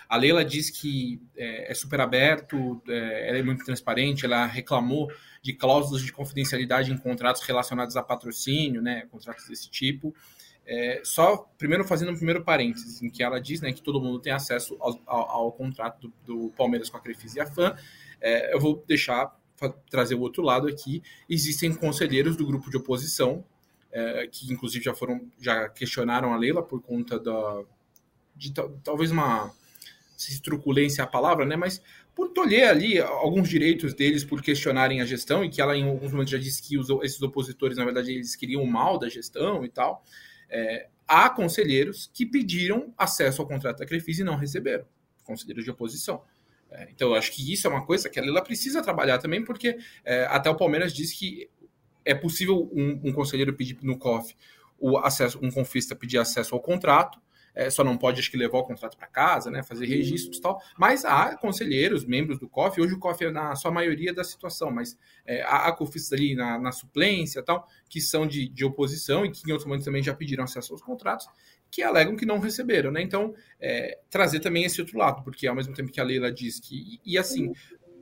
A 0.09 0.17
Leila 0.17 0.45
diz 0.45 0.71
que 0.71 1.21
é, 1.37 1.71
é 1.71 1.75
super 1.75 2.01
aberto, 2.01 2.83
é, 2.89 3.29
ela 3.29 3.39
é 3.39 3.43
muito 3.43 3.65
transparente, 3.65 4.25
ela 4.25 4.47
reclamou 4.47 5.11
de 5.43 5.53
cláusulas 5.53 6.03
de 6.03 6.13
confidencialidade 6.13 6.91
em 6.91 6.97
contratos 6.97 7.43
relacionados 7.43 7.97
a 7.97 8.03
patrocínio, 8.03 8.81
né, 8.81 9.07
contratos 9.11 9.47
desse 9.47 9.71
tipo. 9.71 10.15
É, 10.67 11.03
só, 11.05 11.37
primeiro, 11.59 11.85
fazendo 11.85 12.11
um 12.11 12.17
primeiro 12.17 12.43
parênteses, 12.43 13.03
em 13.03 13.11
que 13.11 13.23
ela 13.23 13.39
diz 13.39 13.61
né, 13.61 13.73
que 13.73 13.83
todo 13.83 14.01
mundo 14.01 14.19
tem 14.19 14.33
acesso 14.33 14.77
ao, 14.81 14.99
ao, 15.07 15.31
ao 15.31 15.53
contrato 15.53 16.09
do, 16.09 16.13
do, 16.25 16.51
Palmeiras 16.57 16.89
com 16.89 16.97
a 16.97 17.01
Crefisa 17.01 17.39
e 17.39 17.41
a 17.43 17.47
FAM. 17.47 17.77
É, 18.21 18.55
eu 18.55 18.59
vou 18.59 18.83
deixar, 18.89 19.39
trazer 19.89 20.15
o 20.15 20.21
outro 20.21 20.43
lado 20.43 20.67
aqui. 20.67 21.03
Existem 21.29 21.75
conselheiros 21.75 22.37
do 22.37 22.47
grupo 22.47 22.71
de 22.71 22.77
oposição, 22.77 23.45
é, 23.93 24.27
que 24.27 24.53
inclusive 24.53 24.85
já 24.85 24.95
foram, 24.95 25.31
já 25.41 25.69
questionaram 25.69 26.33
a 26.33 26.37
Leila 26.37 26.63
por 26.63 26.83
conta 26.83 27.19
da, 27.19 27.63
de 28.37 28.53
talvez 28.83 29.11
uma 29.11 29.53
se 30.17 30.41
truculência 30.41 31.03
é 31.03 31.05
a 31.05 31.09
palavra, 31.09 31.45
né? 31.45 31.57
Mas 31.57 31.83
por 32.15 32.29
tolher 32.31 32.69
ali 32.69 33.01
alguns 33.01 33.49
direitos 33.49 33.95
deles 33.95 34.25
por 34.25 34.41
questionarem 34.41 35.01
a 35.01 35.05
gestão 35.05 35.45
e 35.45 35.51
que 35.51 35.61
ela 35.61 35.77
em 35.77 35.89
alguns 35.89 36.13
momentos 36.13 36.31
já 36.31 36.39
disse 36.39 36.63
que 36.63 36.79
os, 36.79 36.89
esses 37.03 37.21
opositores 37.21 37.77
na 37.77 37.85
verdade 37.85 38.13
eles 38.13 38.37
queriam 38.37 38.63
o 38.63 38.67
mal 38.67 38.99
da 38.99 39.09
gestão 39.09 39.65
e 39.65 39.69
tal. 39.69 40.05
É, 40.49 40.89
há 41.07 41.29
conselheiros 41.29 42.11
que 42.13 42.25
pediram 42.25 42.95
acesso 42.97 43.43
ao 43.43 43.49
contrato 43.49 43.79
da 43.79 43.87
Crefisa 43.87 44.23
e 44.23 44.25
não 44.25 44.37
receberam, 44.37 44.87
conselheiros 45.25 45.65
de 45.65 45.71
oposição. 45.71 46.23
É, 46.75 46.89
então, 46.91 47.15
acho 47.15 47.31
que 47.31 47.53
isso 47.53 47.67
é 47.67 47.71
uma 47.71 47.87
coisa 47.87 48.11
que 48.11 48.19
a 48.19 48.23
Lila 48.23 48.43
precisa 48.43 48.83
trabalhar 48.83 49.19
também, 49.19 49.45
porque 49.45 49.79
é, 50.05 50.25
até 50.27 50.51
o 50.51 50.57
Palmeiras 50.57 50.93
diz 50.93 51.13
que 51.13 51.49
é 52.05 52.15
possível 52.15 52.69
um, 52.73 53.01
um 53.05 53.13
conselheiro 53.13 53.55
pedir 53.55 53.79
no 53.83 53.97
COF 53.97 54.37
o 54.79 54.99
acesso, 54.99 55.39
um 55.41 55.51
confista 55.51 55.95
pedir 55.95 56.19
acesso 56.19 56.55
ao 56.55 56.61
contrato, 56.61 57.23
é, 57.55 57.71
só 57.71 57.85
não 57.85 57.97
pode, 57.97 58.19
acho 58.19 58.31
que, 58.31 58.37
levar 58.37 58.59
o 58.59 58.65
contrato 58.65 58.97
para 58.97 59.07
casa, 59.07 59.49
né, 59.49 59.63
fazer 59.63 59.87
registros 59.87 60.39
e 60.39 60.41
tal, 60.41 60.61
mas 60.77 61.05
há 61.05 61.37
conselheiros, 61.37 62.05
membros 62.05 62.39
do 62.39 62.49
COF, 62.49 62.81
hoje 62.81 62.95
o 62.95 62.99
COF 62.99 63.25
é 63.25 63.31
na 63.31 63.55
sua 63.55 63.71
maioria 63.71 64.13
da 64.13 64.25
situação, 64.25 64.73
mas 64.73 64.99
é, 65.25 65.43
há, 65.43 65.69
há 65.69 65.73
COFistas 65.73 66.13
ali 66.13 66.35
na, 66.35 66.59
na 66.59 66.73
suplência 66.73 67.43
tal, 67.43 67.69
que 67.89 68.01
são 68.01 68.27
de, 68.27 68.49
de 68.49 68.65
oposição 68.65 69.25
e 69.25 69.31
que 69.31 69.49
em 69.49 69.53
outros 69.53 69.67
momentos 69.67 69.85
também 69.85 70.03
já 70.03 70.13
pediram 70.13 70.43
acesso 70.43 70.73
aos 70.73 70.83
contratos, 70.83 71.29
que 71.75 71.83
alegam 71.83 72.15
que 72.15 72.25
não 72.25 72.39
receberam, 72.39 72.93
né, 72.93 73.03
então 73.03 73.35
é, 73.61 73.99
trazer 74.09 74.39
também 74.39 74.63
esse 74.63 74.81
outro 74.81 74.97
lado, 74.97 75.25
porque 75.25 75.47
ao 75.47 75.57
mesmo 75.57 75.75
tempo 75.75 75.91
que 75.91 76.01
a 76.01 76.05
Leila 76.05 76.31
diz 76.31 76.61
que, 76.61 77.01
e, 77.05 77.15
e 77.15 77.19
assim, 77.19 77.53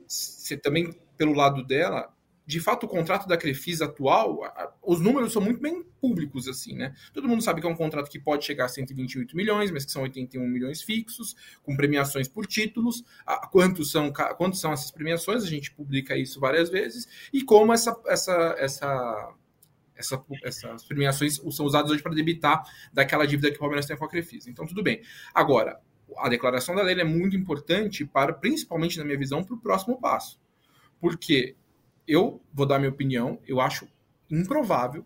você 0.07 0.55
também, 0.55 0.93
pelo 1.17 1.33
lado 1.33 1.65
dela, 1.65 2.13
de 2.45 2.59
fato, 2.59 2.85
o 2.85 2.89
contrato 2.89 3.27
da 3.27 3.37
Crefisa 3.37 3.85
atual, 3.85 4.41
os 4.81 4.99
números 4.99 5.31
são 5.31 5.41
muito 5.41 5.61
bem 5.61 5.81
públicos, 6.01 6.47
assim, 6.47 6.75
né? 6.75 6.93
Todo 7.13 7.27
mundo 7.27 7.41
sabe 7.41 7.61
que 7.61 7.67
é 7.67 7.69
um 7.69 7.75
contrato 7.75 8.09
que 8.09 8.19
pode 8.19 8.43
chegar 8.43 8.65
a 8.65 8.69
128 8.69 9.35
milhões, 9.35 9.71
mas 9.71 9.85
que 9.85 9.91
são 9.91 10.03
81 10.03 10.45
milhões 10.45 10.81
fixos, 10.81 11.35
com 11.63 11.75
premiações 11.75 12.27
por 12.27 12.45
títulos. 12.45 13.01
Quantos 13.49 13.91
são, 13.91 14.11
quantos 14.37 14.59
são 14.59 14.73
essas 14.73 14.91
premiações? 14.91 15.43
A 15.43 15.47
gente 15.47 15.71
publica 15.71 16.17
isso 16.17 16.37
várias 16.37 16.69
vezes. 16.69 17.07
E 17.31 17.43
como 17.43 17.71
essa, 17.71 17.97
essa, 18.07 18.55
essa, 18.59 19.33
essa, 19.95 20.23
essas 20.43 20.83
premiações 20.83 21.41
são 21.51 21.65
usadas 21.65 21.91
hoje 21.91 22.01
para 22.01 22.13
debitar 22.13 22.63
daquela 22.91 23.25
dívida 23.25 23.49
que 23.49 23.57
o 23.57 23.59
Palmeiras 23.59 23.85
tem 23.85 23.97
com 23.97 24.05
a 24.05 24.09
Crefisa. 24.09 24.49
Então, 24.49 24.65
tudo 24.65 24.83
bem. 24.83 25.01
Agora, 25.33 25.79
a 26.17 26.29
declaração 26.29 26.75
da 26.75 26.81
lei 26.81 26.99
é 26.99 27.03
muito 27.03 27.35
importante 27.35 28.05
para, 28.05 28.33
principalmente 28.33 28.97
na 28.97 29.05
minha 29.05 29.17
visão, 29.17 29.43
para 29.43 29.55
o 29.55 29.59
próximo 29.59 29.99
passo. 29.99 30.39
Porque 30.99 31.55
eu 32.07 32.41
vou 32.53 32.65
dar 32.65 32.79
minha 32.79 32.91
opinião, 32.91 33.39
eu 33.47 33.59
acho 33.59 33.87
improvável 34.29 35.05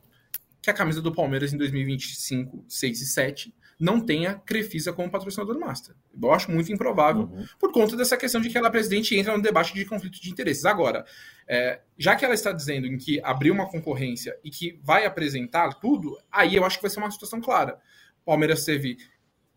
que 0.61 0.69
a 0.69 0.73
camisa 0.73 1.01
do 1.01 1.13
Palmeiras 1.13 1.53
em 1.53 1.57
2025, 1.57 2.65
6 2.67 3.01
e 3.01 3.05
7 3.05 3.55
não 3.79 3.99
tenha 3.99 4.35
Crefisa 4.35 4.91
como 4.91 5.09
patrocinador 5.09 5.59
master. 5.59 5.95
Eu 6.21 6.31
acho 6.31 6.51
muito 6.51 6.71
improvável, 6.71 7.23
uhum. 7.23 7.45
por 7.59 7.71
conta 7.71 7.95
dessa 7.95 8.17
questão 8.17 8.41
de 8.41 8.49
que 8.49 8.57
ela, 8.57 8.71
presidente, 8.71 9.15
entra 9.15 9.35
no 9.35 9.41
debate 9.41 9.73
de 9.73 9.85
conflito 9.85 10.19
de 10.21 10.29
interesses. 10.29 10.65
Agora, 10.65 11.05
é, 11.47 11.79
já 11.97 12.15
que 12.15 12.25
ela 12.25 12.33
está 12.33 12.51
dizendo 12.51 12.87
em 12.87 12.97
que 12.97 13.21
abriu 13.23 13.53
uma 13.53 13.69
concorrência 13.69 14.37
e 14.43 14.49
que 14.49 14.79
vai 14.83 15.05
apresentar 15.05 15.75
tudo, 15.75 16.17
aí 16.31 16.55
eu 16.55 16.65
acho 16.65 16.77
que 16.77 16.81
vai 16.81 16.89
ser 16.89 16.99
uma 16.99 17.11
situação 17.11 17.39
clara. 17.39 17.77
Palmeiras 18.25 18.65
teve 18.65 18.97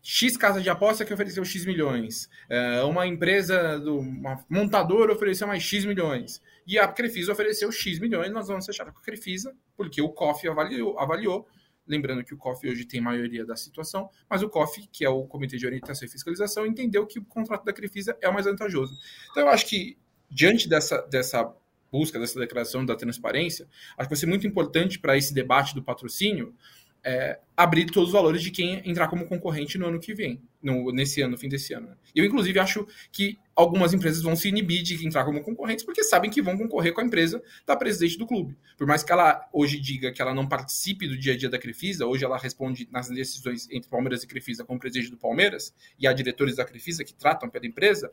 X 0.03 0.35
casa 0.35 0.61
de 0.61 0.69
aposta 0.69 1.05
que 1.05 1.13
ofereceu 1.13 1.45
X 1.45 1.65
milhões. 1.65 2.29
É, 2.49 2.81
uma 2.83 3.05
empresa, 3.05 3.79
do, 3.79 3.99
uma 3.99 4.43
montadora 4.49 5.13
ofereceu 5.13 5.47
mais 5.47 5.61
X 5.61 5.85
milhões. 5.85 6.41
E 6.65 6.79
a 6.79 6.87
Crefisa 6.87 7.31
ofereceu 7.31 7.71
X 7.71 7.99
milhões, 7.99 8.31
nós 8.31 8.47
vamos 8.47 8.65
fechar 8.65 8.85
com 8.85 8.97
a 8.97 9.01
Crefisa, 9.01 9.53
porque 9.75 10.01
o 10.01 10.09
COF 10.09 10.47
avaliou, 10.47 10.97
avaliou. 10.99 11.47
Lembrando 11.91 12.23
que 12.23 12.33
o 12.33 12.37
COF 12.37 12.69
hoje 12.69 12.85
tem 12.85 13.01
maioria 13.01 13.45
da 13.45 13.57
situação, 13.57 14.09
mas 14.29 14.41
o 14.41 14.47
COF, 14.47 14.87
que 14.89 15.03
é 15.03 15.09
o 15.09 15.25
Comitê 15.25 15.57
de 15.57 15.65
Orientação 15.65 16.07
e 16.07 16.09
Fiscalização, 16.09 16.65
entendeu 16.65 17.05
que 17.05 17.19
o 17.19 17.25
contrato 17.25 17.65
da 17.65 17.73
Crefisa 17.73 18.17
é 18.21 18.29
o 18.29 18.33
mais 18.33 18.45
vantajoso. 18.45 18.97
Então, 19.31 19.43
eu 19.43 19.49
acho 19.49 19.67
que, 19.67 19.97
diante 20.29 20.69
dessa, 20.69 21.01
dessa 21.01 21.53
busca, 21.91 22.17
dessa 22.17 22.39
declaração 22.39 22.85
da 22.85 22.95
transparência, 22.95 23.67
acho 23.97 24.07
que 24.07 24.15
vai 24.15 24.17
ser 24.17 24.25
muito 24.25 24.47
importante 24.47 24.97
para 24.97 25.17
esse 25.17 25.33
debate 25.33 25.75
do 25.75 25.83
patrocínio 25.83 26.55
é, 27.03 27.39
abrir 27.55 27.85
todos 27.85 28.09
os 28.09 28.13
valores 28.13 28.41
de 28.41 28.51
quem 28.51 28.81
entrar 28.89 29.07
como 29.07 29.25
concorrente 29.25 29.77
no 29.77 29.87
ano 29.87 29.99
que 29.99 30.13
vem, 30.13 30.41
no, 30.61 30.91
nesse 30.91 31.21
ano, 31.21 31.31
no 31.31 31.37
fim 31.37 31.49
desse 31.49 31.73
ano. 31.73 31.95
Eu, 32.15 32.25
inclusive, 32.25 32.59
acho 32.59 32.87
que 33.11 33.37
algumas 33.55 33.93
empresas 33.93 34.21
vão 34.21 34.35
se 34.35 34.49
inibir 34.49 34.81
de 34.81 35.05
entrar 35.05 35.23
como 35.25 35.41
concorrentes 35.41 35.83
porque 35.83 36.03
sabem 36.03 36.29
que 36.29 36.41
vão 36.41 36.57
concorrer 36.57 36.93
com 36.93 37.01
a 37.01 37.03
empresa 37.03 37.41
da 37.65 37.75
presidente 37.75 38.17
do 38.17 38.25
clube. 38.25 38.55
Por 38.77 38.87
mais 38.87 39.03
que 39.03 39.11
ela 39.11 39.47
hoje 39.51 39.79
diga 39.79 40.11
que 40.11 40.21
ela 40.21 40.33
não 40.33 40.47
participe 40.47 41.07
do 41.07 41.17
dia 41.17 41.33
a 41.33 41.37
dia 41.37 41.49
da 41.49 41.59
Crefisa, 41.59 42.05
hoje 42.05 42.23
ela 42.23 42.37
responde 42.37 42.87
nas 42.91 43.09
decisões 43.09 43.67
entre 43.71 43.89
Palmeiras 43.89 44.23
e 44.23 44.27
Crefisa 44.27 44.63
como 44.63 44.79
presidente 44.79 45.11
do 45.11 45.17
Palmeiras, 45.17 45.73
e 45.99 46.07
há 46.07 46.13
diretores 46.13 46.55
da 46.55 46.65
Crefisa 46.65 47.03
que 47.03 47.13
tratam 47.13 47.49
pela 47.49 47.65
empresa, 47.65 48.09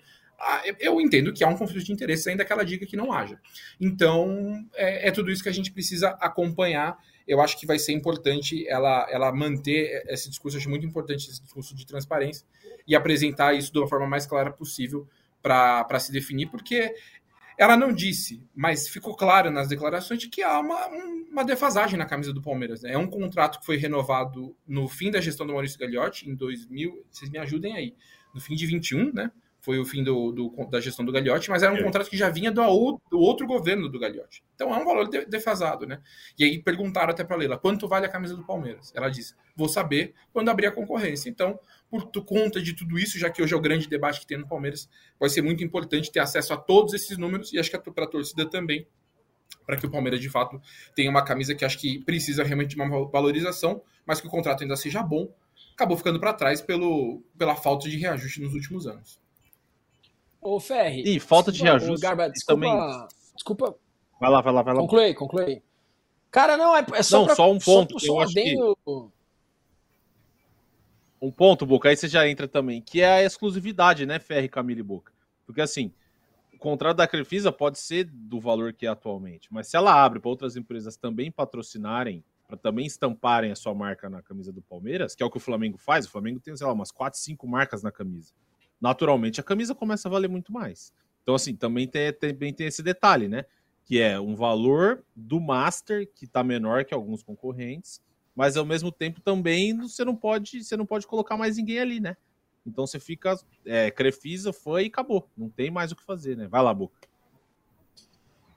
eu 0.79 1.01
entendo 1.01 1.33
que 1.33 1.43
há 1.43 1.49
um 1.49 1.57
conflito 1.57 1.85
de 1.85 1.93
interesse 1.93 2.31
ainda 2.31 2.45
que 2.45 2.53
ela 2.53 2.65
diga 2.65 2.87
que 2.87 2.97
não 2.97 3.13
haja. 3.13 3.41
Então, 3.81 4.65
é, 4.75 5.09
é 5.09 5.11
tudo 5.11 5.31
isso 5.31 5.43
que 5.43 5.49
a 5.49 5.53
gente 5.53 5.73
precisa 5.73 6.11
acompanhar 6.21 6.99
eu 7.29 7.43
acho 7.43 7.61
que 7.61 7.67
vai 7.67 7.79
ser 7.79 7.93
importante 7.93 8.67
ela, 8.67 9.07
ela 9.11 9.31
manter 9.31 10.03
esse 10.09 10.31
discurso, 10.31 10.57
eu 10.57 10.61
acho 10.61 10.71
muito 10.71 10.87
importante 10.87 11.29
esse 11.29 11.43
discurso 11.43 11.75
de 11.75 11.87
transparência 11.87 12.47
e 12.87 12.97
apresentar 12.97 13.55
isso 13.55 13.71
de 13.71 13.79
uma 13.79 13.87
forma 13.87 14.07
mais 14.07 14.27
clara 14.27 14.51
possível 14.51 15.07
para 15.43 16.01
se 16.01 16.11
definir, 16.11 16.47
porque 16.47 16.95
ela 17.59 17.77
não 17.77 17.93
disse, 17.93 18.43
mas 18.55 18.89
ficou 18.89 19.15
claro 19.15 19.51
nas 19.51 19.69
declarações 19.69 20.21
de 20.21 20.29
que 20.29 20.43
há 20.43 20.59
uma, 20.59 20.87
uma 21.31 21.45
defasagem 21.45 21.99
na 21.99 22.07
camisa 22.07 22.33
do 22.33 22.41
Palmeiras. 22.41 22.83
Né? 22.83 22.93
É 22.93 22.99
um 22.99 23.09
contrato 23.09 23.61
que 23.61 23.67
foi 23.67 23.77
renovado 23.77 24.57
no 24.67 24.89
fim 24.89 25.11
da 25.11 25.21
gestão 25.21 25.47
do 25.47 25.53
Maurício 25.53 25.79
Gagliotti, 25.79 26.31
em 26.31 26.35
2000, 26.35 27.05
vocês 27.11 27.31
me 27.31 27.39
ajudem 27.39 27.77
aí, 27.77 27.95
no 28.33 28.41
fim 28.41 28.55
de 28.55 28.65
21, 28.65 29.13
né? 29.13 29.31
Foi 29.69 29.79
o 29.79 29.85
fim 29.85 30.03
do, 30.03 30.33
do, 30.33 30.67
da 30.71 30.81
gestão 30.81 31.05
do 31.05 31.13
Gagliotti, 31.13 31.51
mas 31.51 31.63
era 31.63 31.71
um 31.71 31.77
é. 31.77 31.83
contrato 31.83 32.09
que 32.09 32.17
já 32.17 32.31
vinha 32.31 32.51
do, 32.51 32.63
do, 33.11 33.19
outro 33.21 33.47
governo 33.47 33.87
do 33.87 33.99
Gagliotti. 33.99 34.43
Então 34.55 34.75
é 34.75 34.79
um 34.79 34.85
valor 34.87 35.07
defasado, 35.29 35.87
né? 35.87 36.01
E 36.39 36.45
aí 36.45 36.63
perguntaram 36.63 37.11
até 37.11 37.23
para 37.23 37.37
a 37.37 37.39
Leila, 37.39 37.59
quanto 37.59 37.87
vale 37.87 38.07
a 38.07 38.09
camisa 38.09 38.35
do 38.35 38.47
Palmeiras? 38.47 38.91
Ela 38.97 39.11
disse, 39.11 39.35
vou 39.55 39.69
saber 39.69 40.15
quando 40.33 40.49
abrir 40.49 40.69
a 40.69 40.73
concorrência. 40.73 41.29
Então, 41.29 41.61
por 41.91 42.11
conta 42.25 42.63
de 42.63 42.73
tudo 42.73 42.99
isso, 42.99 43.19
já 43.19 43.29
que 43.29 43.43
hoje 43.43 43.53
é 43.53 43.57
o 43.59 43.61
grande 43.61 43.87
debate 43.87 44.21
que 44.21 44.27
tem 44.27 44.39
no 44.39 44.49
Palmeiras, 44.49 44.89
vai 45.21 45.29
ser 45.29 45.43
muito 45.43 45.63
importante 45.63 46.11
ter 46.11 46.21
acesso 46.21 46.55
a 46.55 46.57
todos 46.57 46.95
esses 46.95 47.19
números 47.19 47.53
e 47.53 47.59
acho 47.59 47.71
que 47.71 47.79
para 47.91 48.05
a 48.05 48.09
torcida 48.09 48.49
também, 48.49 48.89
para 49.67 49.77
que 49.77 49.85
o 49.85 49.91
Palmeiras 49.91 50.19
de 50.19 50.31
fato 50.31 50.59
tenha 50.97 51.11
uma 51.11 51.23
camisa 51.23 51.55
que 51.55 51.63
acho 51.63 51.79
que 51.79 52.03
precisa 52.07 52.43
realmente 52.43 52.75
de 52.75 52.81
uma 52.81 53.07
valorização, 53.11 53.83
mas 54.07 54.19
que 54.19 54.29
o 54.29 54.31
contrato 54.31 54.63
ainda 54.63 54.77
seja 54.77 55.03
bom. 55.03 55.31
Acabou 55.75 55.95
ficando 55.95 56.19
para 56.19 56.33
trás 56.33 56.63
pelo, 56.63 57.23
pela 57.37 57.55
falta 57.55 57.87
de 57.87 57.99
reajuste 57.99 58.41
nos 58.41 58.55
últimos 58.55 58.87
anos. 58.87 59.28
Ô, 60.41 60.61
Ferri. 60.61 61.03
E 61.05 61.21
falta 61.21 61.51
de 61.51 61.63
reajuste. 61.63 62.01
Garba, 62.01 62.29
desculpa, 62.31 62.67
também. 62.67 63.09
Desculpa. 63.35 63.75
Vai 64.21 64.31
lá, 64.31 64.41
vai 64.41 64.53
lá, 64.53 64.63
vai 64.63 64.75
lá. 64.75 64.81
Conclui, 64.81 65.15
conclui. 65.15 65.63
Cara, 66.31 66.57
não, 66.57 66.77
é, 66.77 66.85
é 66.95 67.03
só, 67.03 67.19
não, 67.19 67.27
pra, 67.27 67.35
só 67.35 67.51
um 67.51 67.59
ponto. 67.59 67.99
Só, 67.99 68.07
só 68.07 68.23
eu 68.23 68.29
que... 68.29 68.57
Um 71.21 71.33
ponto, 71.33 71.67
Boca, 71.67 71.89
aí 71.89 71.97
você 71.97 72.07
já 72.07 72.29
entra 72.29 72.47
também, 72.47 72.81
que 72.81 73.01
é 73.01 73.11
a 73.11 73.25
exclusividade, 73.25 74.07
né, 74.07 74.21
Ferri, 74.21 74.49
Camille 74.49 74.81
e 74.81 74.85
Boca. 74.85 75.13
Porque 75.45 75.61
assim, 75.61 75.93
o 76.55 76.59
contrato 76.59 76.99
da 76.99 77.09
Crefisa 77.09 77.51
pode 77.51 77.79
ser 77.81 78.05
do 78.05 78.39
valor 78.39 78.73
que 78.73 78.87
é 78.87 78.89
atualmente, 78.89 79.49
mas 79.51 79.67
se 79.67 79.77
ela 79.77 79.93
abre 79.93 80.21
para 80.21 80.31
outras 80.31 80.55
empresas 80.55 80.97
também 80.97 81.29
patrocinarem, 81.29 82.23
para 82.47 82.57
também 82.57 82.87
estamparem 82.87 83.51
a 83.51 83.57
sua 83.57 83.75
marca 83.75 84.09
na 84.09 84.23
camisa 84.23 84.53
do 84.53 84.63
Palmeiras, 84.63 85.17
que 85.17 85.23
é 85.23 85.27
o 85.27 85.31
que 85.31 85.39
o 85.39 85.41
Flamengo 85.41 85.77
faz, 85.77 86.07
o 86.07 86.11
Flamengo 86.11 86.39
tem, 86.39 86.57
sei 86.57 86.67
lá, 86.67 86.73
umas 86.73 86.93
4, 86.93 87.19
5 87.19 87.49
marcas 87.49 87.83
na 87.83 87.91
camisa 87.91 88.33
naturalmente 88.81 89.41
a 89.41 89.45
camisa 89.45 89.75
começa 89.75 90.09
a 90.09 90.11
valer 90.11 90.29
muito 90.29 90.53
mais. 90.53 90.93
Então, 91.23 91.35
assim, 91.35 91.55
também 91.55 91.87
tem, 91.87 92.13
também 92.13 92.53
tem 92.53 92.67
esse 92.67 92.83
detalhe, 92.83 93.29
né? 93.29 93.45
Que 93.85 94.01
é 94.01 94.19
um 94.19 94.35
valor 94.35 95.05
do 95.15 95.41
Master 95.41 96.09
que 96.15 96.25
está 96.25 96.43
menor 96.43 96.85
que 96.85 96.95
alguns 96.95 97.23
concorrentes, 97.23 98.01
mas 98.35 98.57
ao 98.57 98.65
mesmo 98.65 98.93
tempo 98.93 99.21
também 99.21 99.77
você 99.77 100.05
não 100.05 100.15
pode, 100.15 100.63
você 100.63 100.77
não 100.77 100.87
pode 100.87 101.07
colocar 101.07 101.37
mais 101.37 101.57
ninguém 101.57 101.81
ali, 101.81 102.01
né? 102.01 102.17
Então 102.65 102.87
você 102.87 103.01
fica 103.01 103.39
é, 103.65 103.91
Crefisa, 103.91 104.53
foi 104.53 104.85
e 104.85 104.87
acabou. 104.87 105.29
Não 105.37 105.49
tem 105.49 105.71
mais 105.71 105.91
o 105.91 105.97
que 105.97 106.03
fazer, 106.05 106.37
né? 106.37 106.47
Vai 106.47 106.63
lá, 106.63 106.73
Boca. 106.73 107.09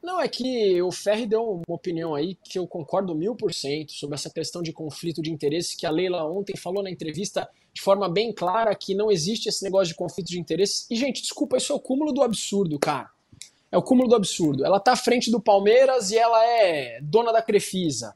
Não, 0.02 0.20
é 0.20 0.28
que 0.28 0.82
o 0.82 0.92
Ferri 0.92 1.28
deu 1.28 1.44
uma 1.44 1.76
opinião 1.76 2.16
aí 2.16 2.36
que 2.44 2.58
eu 2.58 2.66
concordo 2.66 3.14
mil 3.14 3.36
por 3.36 3.54
cento 3.54 3.92
sobre 3.92 4.16
essa 4.16 4.32
questão 4.32 4.64
de 4.64 4.74
conflito 4.74 5.22
de 5.22 5.32
interesse, 5.32 5.78
que 5.78 5.86
a 5.86 5.92
Leila 5.92 6.26
ontem 6.26 6.58
falou 6.58 6.82
na 6.82 6.90
entrevista 6.90 7.48
de 7.72 7.82
forma 7.82 8.10
bem 8.10 8.34
clara 8.34 8.74
que 8.74 8.96
não 8.96 9.12
existe 9.12 9.48
esse 9.48 9.64
negócio 9.64 9.90
de 9.90 9.96
conflito 9.96 10.28
de 10.28 10.40
interesse. 10.40 10.86
E, 10.90 10.96
gente, 10.96 11.22
desculpa, 11.22 11.58
isso 11.58 11.72
é 11.72 11.76
o 11.76 11.80
cúmulo 11.80 12.12
do 12.12 12.24
absurdo, 12.24 12.80
cara. 12.80 13.10
É 13.72 13.78
o 13.78 13.84
cúmulo 13.84 14.10
do 14.10 14.16
absurdo. 14.16 14.66
Ela 14.66 14.80
tá 14.80 14.94
à 14.94 14.98
frente 14.98 15.30
do 15.30 15.40
Palmeiras 15.40 16.12
e 16.12 16.18
ela 16.18 16.44
é 16.46 17.00
dona 17.02 17.32
da 17.32 17.42
Crefisa. 17.42 18.16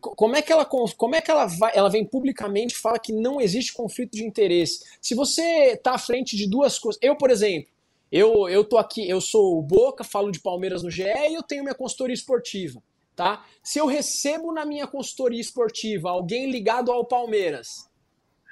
Como 0.00 0.34
é 0.34 0.42
que 0.42 0.52
ela, 0.52 0.64
como 0.64 1.14
é 1.14 1.20
que 1.20 1.30
ela 1.30 1.46
vai, 1.46 1.72
ela 1.74 1.88
vem 1.88 2.04
publicamente 2.04 2.74
e 2.74 2.78
fala 2.78 2.98
que 2.98 3.12
não 3.12 3.40
existe 3.40 3.72
conflito 3.72 4.12
de 4.12 4.24
interesse? 4.24 4.84
Se 5.00 5.14
você 5.14 5.76
tá 5.76 5.92
à 5.92 5.98
frente 5.98 6.36
de 6.36 6.48
duas 6.48 6.78
coisas, 6.78 7.00
eu, 7.02 7.16
por 7.16 7.30
exemplo, 7.30 7.68
eu, 8.10 8.48
eu 8.48 8.64
tô 8.64 8.78
aqui, 8.78 9.08
eu 9.08 9.20
sou 9.20 9.58
o 9.58 9.62
Boca, 9.62 10.04
falo 10.04 10.30
de 10.30 10.40
Palmeiras 10.40 10.82
no 10.82 10.90
GE 10.90 11.02
e 11.02 11.34
eu 11.34 11.42
tenho 11.42 11.62
minha 11.62 11.74
consultoria 11.74 12.14
esportiva, 12.14 12.80
tá? 13.16 13.44
Se 13.62 13.78
eu 13.78 13.86
recebo 13.86 14.52
na 14.52 14.64
minha 14.64 14.86
consultoria 14.86 15.40
esportiva 15.40 16.10
alguém 16.10 16.50
ligado 16.50 16.92
ao 16.92 17.04
Palmeiras, 17.04 17.90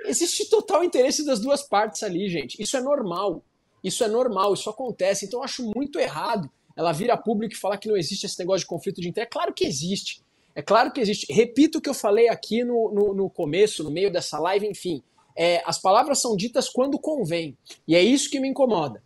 existe 0.07 0.49
total 0.49 0.83
interesse 0.83 1.25
das 1.25 1.41
duas 1.41 1.63
partes 1.63 2.03
ali, 2.03 2.29
gente. 2.29 2.61
Isso 2.61 2.77
é 2.77 2.81
normal. 2.81 3.43
Isso 3.83 4.03
é 4.03 4.09
normal, 4.09 4.55
isso 4.55 4.69
acontece. 4.69 5.27
Então 5.27 5.41
eu 5.41 5.45
acho 5.45 5.71
muito 5.75 5.99
errado 5.99 6.51
ela 6.77 6.91
vir 6.91 7.17
público 7.19 7.55
e 7.55 7.57
falar 7.57 7.79
que 7.79 7.87
não 7.87 7.97
existe 7.97 8.27
esse 8.27 8.39
negócio 8.41 8.61
de 8.61 8.67
conflito 8.67 9.01
de 9.01 9.09
interesse. 9.09 9.29
É 9.29 9.31
claro 9.31 9.55
que 9.55 9.65
existe. 9.65 10.21
É 10.57 10.63
claro 10.63 10.93
que 10.93 11.01
existe. 11.01 11.33
Repito 11.33 11.79
o 11.79 11.81
que 11.81 11.89
eu 11.89 11.95
falei 11.95 12.29
aqui 12.29 12.65
no, 12.65 12.91
no, 12.93 13.15
no 13.15 13.31
começo, 13.31 13.85
no 13.85 13.91
meio 13.91 14.11
dessa 14.11 14.39
live, 14.41 14.67
enfim. 14.67 15.01
É, 15.37 15.63
as 15.65 15.81
palavras 15.81 16.21
são 16.21 16.37
ditas 16.37 16.69
quando 16.69 16.99
convém. 16.99 17.57
E 17.87 17.95
é 17.95 18.03
isso 18.03 18.29
que 18.29 18.41
me 18.41 18.49
incomoda 18.49 19.01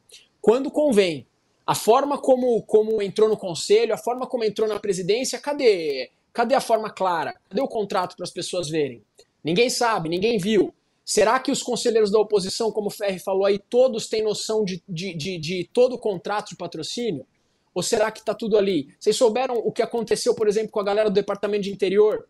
quando 0.48 0.70
convém. 0.70 1.26
A 1.66 1.74
forma 1.74 2.16
como, 2.16 2.62
como 2.62 3.02
entrou 3.02 3.28
no 3.28 3.36
conselho, 3.36 3.92
a 3.92 3.98
forma 3.98 4.26
como 4.26 4.44
entrou 4.44 4.66
na 4.66 4.80
presidência, 4.80 5.38
cadê? 5.38 6.10
Cadê 6.32 6.54
a 6.54 6.60
forma 6.60 6.88
clara? 6.88 7.34
Cadê 7.50 7.60
o 7.60 7.68
contrato 7.68 8.16
para 8.16 8.24
as 8.24 8.30
pessoas 8.30 8.70
verem? 8.70 9.04
Ninguém 9.44 9.68
sabe, 9.68 10.08
ninguém 10.08 10.38
viu. 10.38 10.72
Será 11.04 11.38
que 11.38 11.52
os 11.52 11.62
conselheiros 11.62 12.10
da 12.10 12.18
oposição, 12.18 12.72
como 12.72 12.86
o 12.86 12.90
Ferri 12.90 13.18
falou 13.18 13.44
aí, 13.44 13.58
todos 13.58 14.08
têm 14.08 14.22
noção 14.22 14.64
de, 14.64 14.82
de, 14.88 15.12
de, 15.12 15.36
de 15.36 15.68
todo 15.70 15.96
o 15.96 15.98
contrato 15.98 16.48
de 16.48 16.56
patrocínio? 16.56 17.26
Ou 17.74 17.82
será 17.82 18.10
que 18.10 18.20
está 18.20 18.32
tudo 18.32 18.56
ali? 18.56 18.88
Vocês 18.98 19.16
souberam 19.16 19.54
o 19.56 19.70
que 19.70 19.82
aconteceu, 19.82 20.34
por 20.34 20.48
exemplo, 20.48 20.70
com 20.70 20.80
a 20.80 20.84
galera 20.84 21.10
do 21.10 21.14
Departamento 21.14 21.64
de 21.64 21.70
Interior? 21.70 22.26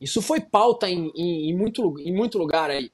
Isso 0.00 0.20
foi 0.20 0.40
pauta 0.40 0.90
em, 0.90 1.12
em, 1.14 1.50
em 1.50 1.56
muito, 1.56 1.94
em 2.00 2.12
muito 2.12 2.38
lugar 2.38 2.70
aí. 2.70 2.90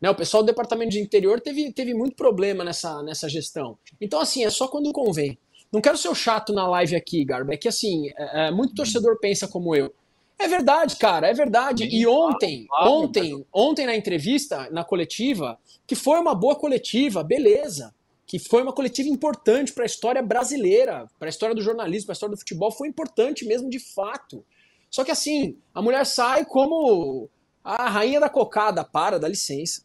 Né? 0.00 0.10
O 0.10 0.14
pessoal 0.14 0.42
do 0.42 0.46
departamento 0.46 0.90
de 0.90 1.00
interior 1.00 1.40
teve, 1.40 1.72
teve 1.72 1.94
muito 1.94 2.16
problema 2.16 2.64
nessa, 2.64 3.02
nessa 3.02 3.28
gestão. 3.28 3.78
Então, 4.00 4.20
assim, 4.20 4.44
é 4.44 4.50
só 4.50 4.68
quando 4.68 4.92
convém. 4.92 5.38
Não 5.72 5.80
quero 5.80 5.98
ser 5.98 6.08
o 6.08 6.14
chato 6.14 6.52
na 6.52 6.68
live 6.68 6.94
aqui, 6.94 7.24
Garba. 7.24 7.54
É 7.54 7.56
que, 7.56 7.68
assim, 7.68 8.08
é, 8.16 8.46
é, 8.46 8.50
muito 8.50 8.74
torcedor 8.74 9.18
pensa 9.18 9.48
como 9.48 9.74
eu. 9.74 9.92
É 10.38 10.48
verdade, 10.48 10.96
cara, 10.96 11.28
é 11.28 11.32
verdade. 11.32 11.84
E 11.84 12.06
ontem, 12.06 12.66
ontem, 12.82 13.44
ontem 13.52 13.86
na 13.86 13.96
entrevista, 13.96 14.68
na 14.70 14.84
coletiva, 14.84 15.58
que 15.86 15.94
foi 15.94 16.18
uma 16.18 16.34
boa 16.34 16.56
coletiva, 16.56 17.22
beleza. 17.22 17.94
Que 18.26 18.38
foi 18.38 18.62
uma 18.62 18.72
coletiva 18.72 19.08
importante 19.08 19.72
para 19.72 19.84
a 19.84 19.86
história 19.86 20.22
brasileira, 20.22 21.08
para 21.18 21.28
a 21.28 21.30
história 21.30 21.54
do 21.54 21.62
jornalismo, 21.62 22.06
para 22.06 22.12
a 22.12 22.14
história 22.14 22.34
do 22.34 22.38
futebol, 22.38 22.70
foi 22.70 22.88
importante 22.88 23.44
mesmo 23.44 23.70
de 23.70 23.78
fato. 23.78 24.44
Só 24.90 25.04
que 25.04 25.10
assim, 25.10 25.56
a 25.74 25.82
mulher 25.82 26.04
sai 26.06 26.44
como 26.44 27.28
a 27.64 27.88
rainha 27.88 28.20
da 28.20 28.28
cocada, 28.28 28.84
para, 28.84 29.18
dá 29.18 29.26
licença. 29.26 29.82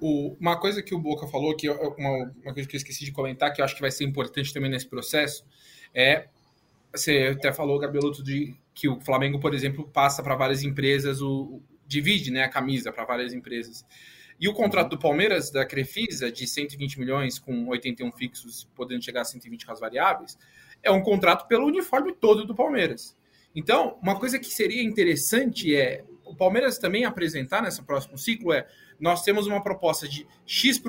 O, 0.00 0.36
uma 0.40 0.58
coisa 0.58 0.82
que 0.82 0.94
o 0.94 0.98
Boca 0.98 1.26
falou, 1.26 1.54
que 1.54 1.68
uma, 1.68 2.32
uma 2.42 2.54
coisa 2.54 2.68
que 2.68 2.74
eu 2.74 2.78
esqueci 2.78 3.04
de 3.04 3.12
comentar, 3.12 3.52
que 3.52 3.60
eu 3.60 3.64
acho 3.64 3.74
que 3.74 3.80
vai 3.80 3.90
ser 3.90 4.04
importante 4.04 4.52
também 4.52 4.70
nesse 4.70 4.88
processo, 4.88 5.44
é. 5.94 6.28
Você 6.92 7.34
até 7.36 7.52
falou, 7.52 7.78
Gabeloto, 7.78 8.22
de 8.22 8.56
que 8.72 8.88
o 8.88 9.00
Flamengo, 9.00 9.40
por 9.40 9.52
exemplo, 9.52 9.88
passa 9.88 10.22
para 10.22 10.36
várias 10.36 10.62
empresas, 10.62 11.20
o, 11.20 11.60
divide 11.86 12.30
né, 12.30 12.44
a 12.44 12.48
camisa 12.48 12.92
para 12.92 13.04
várias 13.04 13.32
empresas. 13.32 13.84
E 14.40 14.48
o 14.48 14.54
contrato 14.54 14.90
do 14.90 14.98
Palmeiras, 14.98 15.50
da 15.50 15.64
Crefisa, 15.64 16.30
de 16.30 16.46
120 16.46 16.98
milhões, 16.98 17.38
com 17.38 17.66
81 17.68 18.10
fixos, 18.12 18.68
podendo 18.74 19.04
chegar 19.04 19.22
a 19.22 19.24
120 19.24 19.66
com 19.66 19.72
as 19.72 19.80
variáveis, 19.80 20.38
é 20.82 20.90
um 20.90 21.02
contrato 21.02 21.46
pelo 21.46 21.66
uniforme 21.66 22.12
todo 22.12 22.44
do 22.44 22.54
Palmeiras. 22.54 23.16
Então, 23.54 23.98
uma 24.02 24.18
coisa 24.18 24.38
que 24.38 24.46
seria 24.46 24.82
interessante 24.82 25.74
é 25.74 26.04
o 26.24 26.34
Palmeiras 26.34 26.78
também 26.78 27.04
apresentar 27.04 27.62
nesse 27.62 27.82
próximo 27.82 28.18
ciclo 28.18 28.52
é 28.52 28.66
nós 28.98 29.22
temos 29.22 29.46
uma 29.46 29.62
proposta 29.62 30.08
de 30.08 30.26
X 30.46 30.80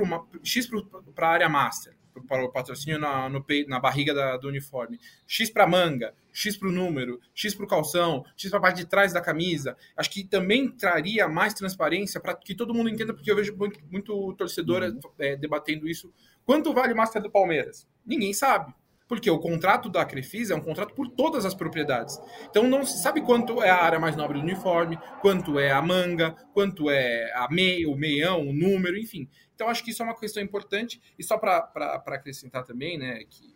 para 1.13 1.27
a 1.27 1.31
área 1.31 1.49
master, 1.49 1.93
para 2.27 2.45
o 2.45 2.51
patrocínio 2.51 2.97
na, 2.97 3.27
no, 3.27 3.45
na 3.67 3.79
barriga 3.79 4.13
da, 4.13 4.37
do 4.37 4.47
uniforme, 4.47 4.99
X 5.27 5.49
para 5.49 5.67
manga, 5.67 6.13
X 6.31 6.55
para 6.55 6.69
o 6.69 6.71
número, 6.71 7.19
X 7.33 7.53
para 7.53 7.65
o 7.65 7.67
calção, 7.67 8.23
X 8.37 8.49
para 8.49 8.59
a 8.59 8.61
parte 8.61 8.77
de 8.77 8.85
trás 8.85 9.11
da 9.11 9.21
camisa. 9.21 9.75
Acho 9.97 10.09
que 10.09 10.23
também 10.23 10.69
traria 10.71 11.27
mais 11.27 11.53
transparência 11.53 12.19
para 12.19 12.33
que 12.35 12.55
todo 12.55 12.73
mundo 12.73 12.89
entenda, 12.89 13.13
porque 13.13 13.29
eu 13.29 13.35
vejo 13.35 13.55
muito, 13.55 13.79
muito 13.91 14.33
torcedor 14.33 14.83
uhum. 14.83 14.99
é, 15.19 15.35
debatendo 15.35 15.87
isso. 15.87 16.13
Quanto 16.45 16.73
vale 16.73 16.93
o 16.93 16.97
Master 16.97 17.21
do 17.21 17.29
Palmeiras? 17.29 17.87
Ninguém 18.05 18.33
sabe. 18.33 18.73
Porque 19.07 19.29
o 19.29 19.37
contrato 19.37 19.89
da 19.89 20.03
Crefisa 20.03 20.53
é 20.53 20.57
um 20.57 20.61
contrato 20.61 20.93
por 20.93 21.07
todas 21.09 21.45
as 21.45 21.53
propriedades. 21.53 22.19
Então 22.49 22.67
não 22.67 22.83
se 22.83 23.01
sabe 23.01 23.21
quanto 23.21 23.61
é 23.61 23.69
a 23.69 23.83
área 23.83 23.99
mais 23.99 24.15
nobre 24.15 24.39
do 24.39 24.43
uniforme, 24.43 24.97
quanto 25.21 25.59
é 25.59 25.71
a 25.71 25.81
manga, 25.81 26.31
quanto 26.53 26.89
é 26.89 27.31
a 27.35 27.47
meia, 27.49 27.89
o 27.89 27.95
meião, 27.95 28.47
o 28.47 28.53
número, 28.53 28.97
enfim. 28.97 29.29
Então 29.53 29.69
acho 29.69 29.83
que 29.83 29.91
isso 29.91 30.01
é 30.01 30.05
uma 30.05 30.15
questão 30.15 30.41
importante. 30.41 31.01
E 31.19 31.23
só 31.23 31.37
para 31.37 32.01
acrescentar 32.07 32.63
também, 32.65 32.97
né, 32.97 33.23
que 33.29 33.55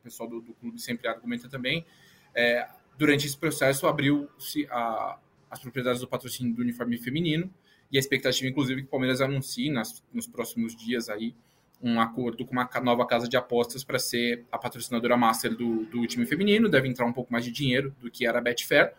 o 0.00 0.02
pessoal 0.02 0.28
do, 0.28 0.40
do 0.40 0.54
clube 0.54 0.80
sempre 0.80 1.08
argumenta 1.08 1.48
também, 1.48 1.84
é, 2.34 2.68
durante 2.98 3.26
esse 3.26 3.36
processo 3.36 3.86
abriu-se 3.86 4.68
as 5.50 5.58
propriedades 5.60 6.00
do 6.00 6.08
patrocínio 6.08 6.54
do 6.54 6.62
uniforme 6.62 6.98
feminino 6.98 7.52
e 7.90 7.96
a 7.96 8.00
expectativa, 8.00 8.48
inclusive, 8.48 8.82
que 8.82 8.86
o 8.86 8.90
Palmeiras 8.90 9.20
anuncie 9.20 9.70
nas, 9.70 10.04
nos 10.12 10.26
próximos 10.26 10.76
dias 10.76 11.08
aí 11.08 11.34
um 11.82 12.00
acordo 12.00 12.44
com 12.44 12.52
uma 12.52 12.68
nova 12.82 13.06
casa 13.06 13.28
de 13.28 13.36
apostas 13.36 13.82
para 13.82 13.98
ser 13.98 14.44
a 14.52 14.58
patrocinadora 14.58 15.16
master 15.16 15.56
do, 15.56 15.84
do 15.86 16.06
time 16.06 16.26
feminino. 16.26 16.68
Deve 16.68 16.88
entrar 16.88 17.06
um 17.06 17.12
pouco 17.12 17.32
mais 17.32 17.44
de 17.44 17.50
dinheiro 17.50 17.94
do 17.98 18.10
que 18.10 18.26
era 18.26 18.38
a 18.38 18.40
Betfair. 18.42 18.92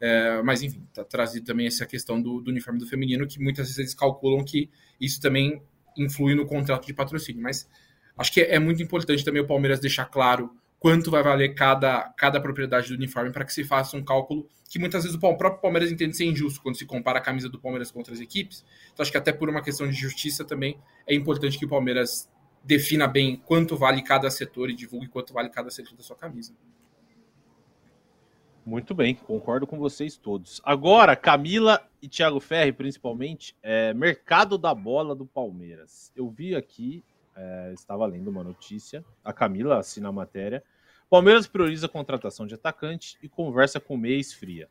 É, 0.00 0.42
mas, 0.42 0.62
enfim, 0.62 0.82
está 0.88 1.04
trazido 1.04 1.46
também 1.46 1.66
essa 1.66 1.86
questão 1.86 2.20
do, 2.20 2.40
do, 2.40 2.50
uniforme 2.50 2.78
do 2.78 2.86
feminino, 2.86 3.26
que 3.26 3.40
muitas 3.40 3.66
vezes 3.66 3.78
eles 3.78 3.94
calculam 3.94 4.44
que 4.44 4.70
isso 5.00 5.20
também 5.20 5.62
influi 5.96 6.34
no 6.34 6.46
contrato 6.46 6.86
de 6.86 6.94
patrocínio. 6.94 7.42
Mas 7.42 7.68
acho 8.16 8.32
que 8.32 8.40
é, 8.40 8.54
é 8.54 8.58
muito 8.58 8.82
importante 8.82 9.24
também 9.24 9.42
o 9.42 9.46
Palmeiras 9.46 9.80
deixar 9.80 10.06
claro 10.06 10.50
quanto 10.80 11.10
vai 11.10 11.22
valer 11.22 11.54
cada, 11.54 12.12
cada 12.16 12.40
propriedade 12.40 12.88
do 12.88 12.94
uniforme 12.94 13.30
para 13.30 13.44
que 13.44 13.52
se 13.52 13.62
faça 13.62 13.96
um 13.96 14.02
cálculo 14.02 14.48
que 14.68 14.78
muitas 14.78 15.02
vezes 15.02 15.16
o 15.16 15.20
próprio 15.20 15.60
Palmeiras 15.60 15.92
entende 15.92 16.16
ser 16.16 16.24
injusto 16.24 16.62
quando 16.62 16.76
se 16.76 16.86
compara 16.86 17.18
a 17.18 17.22
camisa 17.22 17.48
do 17.48 17.60
Palmeiras 17.60 17.90
com 17.90 17.98
outras 17.98 18.20
equipes. 18.20 18.64
Então 18.92 19.02
acho 19.02 19.12
que 19.12 19.18
até 19.18 19.32
por 19.32 19.50
uma 19.50 19.60
questão 19.62 19.86
de 19.86 19.92
justiça 19.92 20.44
também 20.44 20.78
é 21.06 21.14
importante 21.14 21.58
que 21.58 21.66
o 21.66 21.68
Palmeiras 21.68 22.30
defina 22.64 23.06
bem 23.06 23.36
quanto 23.36 23.76
vale 23.76 24.00
cada 24.00 24.30
setor 24.30 24.70
e 24.70 24.74
divulgue 24.74 25.08
quanto 25.08 25.34
vale 25.34 25.50
cada 25.50 25.70
setor 25.70 25.94
da 25.96 26.02
sua 26.02 26.16
camisa. 26.16 26.54
Muito 28.64 28.94
bem, 28.94 29.14
concordo 29.14 29.66
com 29.66 29.78
vocês 29.78 30.16
todos. 30.16 30.62
Agora, 30.64 31.16
Camila 31.16 31.84
e 32.00 32.08
Thiago 32.08 32.38
Ferri, 32.38 32.72
principalmente, 32.72 33.56
é, 33.62 33.92
mercado 33.92 34.56
da 34.56 34.74
bola 34.74 35.14
do 35.14 35.26
Palmeiras. 35.26 36.12
Eu 36.14 36.30
vi 36.30 36.54
aqui 36.54 37.02
é, 37.36 37.72
estava 37.72 38.06
lendo 38.06 38.28
uma 38.28 38.44
notícia, 38.44 39.04
a 39.24 39.32
Camila 39.32 39.78
assina 39.78 40.08
a 40.08 40.12
matéria. 40.12 40.62
Palmeiras 41.08 41.46
prioriza 41.46 41.86
a 41.86 41.88
contratação 41.88 42.46
de 42.46 42.54
atacante 42.54 43.18
e 43.22 43.28
conversa 43.28 43.80
com 43.80 43.96
meia 43.96 44.18
esfria. 44.18 44.68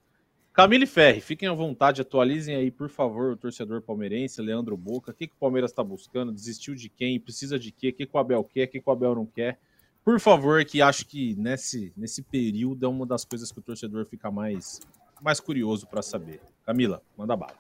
Camille 0.54 0.86
Ferri, 0.86 1.22
fiquem 1.22 1.48
à 1.48 1.54
vontade, 1.54 2.02
atualizem 2.02 2.56
aí, 2.56 2.72
por 2.72 2.90
favor, 2.90 3.32
o 3.32 3.38
torcedor 3.38 3.82
palmeirense, 3.82 4.42
Leandro 4.42 4.76
Boca, 4.76 5.12
o 5.12 5.14
que, 5.14 5.28
que 5.28 5.34
o 5.34 5.40
Palmeiras 5.40 5.72
está 5.72 5.84
buscando, 5.84 6.32
desistiu 6.32 6.76
de 6.76 6.90
quem, 6.90 7.20
precisa 7.20 7.58
de 7.58 7.72
quê, 7.72 7.90
o 7.90 7.94
que, 7.94 8.06
que 8.06 8.16
o 8.16 8.20
Abel 8.20 8.44
quer, 8.44 8.66
o 8.66 8.68
que, 8.68 8.82
que 8.82 8.90
o 8.90 8.92
Abel 8.92 9.16
não 9.16 9.26
quer. 9.26 9.60
Por 10.04 10.20
favor, 10.20 10.64
que 10.66 10.82
acho 10.82 11.06
que 11.06 11.36
nesse, 11.36 11.94
nesse 11.96 12.22
período 12.22 12.86
é 12.86 12.90
uma 12.90 13.06
das 13.06 13.24
coisas 13.24 13.52
que 13.52 13.60
o 13.60 13.62
torcedor 13.62 14.06
fica 14.06 14.32
mais, 14.32 14.80
mais 15.22 15.40
curioso 15.40 15.88
para 15.88 16.02
saber. 16.02 16.42
Camila, 16.66 17.02
manda 17.16 17.36
bala. 17.36 17.58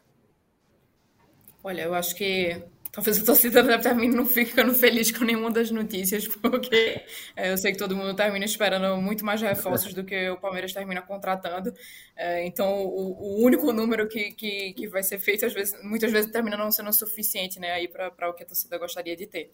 Olha, 1.63 1.83
eu 1.83 1.93
acho 1.93 2.15
que 2.15 2.61
Talvez 2.91 3.21
a 3.21 3.25
torcida 3.25 3.79
termine 3.79 4.15
não 4.15 4.25
ficando 4.25 4.73
feliz 4.73 5.11
com 5.11 5.23
nenhuma 5.23 5.51
das 5.51 5.69
notícias, 5.69 6.27
porque 6.41 7.03
é, 7.35 7.51
eu 7.51 7.57
sei 7.57 7.71
que 7.71 7.77
todo 7.77 7.95
mundo 7.95 8.15
termina 8.15 8.43
esperando 8.43 8.99
muito 8.99 9.23
mais 9.23 9.41
reforços 9.41 9.93
do 9.93 10.03
que 10.03 10.29
o 10.29 10.37
Palmeiras 10.37 10.73
termina 10.73 11.01
contratando. 11.01 11.71
É, 12.15 12.45
então, 12.45 12.83
o, 12.83 13.43
único 13.43 13.71
número 13.71 14.07
que, 14.07 14.31
que, 14.31 14.73
que, 14.73 14.87
vai 14.87 15.03
ser 15.03 15.19
feito, 15.19 15.47
vezes, 15.49 15.81
muitas 15.83 16.11
vezes 16.11 16.31
termina 16.31 16.57
não 16.57 16.71
sendo 16.71 16.91
suficiente 16.91 17.59
né, 17.59 17.87
para 17.87 18.29
o 18.29 18.33
que 18.33 18.43
a 18.43 18.45
torcida 18.45 18.77
gostaria 18.77 19.15
de 19.15 19.27
ter. 19.27 19.51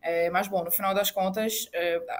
É, 0.00 0.30
mas, 0.30 0.46
bom, 0.46 0.62
no 0.62 0.70
final 0.70 0.94
das 0.94 1.10
contas, 1.10 1.68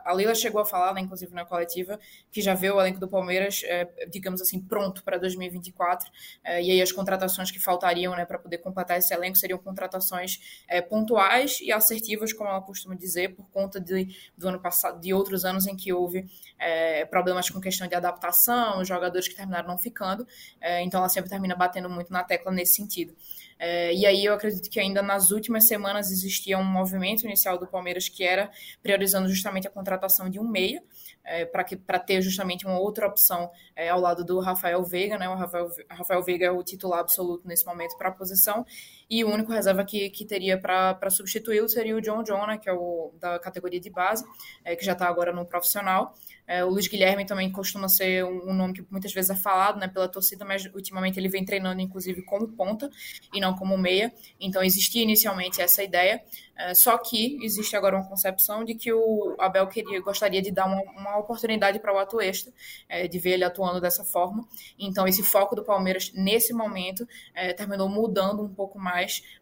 a 0.05 0.13
Lila 0.13 0.35
chegou 0.35 0.61
a 0.61 0.67
falar, 0.67 0.93
né, 0.93 1.01
inclusive 1.01 1.33
na 1.33 1.45
coletiva, 1.45 2.01
que 2.33 2.41
já 2.41 2.53
vê 2.53 2.71
o 2.71 2.81
elenco 2.81 2.99
do 2.99 3.07
Palmeiras, 3.07 3.63
digamos 4.11 4.43
assim, 4.43 4.61
pronto 4.61 5.05
para 5.05 5.17
2024. 5.17 6.11
É, 6.43 6.61
e 6.61 6.73
aí 6.73 6.83
as 6.83 6.91
contratações 6.91 7.51
que 7.53 7.61
faltariam 7.61 8.17
né, 8.17 8.25
para 8.25 8.39
poder 8.39 8.59
completar 8.59 8.99
esse 8.99 9.15
elenco 9.15 9.39
seriam 9.39 9.59
contratações 9.59 10.41
é, 10.69 10.81
pontuais 10.81 11.61
e 11.61 11.73
assertivas, 11.73 12.33
como 12.33 12.51
ela 12.51 12.61
costuma 12.61 12.95
dizer, 12.95 13.35
por 13.35 13.49
conta 13.51 13.81
de, 13.81 14.09
do 14.37 14.49
ano 14.49 14.61
passado, 14.61 15.01
de 15.01 15.13
outros 15.13 15.45
anos 15.45 15.67
em 15.67 15.77
que 15.77 15.93
houve 15.93 16.27
é, 16.59 17.05
problemas 17.05 17.49
com 17.51 17.61
questão 17.61 17.87
de 17.87 17.95
adaptação, 17.95 18.85
jogadores 18.85 19.29
que 19.29 19.35
terminaram 19.35 19.69
não 19.69 19.79
ficando. 19.79 20.27
É, 20.61 20.83
então 20.83 21.01
ela 21.01 21.09
sempre 21.09 21.31
termina 21.31 21.55
batendo 21.55 21.89
muito 21.89 22.13
na 22.13 22.25
tecla 22.25 22.51
nesse 22.53 22.75
sentido. 22.75 23.15
É, 23.59 23.95
e 23.95 24.05
aí 24.05 24.25
eu 24.25 24.35
acredito 24.35 24.69
que 24.69 24.79
ainda 24.79 25.03
nas 25.03 25.31
últimas 25.31 25.67
semanas 25.67 26.11
existia 26.11 26.59
um 26.59 26.65
movimento 26.65 27.25
inicial 27.25 27.57
do 27.59 27.67
Palmeiras 27.67 28.09
que 28.09 28.23
era 28.23 28.51
priorizando 28.83 29.29
justamente 29.29 29.67
a 29.67 29.71
contratação 29.71 30.29
de 30.29 30.39
um 30.39 30.47
meia, 30.47 30.83
é, 31.25 31.45
para 31.45 31.99
ter 31.99 32.23
justamente 32.23 32.67
uma 32.67 32.79
outra 32.79 33.07
opção 33.07 33.51
é, 33.75 33.89
ao 33.89 34.01
lado 34.01 34.25
do 34.25 34.39
Rafael 34.39 34.83
Veiga, 34.85 35.19
né? 35.19 35.29
O 35.29 35.35
Rafael, 35.35 35.69
Rafael 35.91 36.23
Veiga 36.23 36.47
é 36.47 36.51
o 36.51 36.63
titular 36.63 37.01
absoluto 37.01 37.49
nesse 37.49 37.67
momento 37.67 37.97
para 37.97 38.11
a 38.11 38.13
posição, 38.13 38.65
e 39.09 39.25
o 39.25 39.31
único 39.31 39.53
reserva 39.53 39.85
que, 39.85 40.11
que 40.11 40.25
teria 40.25 40.59
para 40.59 41.11
substituí-lo 41.11 41.69
seria 41.69 41.97
o 41.97 42.01
John 42.01 42.23
John, 42.23 42.47
né, 42.47 42.59
que 42.59 42.69
é 42.69 42.73
o 42.73 43.15
da 43.21 43.39
categoria 43.39 43.81
de 43.81 43.91
base, 43.91 44.25
é, 44.65 44.75
que 44.75 44.85
já 44.85 44.93
está 44.93 45.07
agora 45.07 45.33
no 45.33 45.47
profissional. 45.47 46.15
É, 46.47 46.65
o 46.65 46.69
Luiz 46.69 46.87
Guilherme 46.87 47.27
também 47.27 47.51
costuma 47.51 47.89
ser 47.89 48.25
um, 48.25 48.51
um, 48.51 48.55
nome 48.55 48.75
que 48.75 48.87
muitas 48.89 49.13
vezes 49.13 49.31
é 49.31 49.35
falado 49.35 49.81
né, 49.81 49.89
pela 49.89 50.09
torcida, 50.09 50.45
mas 50.45 50.65
ultimamente 50.67 51.19
ele 51.19 51.29
vem 51.29 51.45
treinando, 51.45 51.81
inclusive, 51.81 52.23
como 52.23 52.47
ponta 52.49 52.89
e 53.35 53.41
não 53.41 53.55
como 53.55 53.77
meia. 53.77 54.13
Então 54.41 54.63
existia 54.63 55.03
inicialmente 55.03 55.61
essa 55.61 55.83
ideia, 55.83 56.23
é, 56.57 56.73
só 56.73 56.97
que 56.99 57.37
existe 57.45 57.77
agora 57.77 57.97
uma 57.97 58.09
concepção 58.09 58.65
de 58.65 58.75
que 58.75 58.93
o 58.93 59.35
Abel 59.39 59.67
queria, 59.67 60.01
gostaria 60.01 60.41
de 60.41 60.53
dar 60.53 60.67
uma, 60.67 60.81
uma 60.93 61.19
oportunidade 61.19 61.81
para 61.81 61.93
o 61.93 61.99
Atuesta, 61.99 62.53
é, 62.89 63.09
de 63.09 63.19
ver 63.19 63.33
ele 63.33 63.45
atuando 63.45 63.81
dessa 63.81 64.05
forma. 64.05 64.47
Então 64.79 65.07
esse 65.07 65.23
foco 65.25 65.57
do 65.57 65.65
Palmeiras 65.65 66.13
nesse 66.15 66.53
momento 66.53 67.07
é, 67.35 67.53
terminou 67.53 67.89
mudando 67.89 68.43
um 68.43 68.55
pouco 68.55 68.79
mais 68.79 68.96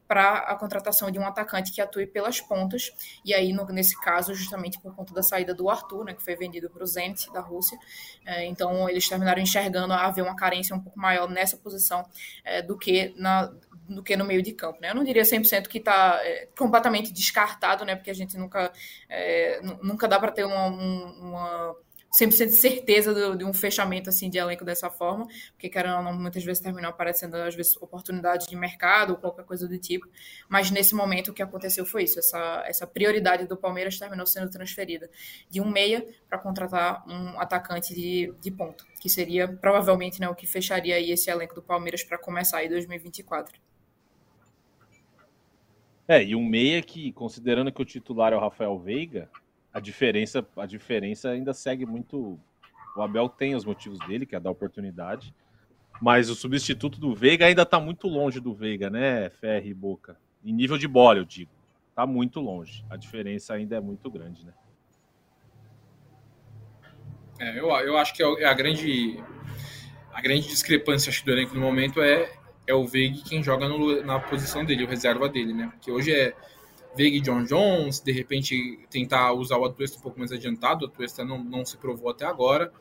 para 0.07 0.39
a 0.39 0.55
contratação 0.57 1.11
de 1.11 1.19
um 1.19 1.27
atacante 1.27 1.73
que 1.73 1.81
atue 1.81 2.07
pelas 2.07 2.41
pontas. 2.41 2.93
E 3.25 3.33
aí, 3.33 3.53
no, 3.53 3.65
nesse 3.67 3.99
caso, 4.01 4.35
justamente 4.35 4.79
por 4.81 4.95
conta 4.95 5.15
da 5.15 5.23
saída 5.23 5.55
do 5.55 5.69
Arthur, 5.71 6.05
né, 6.05 6.15
que 6.15 6.23
foi 6.23 6.37
vendido 6.37 6.69
para 6.69 6.83
o 6.83 6.87
Zenit 6.87 7.33
da 7.33 7.41
Rússia. 7.41 7.79
É, 8.27 8.45
então, 8.47 8.89
eles 8.89 9.09
terminaram 9.09 9.41
enxergando 9.41 9.93
haver 9.93 10.23
uma 10.23 10.37
carência 10.37 10.75
um 10.77 10.81
pouco 10.81 10.99
maior 10.99 11.29
nessa 11.29 11.57
posição 11.57 12.05
é, 12.45 12.63
do 12.63 12.77
que 12.77 13.15
na 13.17 13.53
do 13.89 14.03
que 14.03 14.17
no 14.17 14.25
meio 14.25 14.43
de 14.43 14.53
campo, 14.53 14.79
né? 14.81 14.91
Eu 14.91 14.95
não 14.95 15.05
diria 15.05 15.23
100% 15.23 15.69
que 15.69 15.77
está 15.77 16.19
é, 16.23 16.49
completamente 16.57 17.13
descartado, 17.13 17.85
né? 17.85 17.95
Porque 17.95 18.11
a 18.11 18.15
gente 18.15 18.37
nunca, 18.37 18.73
é, 19.09 19.61
nunca 19.83 20.09
dá 20.09 20.19
para 20.19 20.33
ter 20.33 20.45
uma, 20.45 20.67
uma 20.69 21.77
100% 22.15 22.47
de 22.47 22.53
certeza 22.53 23.13
do, 23.13 23.37
de 23.37 23.45
um 23.45 23.53
fechamento 23.53 24.09
assim 24.09 24.31
de 24.31 24.39
elenco 24.39 24.65
dessa 24.65 24.89
forma, 24.89 25.27
porque 25.53 25.69
querendo 25.69 25.97
ou 25.97 26.03
não, 26.03 26.13
muitas 26.13 26.45
vezes 26.45 26.63
terminam 26.63 26.91
aparecendo 26.91 27.35
às 27.35 27.55
vezes 27.55 27.77
oportunidades 27.79 28.47
de 28.47 28.55
mercado 28.55 29.11
ou 29.11 29.17
qualquer 29.17 29.45
coisa 29.45 29.67
do 29.67 29.77
tipo, 29.79 30.09
mas 30.49 30.71
nesse 30.71 30.95
momento 30.95 31.33
o 31.33 31.35
que 31.35 31.43
aconteceu 31.43 31.85
foi 31.85 32.05
isso, 32.05 32.19
essa, 32.19 32.65
essa 32.67 32.87
prioridade 32.87 33.47
do 33.47 33.57
Palmeiras 33.57 33.99
terminou 33.99 34.27
sendo 34.27 34.49
transferida 34.49 35.11
de 35.51 35.61
um 35.61 35.69
meia 35.69 36.07
para 36.29 36.39
contratar 36.39 37.05
um 37.09 37.41
atacante 37.41 37.93
de, 37.95 38.33
de 38.41 38.51
ponto, 38.51 38.87
que 39.01 39.09
seria 39.09 39.49
provavelmente 39.49 40.21
né, 40.21 40.29
o 40.29 40.35
que 40.35 40.47
fecharia 40.47 40.95
aí 40.95 41.11
esse 41.11 41.29
elenco 41.31 41.55
do 41.55 41.63
Palmeiras 41.63 42.05
para 42.05 42.17
começar 42.17 42.59
aí 42.59 42.69
2024. 42.69 43.61
É, 46.07 46.23
e 46.23 46.37
um 46.37 46.45
meia 46.45 46.83
que, 46.83 47.13
considerando 47.13 47.73
que 47.73 47.81
o 47.81 47.85
titular 47.85 48.33
é 48.33 48.37
o 48.37 48.41
Rafael 48.41 48.79
Veiga, 48.79 49.29
a 49.75 49.81
diferença, 49.81 50.47
a 50.57 50.67
diferença 50.67 51.31
ainda 51.31 51.53
segue 51.53 51.85
muito. 51.85 52.39
O 52.97 53.03
Abel 53.03 53.29
tem 53.29 53.57
os 53.57 53.65
motivos 53.65 53.99
dele, 54.07 54.25
que 54.25 54.37
é 54.37 54.41
dar 54.41 54.53
oportunidade. 54.53 55.35
Mas 56.01 56.31
o 56.31 56.35
substituto 56.35 57.01
do 57.01 57.13
Veiga 57.13 57.47
ainda 57.47 57.63
está 57.63 57.81
muito 57.81 58.07
longe 58.07 58.39
do 58.39 58.55
Veiga, 58.55 58.89
né, 58.89 59.31
Ferre 59.31 59.71
e 59.71 59.75
Boca? 59.75 60.17
Em 60.45 60.53
nível 60.53 60.79
de 60.79 60.87
bola, 60.87 61.19
eu 61.19 61.25
digo. 61.25 61.51
Está 61.91 62.07
muito 62.07 62.41
longe. 62.41 62.85
A 62.89 62.97
diferença 62.97 63.55
ainda 63.55 63.77
é 63.77 63.81
muito 63.81 64.09
grande, 64.11 64.47
né? 64.47 64.53
É, 67.41 67.59
eu, 67.59 67.69
eu 67.69 67.97
acho 67.97 68.15
que 68.15 68.23
é, 68.23 68.43
é 68.43 68.45
a 68.45 68.55
grande 68.55 69.21
a 70.13 70.21
grande 70.21 70.47
discrepância 70.47 71.11
acho, 71.11 71.25
do 71.25 71.33
elenco 71.33 71.55
no 71.57 71.61
momento 71.61 72.01
é, 72.01 72.33
é 72.65 72.75
o 72.75 72.87
Veiga 72.87 73.21
quem 73.25 73.43
joga 73.43 73.69
no, 73.69 74.05
na 74.05 74.21
posição 74.21 74.65
dele, 74.65 74.85
o 74.85 74.89
reserva 74.89 75.29
dele, 75.29 75.53
né? 75.53 75.69
Porque 75.73 75.91
hoje 75.91 76.15
é 76.15 76.33
Veiga 76.97 77.17
e 77.17 77.21
John 77.21 77.45
Jones, 77.45 78.01
de 78.01 78.13
repente 78.13 78.79
tentar 78.89 79.33
usar 79.33 79.59
o 79.59 79.65
Atuesta 79.65 79.99
um 79.99 80.01
pouco 80.01 80.19
mais 80.19 80.31
adiantado, 80.31 80.85
o 80.85 80.89
Atuesta 80.89 81.25
não, 81.25 81.43
não 81.43 81.65
se 81.65 81.77
provou 81.77 82.11
até 82.11 82.25
agora. 82.25 82.73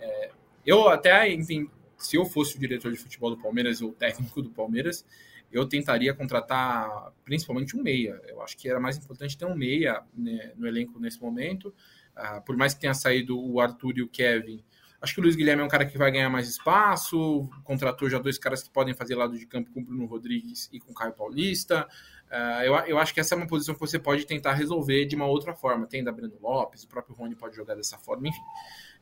É, 0.00 0.30
eu 0.64 0.88
até, 0.88 1.32
enfim, 1.32 1.68
se 1.96 2.16
eu 2.16 2.24
fosse 2.24 2.56
o 2.56 2.60
diretor 2.60 2.92
de 2.92 2.98
futebol 2.98 3.30
do 3.30 3.38
Palmeiras 3.38 3.80
ou 3.80 3.92
técnico 3.92 4.42
do 4.42 4.50
Palmeiras, 4.50 5.04
eu 5.50 5.66
tentaria 5.66 6.12
contratar 6.12 7.12
principalmente 7.24 7.76
um 7.76 7.82
meia. 7.82 8.20
Eu 8.26 8.42
acho 8.42 8.56
que 8.56 8.68
era 8.68 8.80
mais 8.80 8.96
importante 8.96 9.36
ter 9.36 9.46
um 9.46 9.54
meia 9.54 10.02
né, 10.14 10.52
no 10.56 10.66
elenco 10.66 10.98
nesse 10.98 11.20
momento. 11.20 11.74
Uh, 12.16 12.42
por 12.44 12.56
mais 12.56 12.74
que 12.74 12.80
tenha 12.80 12.94
saído 12.94 13.38
o 13.38 13.60
Arthur 13.60 13.98
e 13.98 14.02
o 14.02 14.08
Kevin, 14.08 14.62
acho 15.00 15.14
que 15.14 15.20
o 15.20 15.22
Luiz 15.22 15.36
Guilherme 15.36 15.62
é 15.62 15.64
um 15.64 15.68
cara 15.68 15.86
que 15.86 15.96
vai 15.96 16.10
ganhar 16.10 16.28
mais 16.28 16.48
espaço. 16.48 17.48
Contratou 17.62 18.08
já 18.10 18.18
dois 18.18 18.38
caras 18.38 18.62
que 18.62 18.70
podem 18.70 18.94
fazer 18.94 19.14
lado 19.14 19.38
de 19.38 19.46
campo 19.46 19.70
com 19.72 19.80
o 19.80 19.84
Bruno 19.84 20.06
Rodrigues 20.06 20.68
e 20.72 20.80
com 20.80 20.92
o 20.92 20.94
Caio 20.94 21.12
Paulista. 21.12 21.86
Uh, 22.30 22.62
eu, 22.64 22.74
eu 22.74 22.98
acho 22.98 23.14
que 23.14 23.20
essa 23.20 23.34
é 23.34 23.36
uma 23.36 23.46
posição 23.46 23.74
que 23.74 23.80
você 23.80 23.98
pode 23.98 24.26
tentar 24.26 24.52
resolver 24.54 25.04
de 25.04 25.14
uma 25.14 25.26
outra 25.26 25.54
forma. 25.54 25.86
Tem 25.86 26.02
da 26.02 26.10
Breno 26.10 26.34
Lopes, 26.40 26.82
o 26.82 26.88
próprio 26.88 27.14
Rony 27.14 27.36
pode 27.36 27.54
jogar 27.54 27.74
dessa 27.74 27.96
forma, 27.98 28.28
enfim. 28.28 28.40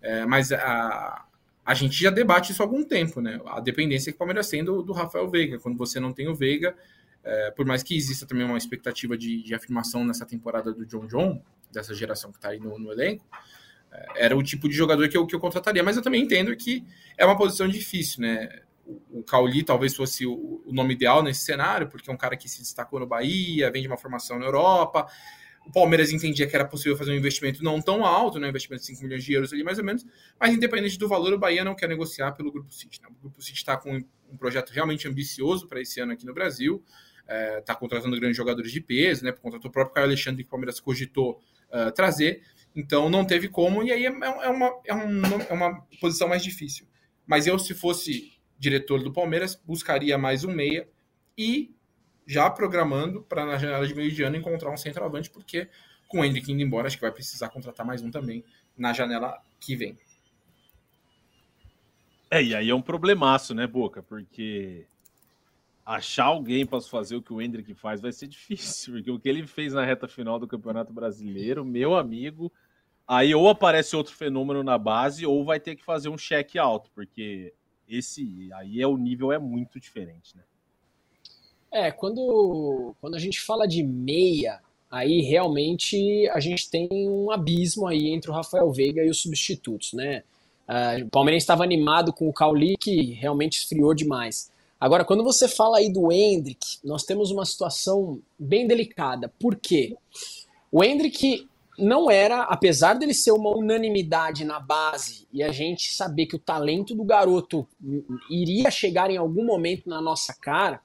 Uh, 0.02 0.28
mas 0.28 0.52
a, 0.52 1.24
a 1.64 1.74
gente 1.74 2.00
já 2.00 2.10
debate 2.10 2.52
isso 2.52 2.62
há 2.62 2.66
algum 2.66 2.84
tempo, 2.84 3.20
né? 3.20 3.40
A 3.46 3.60
dependência 3.60 4.12
que 4.12 4.16
o 4.16 4.18
Palmeiras 4.18 4.48
tem 4.48 4.62
do, 4.62 4.82
do 4.82 4.92
Rafael 4.92 5.28
Veiga. 5.28 5.58
Quando 5.58 5.78
você 5.78 5.98
não 5.98 6.12
tem 6.12 6.28
o 6.28 6.34
Veiga, 6.34 6.76
uh, 7.24 7.54
por 7.56 7.64
mais 7.64 7.82
que 7.82 7.96
exista 7.96 8.26
também 8.26 8.44
uma 8.44 8.58
expectativa 8.58 9.16
de, 9.16 9.42
de, 9.42 9.54
afirmação 9.54 10.04
nessa 10.04 10.26
temporada 10.26 10.72
do 10.72 10.84
John 10.84 11.06
John, 11.06 11.42
dessa 11.72 11.94
geração 11.94 12.30
que 12.30 12.38
está 12.38 12.50
aí 12.50 12.60
no, 12.60 12.78
no 12.78 12.92
elenco, 12.92 13.26
era 14.16 14.36
o 14.36 14.42
tipo 14.42 14.68
de 14.68 14.74
jogador 14.74 15.08
que 15.08 15.16
eu, 15.16 15.24
que 15.24 15.34
eu 15.34 15.40
contrataria. 15.40 15.82
Mas 15.82 15.96
eu 15.96 16.02
também 16.02 16.22
entendo 16.22 16.54
que 16.56 16.84
é 17.16 17.24
uma 17.24 17.36
posição 17.36 17.68
difícil, 17.68 18.22
né? 18.22 18.60
O 19.10 19.22
Cauli 19.22 19.62
talvez 19.62 19.94
fosse 19.94 20.26
o, 20.26 20.62
nome 20.66 20.94
ideal 20.94 21.22
nesse 21.22 21.44
cenário, 21.44 21.88
porque 21.88 22.10
é 22.10 22.12
um 22.12 22.16
cara 22.16 22.36
que 22.36 22.48
se 22.48 22.60
destacou 22.60 23.00
no 23.00 23.06
Bahia, 23.06 23.70
vem 23.70 23.82
de 23.82 23.88
uma 23.88 23.96
formação 23.96 24.38
na 24.38 24.44
Europa. 24.44 25.06
O 25.66 25.72
Palmeiras 25.72 26.12
entendia 26.12 26.46
que 26.46 26.54
era 26.54 26.64
possível 26.64 26.96
fazer 26.96 27.12
um 27.12 27.14
investimento 27.14 27.64
não 27.64 27.80
tão 27.80 28.04
alto, 28.04 28.38
né, 28.38 28.46
um 28.46 28.50
investimento 28.50 28.82
de 28.82 28.88
5 28.88 29.02
milhões 29.02 29.24
de 29.24 29.32
euros 29.32 29.52
ali 29.52 29.64
mais 29.64 29.78
ou 29.78 29.84
menos, 29.84 30.04
mas 30.38 30.52
independente 30.52 30.98
do 30.98 31.08
valor, 31.08 31.32
o 31.32 31.38
Bahia 31.38 31.64
não 31.64 31.74
quer 31.74 31.88
negociar 31.88 32.32
pelo 32.32 32.52
Grupo 32.52 32.72
City. 32.72 33.00
Né? 33.00 33.08
O 33.08 33.22
Grupo 33.22 33.40
City 33.40 33.58
está 33.58 33.76
com 33.76 33.96
um 34.30 34.36
projeto 34.36 34.70
realmente 34.70 35.08
ambicioso 35.08 35.66
para 35.66 35.80
esse 35.80 36.00
ano 36.00 36.12
aqui 36.12 36.26
no 36.26 36.34
Brasil, 36.34 36.84
está 37.22 37.34
é, 37.34 37.60
tá 37.62 37.74
contratando 37.74 38.18
grandes 38.18 38.36
jogadores 38.36 38.70
de 38.70 38.80
peso, 38.80 39.24
né, 39.24 39.32
contratou 39.32 39.70
o 39.70 39.72
próprio 39.72 39.94
Caio 39.94 40.06
Alexandre 40.06 40.42
que 40.42 40.48
o 40.48 40.50
Palmeiras 40.50 40.78
cogitou 40.80 41.40
uh, 41.70 41.90
trazer, 41.92 42.42
então 42.76 43.08
não 43.08 43.24
teve 43.24 43.48
como, 43.48 43.82
e 43.82 43.90
aí 43.90 44.04
é, 44.04 44.08
é, 44.08 44.48
uma, 44.48 44.80
é, 44.84 44.94
um, 44.94 45.22
é 45.48 45.52
uma 45.52 45.80
posição 45.98 46.28
mais 46.28 46.42
difícil. 46.42 46.86
Mas 47.26 47.46
eu, 47.46 47.58
se 47.58 47.72
fosse 47.72 48.33
diretor 48.58 49.02
do 49.02 49.12
Palmeiras, 49.12 49.54
buscaria 49.54 50.16
mais 50.16 50.44
um 50.44 50.52
meia 50.52 50.88
e 51.36 51.74
já 52.26 52.48
programando 52.48 53.22
para 53.22 53.44
na 53.44 53.58
janela 53.58 53.86
de 53.86 53.94
meio 53.94 54.10
de 54.10 54.22
ano 54.22 54.36
encontrar 54.36 54.70
um 54.70 54.76
centroavante, 54.76 55.30
porque 55.30 55.68
com 56.08 56.20
o 56.20 56.24
Henrique 56.24 56.52
indo 56.52 56.62
embora, 56.62 56.86
acho 56.86 56.96
que 56.96 57.02
vai 57.02 57.12
precisar 57.12 57.48
contratar 57.48 57.84
mais 57.84 58.02
um 58.02 58.10
também 58.10 58.44
na 58.76 58.92
janela 58.92 59.40
que 59.60 59.76
vem. 59.76 59.98
É, 62.30 62.42
e 62.42 62.54
aí 62.54 62.70
é 62.70 62.74
um 62.74 62.82
problemaço, 62.82 63.54
né, 63.54 63.66
Boca? 63.66 64.02
Porque 64.02 64.86
achar 65.84 66.24
alguém 66.24 66.64
para 66.64 66.80
fazer 66.80 67.16
o 67.16 67.22
que 67.22 67.32
o 67.32 67.40
Hendrick 67.40 67.74
faz 67.74 68.00
vai 68.00 68.12
ser 68.12 68.26
difícil, 68.28 68.94
porque 68.94 69.10
o 69.10 69.18
que 69.18 69.28
ele 69.28 69.46
fez 69.46 69.72
na 69.72 69.84
reta 69.84 70.08
final 70.08 70.38
do 70.38 70.48
Campeonato 70.48 70.92
Brasileiro, 70.92 71.64
meu 71.64 71.94
amigo, 71.94 72.52
aí 73.06 73.34
ou 73.34 73.48
aparece 73.48 73.94
outro 73.94 74.14
fenômeno 74.14 74.62
na 74.62 74.78
base 74.78 75.26
ou 75.26 75.44
vai 75.44 75.60
ter 75.60 75.76
que 75.76 75.84
fazer 75.84 76.08
um 76.08 76.18
cheque 76.18 76.58
alto, 76.58 76.90
porque 76.94 77.52
esse 77.88 78.50
aí 78.54 78.80
é 78.80 78.86
o 78.86 78.96
nível 78.96 79.32
é 79.32 79.38
muito 79.38 79.78
diferente, 79.78 80.36
né? 80.36 80.42
É, 81.70 81.90
quando, 81.90 82.94
quando 83.00 83.16
a 83.16 83.18
gente 83.18 83.40
fala 83.40 83.66
de 83.66 83.82
meia, 83.82 84.60
aí 84.88 85.22
realmente 85.22 86.28
a 86.30 86.38
gente 86.38 86.70
tem 86.70 86.88
um 86.92 87.32
abismo 87.32 87.88
aí 87.88 88.10
entre 88.10 88.30
o 88.30 88.34
Rafael 88.34 88.70
Veiga 88.70 89.04
e 89.04 89.10
os 89.10 89.20
substitutos, 89.20 89.92
né? 89.92 90.22
Uh, 90.68 91.04
o 91.04 91.10
Palmeiras 91.10 91.42
estava 91.42 91.64
animado 91.64 92.12
com 92.12 92.28
o 92.28 92.32
Cauli, 92.32 92.76
que 92.78 93.12
realmente 93.12 93.58
esfriou 93.58 93.92
demais. 93.92 94.50
Agora, 94.80 95.04
quando 95.04 95.24
você 95.24 95.48
fala 95.48 95.78
aí 95.78 95.92
do 95.92 96.12
Hendrick, 96.12 96.78
nós 96.84 97.04
temos 97.04 97.30
uma 97.30 97.44
situação 97.44 98.20
bem 98.38 98.66
delicada. 98.66 99.32
Por 99.38 99.56
quê? 99.56 99.96
O 100.70 100.82
Hendrick 100.82 101.48
não 101.78 102.10
era, 102.10 102.42
apesar 102.42 102.94
dele 102.94 103.14
ser 103.14 103.32
uma 103.32 103.50
unanimidade 103.50 104.44
na 104.44 104.60
base 104.60 105.26
e 105.32 105.42
a 105.42 105.50
gente 105.50 105.92
saber 105.92 106.26
que 106.26 106.36
o 106.36 106.38
talento 106.38 106.94
do 106.94 107.04
garoto 107.04 107.66
iria 108.30 108.70
chegar 108.70 109.10
em 109.10 109.16
algum 109.16 109.44
momento 109.44 109.88
na 109.88 110.00
nossa 110.00 110.34
cara, 110.40 110.80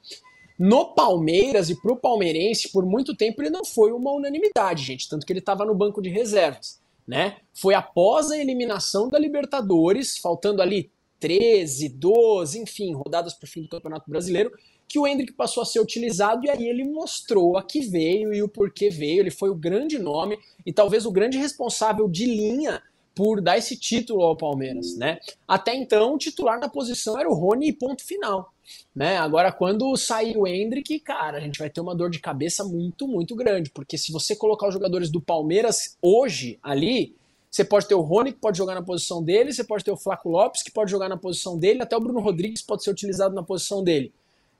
no 0.57 0.93
Palmeiras 0.93 1.69
e 1.69 1.81
pro 1.81 1.95
palmeirense, 1.95 2.71
por 2.71 2.85
muito 2.85 3.15
tempo 3.15 3.41
ele 3.41 3.49
não 3.49 3.63
foi 3.63 3.91
uma 3.91 4.11
unanimidade, 4.11 4.83
gente, 4.83 5.07
tanto 5.07 5.25
que 5.25 5.31
ele 5.31 5.39
estava 5.39 5.63
no 5.63 5.73
banco 5.73 6.01
de 6.01 6.09
reservas, 6.09 6.81
né? 7.07 7.37
Foi 7.53 7.73
após 7.73 8.29
a 8.29 8.37
eliminação 8.37 9.07
da 9.07 9.17
Libertadores, 9.17 10.17
faltando 10.17 10.61
ali 10.61 10.91
13, 11.19 11.89
12, 11.89 12.59
enfim, 12.59 12.93
rodadas 12.93 13.33
para 13.33 13.45
o 13.45 13.49
fim 13.49 13.61
do 13.61 13.69
Campeonato 13.69 14.09
Brasileiro, 14.09 14.51
que 14.89 14.97
o 14.97 15.05
Hendrick 15.05 15.33
passou 15.33 15.61
a 15.61 15.65
ser 15.65 15.79
utilizado 15.79 16.43
e 16.43 16.49
aí 16.49 16.67
ele 16.67 16.83
mostrou 16.83 17.55
a 17.55 17.63
que 17.63 17.79
veio 17.79 18.33
e 18.33 18.41
o 18.41 18.49
porquê 18.49 18.89
veio. 18.89 19.21
Ele 19.21 19.29
foi 19.29 19.51
o 19.51 19.55
grande 19.55 19.99
nome 19.99 20.39
e 20.65 20.73
talvez 20.73 21.05
o 21.05 21.11
grande 21.11 21.37
responsável 21.37 22.09
de 22.09 22.25
linha 22.25 22.81
por 23.13 23.39
dar 23.39 23.57
esse 23.57 23.77
título 23.77 24.23
ao 24.23 24.35
Palmeiras, 24.35 24.97
né? 24.97 25.19
Até 25.47 25.75
então, 25.75 26.15
o 26.15 26.17
titular 26.17 26.59
na 26.59 26.69
posição 26.69 27.19
era 27.19 27.29
o 27.29 27.33
Rony 27.33 27.67
e 27.67 27.73
ponto 27.73 28.03
final, 28.03 28.51
né? 28.95 29.17
Agora, 29.17 29.51
quando 29.51 29.95
sair 29.95 30.35
o 30.35 30.47
Hendrick, 30.47 30.99
cara, 31.01 31.37
a 31.37 31.41
gente 31.41 31.59
vai 31.59 31.69
ter 31.69 31.81
uma 31.81 31.93
dor 31.93 32.09
de 32.09 32.19
cabeça 32.19 32.63
muito, 32.63 33.07
muito 33.07 33.35
grande, 33.35 33.69
porque 33.69 33.97
se 33.97 34.11
você 34.11 34.35
colocar 34.35 34.69
os 34.69 34.73
jogadores 34.73 35.11
do 35.11 35.21
Palmeiras 35.21 35.97
hoje 36.01 36.57
ali, 36.63 37.13
você 37.51 37.63
pode 37.63 37.87
ter 37.87 37.95
o 37.95 38.01
Rony, 38.01 38.31
que 38.31 38.39
pode 38.39 38.57
jogar 38.57 38.73
na 38.73 38.81
posição 38.81 39.21
dele, 39.21 39.51
você 39.51 39.63
pode 39.63 39.83
ter 39.83 39.91
o 39.91 39.97
Flaco 39.97 40.29
Lopes, 40.29 40.63
que 40.63 40.71
pode 40.71 40.89
jogar 40.89 41.09
na 41.09 41.17
posição 41.17 41.57
dele, 41.57 41.83
até 41.83 41.97
o 41.97 41.99
Bruno 41.99 42.21
Rodrigues 42.21 42.61
pode 42.61 42.83
ser 42.83 42.91
utilizado 42.91 43.35
na 43.35 43.43
posição 43.43 43.83
dele. 43.83 44.13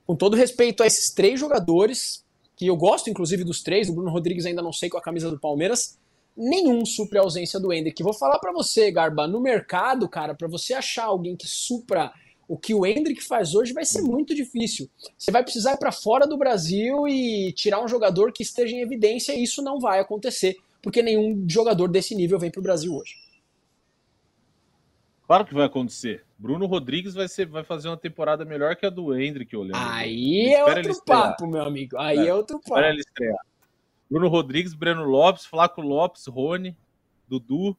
Com 0.10 0.16
todo 0.16 0.36
respeito 0.36 0.82
a 0.82 0.88
esses 0.88 1.12
três 1.12 1.40
jogadores, 1.40 2.26
que 2.56 2.66
eu 2.66 2.76
gosto 2.76 3.12
inclusive 3.12 3.44
dos 3.44 3.62
três, 3.62 3.90
o 3.90 3.94
Bruno 3.94 4.10
Rodrigues 4.10 4.44
ainda 4.44 4.60
não 4.60 4.74
sei 4.74 4.90
com 4.90 4.98
a 4.98 5.02
camisa 5.04 5.30
do 5.30 5.40
Palmeiras, 5.40 6.00
nenhum 6.36 6.84
supre 6.84 7.20
a 7.20 7.22
ausência 7.22 7.60
do 7.60 7.72
Hendrick. 7.72 8.02
Vou 8.02 8.16
falar 8.16 8.40
para 8.40 8.52
você, 8.52 8.90
Garba, 8.90 9.28
no 9.28 9.40
mercado, 9.40 10.10
cara, 10.10 10.34
para 10.34 10.48
você 10.48 10.74
achar 10.74 11.04
alguém 11.04 11.36
que 11.36 11.46
supra 11.46 12.12
o 12.48 12.58
que 12.58 12.74
o 12.74 12.88
Hendrick 12.88 13.24
faz 13.24 13.54
hoje 13.54 13.72
vai 13.72 13.86
ser 13.86 14.02
muito 14.02 14.34
difícil. 14.34 14.90
Você 15.16 15.30
vai 15.30 15.44
precisar 15.44 15.74
ir 15.74 15.78
para 15.78 15.92
fora 15.92 16.26
do 16.26 16.40
Brasil 16.40 17.08
e 17.08 17.54
tirar 17.54 17.80
um 17.80 17.88
jogador 17.88 18.32
que 18.32 18.42
esteja 18.42 18.76
em 18.76 18.82
evidência 18.82 19.34
e 19.34 19.44
isso 19.44 19.62
não 19.62 19.80
vai 19.80 20.00
acontecer 20.00 20.58
porque 20.82 21.04
nenhum 21.04 21.46
jogador 21.48 21.88
desse 21.88 22.16
nível 22.16 22.40
vem 22.40 22.50
para 22.50 22.62
o 22.62 22.64
Brasil 22.64 22.96
hoje. 22.96 23.14
Claro 25.28 25.46
que 25.46 25.54
vai 25.54 25.68
acontecer. 25.68 26.26
Bruno 26.40 26.66
Rodrigues 26.68 27.14
vai, 27.14 27.28
ser, 27.28 27.46
vai 27.48 27.66
fazer 27.66 27.90
uma 27.90 27.98
temporada 27.98 28.46
melhor 28.46 28.74
que 28.78 28.86
a 28.86 28.90
do 28.90 29.14
Hendrick, 29.14 29.54
olhando. 29.58 29.76
Aí 29.76 30.54
é 30.54 30.64
outro 30.64 31.06
papo, 31.06 31.46
meu 31.46 31.62
amigo. 31.62 31.98
Aí 31.98 32.18
é, 32.18 32.28
é 32.28 32.34
outro 32.34 32.62
papo. 32.62 32.80
ele 32.80 33.02
estrear. 33.02 33.38
Bruno 34.10 34.30
Rodrigues, 34.30 34.74
Breno 34.74 35.04
Lopes, 35.04 35.46
Flaco 35.46 35.82
Lopes, 35.82 36.26
Rony, 36.28 36.76
Dudu. 37.28 37.76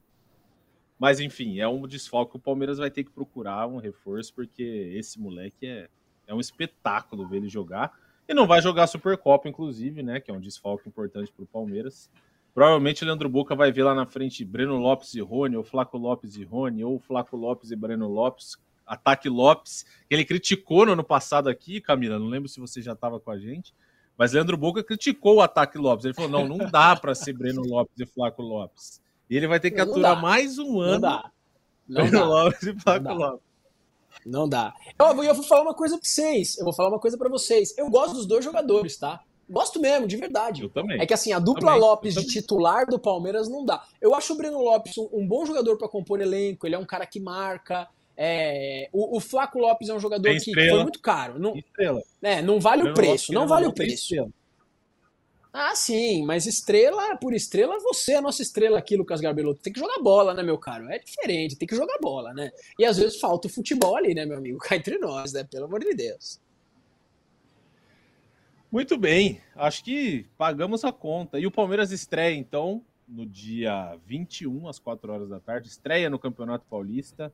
Mas 0.99 1.21
enfim, 1.21 1.59
é 1.59 1.67
um 1.67 1.89
desfalque 1.89 2.33
que 2.33 2.37
o 2.37 2.41
Palmeiras 2.41 2.77
vai 2.77 2.91
ter 2.91 3.03
que 3.03 3.11
procurar 3.11 3.67
um 3.67 3.79
reforço, 3.79 4.35
porque 4.35 4.63
esse 4.95 5.19
moleque 5.19 5.67
é, 5.67 5.89
é 6.27 6.35
um 6.35 6.39
espetáculo 6.39 7.27
ver 7.27 7.39
ele 7.39 7.49
jogar. 7.49 7.99
E 8.29 8.35
não 8.35 8.47
vai 8.47 8.61
jogar 8.61 8.87
Supercopa, 8.87 9.49
inclusive, 9.49 10.03
né? 10.03 10.21
Que 10.21 10.31
é 10.31 10.35
um 10.35 10.41
desfalque 10.41 10.87
importante 10.87 11.33
para 11.33 11.43
o 11.43 11.47
Palmeiras. 11.47 12.11
Provavelmente 12.55 13.03
o 13.03 13.07
Leandro 13.07 13.29
Boca 13.29 13.55
vai 13.55 13.71
ver 13.71 13.85
lá 13.85 13.95
na 13.95 14.07
frente 14.07 14.45
Breno 14.45 14.77
Lopes 14.77 15.15
e 15.15 15.21
Rony, 15.21 15.57
ou 15.57 15.65
Flaco 15.65 15.97
Lopes 15.97 16.37
e 16.37 16.45
Rony, 16.45 16.85
ou 16.85 16.99
Flaco 16.99 17.37
Lopes 17.37 17.71
e 17.71 17.77
Breno 17.77 18.09
Lopes, 18.09 18.57
ataque 18.87 19.29
Lopes, 19.29 19.85
que 20.09 20.15
ele 20.15 20.25
criticou 20.25 20.85
no 20.85 20.93
ano 20.93 21.05
passado 21.05 21.49
aqui, 21.49 21.81
Camila, 21.81 22.19
não 22.19 22.27
lembro 22.27 22.49
se 22.49 22.59
você 22.59 22.83
já 22.83 22.93
estava 22.93 23.21
com 23.21 23.31
a 23.31 23.39
gente, 23.39 23.73
mas 24.19 24.33
Leandro 24.33 24.57
Boca 24.57 24.85
criticou 24.85 25.37
o 25.37 25.41
ataque 25.41 25.79
Lopes. 25.79 26.05
Ele 26.05 26.13
falou: 26.13 26.31
não, 26.31 26.47
não 26.47 26.71
dá 26.71 26.95
para 26.95 27.15
ser 27.15 27.33
Breno 27.33 27.63
Lopes 27.63 27.99
e 27.99 28.05
Flaco 28.05 28.43
Lopes. 28.43 29.01
E 29.31 29.37
ele 29.37 29.47
vai 29.47 29.59
ter 29.59 29.71
que 29.71 29.79
não 29.79 29.91
aturar 29.91 30.17
dá. 30.17 30.21
mais 30.21 30.59
um 30.59 30.81
ano. 30.81 30.93
Não 30.93 31.01
dá. 31.01 31.31
Não 31.89 32.03
Breno 32.03 32.19
dá. 32.19 32.25
Lopes 32.27 32.63
e 32.65 32.79
Flaco 32.79 33.05
não 33.05 33.15
Lopes. 33.15 33.51
Não 34.27 34.49
dá. 34.49 34.75
Eu, 34.99 35.25
eu 35.25 35.35
vou 35.35 35.45
falar 35.45 35.63
uma 35.63 35.75
coisa 35.75 35.97
para 35.97 36.07
vocês. 36.07 36.59
Eu 36.59 36.65
vou 36.65 36.75
falar 36.75 36.91
uma 36.91 36.99
coisa 36.99 37.17
para 37.17 37.29
vocês. 37.31 37.79
Eu 37.79 37.89
gosto 37.89 38.15
dos 38.15 38.27
dois 38.27 38.45
jogadores, 38.45 38.99
tá? 38.99 39.23
Gosto 39.51 39.81
mesmo, 39.81 40.07
de 40.07 40.17
verdade. 40.17 40.63
Eu 40.63 40.69
também. 40.69 41.01
É 41.01 41.05
que 41.05 41.13
assim, 41.13 41.33
a 41.33 41.41
dupla 41.41 41.73
também. 41.73 41.81
Lopes 41.81 42.15
de 42.15 42.25
titular 42.25 42.87
do 42.87 43.01
Palmeiras 43.01 43.49
não 43.49 43.65
dá. 43.65 43.85
Eu 44.01 44.15
acho 44.15 44.33
o 44.33 44.37
Breno 44.37 44.63
Lopes 44.63 44.97
um, 44.97 45.27
bom 45.27 45.45
jogador 45.45 45.77
para 45.77 45.89
compor 45.89 46.21
elenco, 46.21 46.67
ele 46.67 46.77
é 46.77 46.79
um 46.79 46.87
cara 46.87 47.05
que 47.05 47.19
marca. 47.19 47.89
É, 48.17 48.89
o, 48.93 49.17
o 49.17 49.21
Flaco 49.21 49.59
Lopes 49.59 49.89
é 49.89 49.95
um 49.95 49.99
jogador 49.99 50.31
que 50.39 50.53
foi 50.53 50.83
muito 50.83 51.01
caro. 51.01 51.39
Não, 51.39 51.57
estrela. 51.57 52.01
É, 52.23 52.41
não 52.41 52.61
vale 52.61 52.83
Breno 52.83 52.95
o 52.95 52.97
preço, 52.97 53.11
Lopes, 53.11 53.29
não 53.31 53.49
vale 53.49 53.67
o 53.67 53.73
preço. 53.73 53.95
estrela. 53.95 54.31
Ah, 55.53 55.75
sim, 55.75 56.25
mas 56.25 56.47
estrela 56.47 57.17
por 57.17 57.35
estrela, 57.35 57.77
você 57.81 58.13
é 58.13 58.17
a 58.19 58.23
nossa 58.23 58.41
estrela 58.41 58.79
aqui, 58.79 58.97
Lucas 58.97 59.21
Garbelotto. 59.21 59.61
Tem 59.61 59.73
que 59.73 59.81
jogar 59.81 59.99
bola, 60.01 60.33
né, 60.33 60.45
meu 60.45 60.57
caro? 60.57 60.89
É 60.89 60.99
diferente, 61.01 61.57
tem 61.57 61.67
que 61.67 61.75
jogar 61.75 61.99
bola, 62.01 62.33
né? 62.33 62.53
E 62.79 62.85
às 62.85 62.99
vezes 62.99 63.19
falta 63.19 63.49
o 63.49 63.51
futebol 63.51 63.97
ali, 63.97 64.15
né, 64.15 64.25
meu 64.25 64.39
amigo? 64.39 64.59
Cá 64.63 64.77
entre 64.77 64.97
nós, 64.99 65.33
né? 65.33 65.43
Pelo 65.43 65.65
amor 65.65 65.81
de 65.81 65.93
Deus. 65.93 66.39
Muito 68.71 68.97
bem, 68.97 69.41
acho 69.57 69.83
que 69.83 70.27
pagamos 70.39 70.85
a 70.85 70.93
conta. 70.93 71.41
E 71.41 71.47
o 71.47 71.51
Palmeiras 71.51 71.91
estreia, 71.91 72.37
então, 72.37 72.85
no 73.09 73.27
dia 73.27 73.99
21, 74.07 74.69
às 74.69 74.79
4 74.79 75.13
horas 75.13 75.29
da 75.29 75.41
tarde, 75.41 75.67
estreia 75.67 76.09
no 76.09 76.21
Campeonato 76.21 76.65
Paulista. 76.71 77.33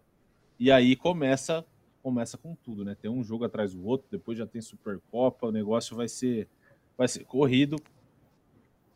E 0.59 0.71
aí 0.73 0.97
começa 0.97 1.63
começa 2.03 2.39
com 2.39 2.55
tudo, 2.55 2.85
né? 2.85 2.95
Tem 2.95 3.11
um 3.11 3.23
jogo 3.23 3.45
atrás 3.45 3.75
do 3.75 3.85
outro, 3.85 4.07
depois 4.11 4.39
já 4.39 4.47
tem 4.47 4.63
Supercopa, 4.63 5.49
o 5.49 5.53
negócio 5.53 5.95
vai 5.95 6.09
ser 6.09 6.49
vai 6.97 7.09
ser 7.09 7.25
corrido, 7.25 7.77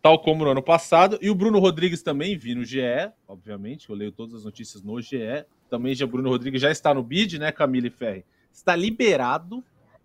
tal 0.00 0.18
como 0.22 0.44
no 0.44 0.50
ano 0.52 0.62
passado. 0.62 1.18
E 1.20 1.28
o 1.28 1.34
Bruno 1.34 1.58
Rodrigues 1.58 2.02
também 2.02 2.38
vi 2.38 2.54
no 2.54 2.64
GE, 2.64 2.80
obviamente, 3.28 3.90
eu 3.90 3.96
leio 3.96 4.12
todas 4.12 4.36
as 4.36 4.44
notícias 4.44 4.82
no 4.82 4.98
GE. 5.02 5.44
Também 5.68 5.94
já 5.94 6.06
Bruno 6.06 6.30
Rodrigues 6.30 6.62
já 6.62 6.70
está 6.70 6.94
no 6.94 7.02
bid, 7.02 7.38
né, 7.38 7.52
Camila 7.52 7.88
e 7.88 7.90
Ferri? 7.90 8.24
Está 8.50 8.74
liberado 8.74 9.62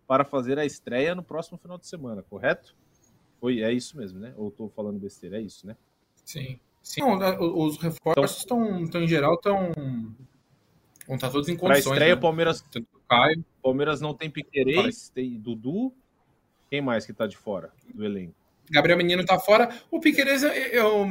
para 0.07 0.23
fazer 0.23 0.59
a 0.59 0.65
estreia 0.65 1.15
no 1.15 1.23
próximo 1.23 1.57
final 1.57 1.77
de 1.77 1.87
semana, 1.87 2.23
correto? 2.23 2.75
Foi, 3.39 3.61
é 3.61 3.71
isso 3.71 3.97
mesmo, 3.97 4.19
né? 4.19 4.33
Ou 4.37 4.49
estou 4.49 4.69
falando 4.69 4.99
besteira? 4.99 5.37
É 5.37 5.41
isso, 5.41 5.65
né? 5.67 5.75
Sim. 6.23 6.59
Sim, 6.81 7.01
não, 7.01 7.17
né, 7.17 7.35
os 7.39 7.77
reforços 7.77 8.39
estão, 8.39 8.83
estão 8.83 9.01
em 9.01 9.07
geral, 9.07 9.33
estão. 9.33 9.71
Vão 11.07 11.15
estar 11.15 11.31
todos 11.31 11.49
em 11.49 11.57
Para 11.57 11.69
condições. 11.69 11.93
estreia, 11.93 12.15
né? 12.15 12.21
Palmeiras, 12.21 12.63
Caio. 13.09 13.43
Palmeiras 13.61 14.01
não 14.01 14.13
tem 14.13 14.29
Piquerez, 14.29 15.09
tem 15.09 15.39
Dudu. 15.39 15.91
Quem 16.69 16.81
mais 16.81 17.05
que 17.05 17.11
está 17.11 17.25
de 17.25 17.37
fora 17.37 17.71
do 17.93 18.03
elenco? 18.05 18.35
Gabriel 18.69 18.97
Menino 18.97 19.25
tá 19.25 19.39
fora. 19.39 19.69
O 19.91 19.99
Piqueires, 19.99 20.43
eu, 20.43 20.51
eu, 20.51 21.07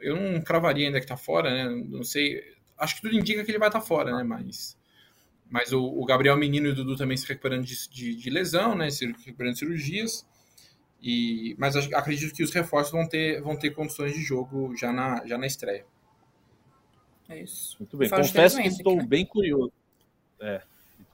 eu 0.00 0.16
não 0.16 0.40
cravaria 0.40 0.86
ainda 0.86 1.00
que 1.00 1.06
tá 1.06 1.16
fora, 1.16 1.50
né? 1.50 1.84
Não 1.88 2.02
sei. 2.02 2.42
Acho 2.78 2.96
que 2.96 3.02
tudo 3.02 3.16
indica 3.16 3.44
que 3.44 3.50
ele 3.50 3.58
vai 3.58 3.68
estar 3.68 3.80
fora, 3.80 4.14
né? 4.14 4.22
Mas, 4.22 4.76
mas 5.48 5.72
o, 5.72 5.82
o 5.82 6.04
Gabriel 6.04 6.36
Menino 6.36 6.66
e 6.66 6.70
o 6.70 6.74
Dudu 6.74 6.96
também 6.96 7.16
se 7.16 7.26
recuperando 7.26 7.64
de, 7.64 7.88
de, 7.88 8.14
de 8.16 8.30
lesão, 8.30 8.74
né? 8.74 8.90
Se 8.90 9.06
recuperando 9.06 9.52
de 9.54 9.58
cirurgias. 9.60 10.26
E, 11.00 11.54
mas 11.58 11.76
acredito 11.76 12.34
que 12.34 12.42
os 12.42 12.52
reforços 12.52 12.92
vão 12.92 13.08
ter, 13.08 13.40
vão 13.40 13.56
ter 13.56 13.70
condições 13.70 14.12
de 14.14 14.22
jogo 14.22 14.74
já 14.76 14.92
na, 14.92 15.24
já 15.26 15.38
na 15.38 15.46
estreia. 15.46 15.86
É 17.28 17.40
isso. 17.40 17.76
Muito 17.78 17.96
bem. 17.96 18.08
Confesso 18.08 18.60
que 18.60 18.68
estou 18.68 18.96
né? 18.96 19.06
bem 19.06 19.24
curioso. 19.24 19.72
É. 20.40 20.62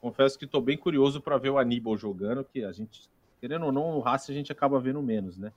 Confesso 0.01 0.39
que 0.39 0.45
estou 0.45 0.61
bem 0.61 0.76
curioso 0.76 1.20
para 1.20 1.39
ver 1.39 1.51
o 1.51 1.59
Aníbal 1.59 1.97
jogando, 1.97 2.45
que 2.45 2.64
a 2.64 2.72
gente, 2.72 3.03
querendo 3.41 3.66
ou 3.66 3.72
não, 3.72 3.97
o 3.97 4.01
Racing 4.01 4.33
a 4.33 4.35
gente 4.35 4.53
acaba 4.53 4.80
vendo 4.80 5.01
menos, 5.03 5.37
né? 5.37 5.53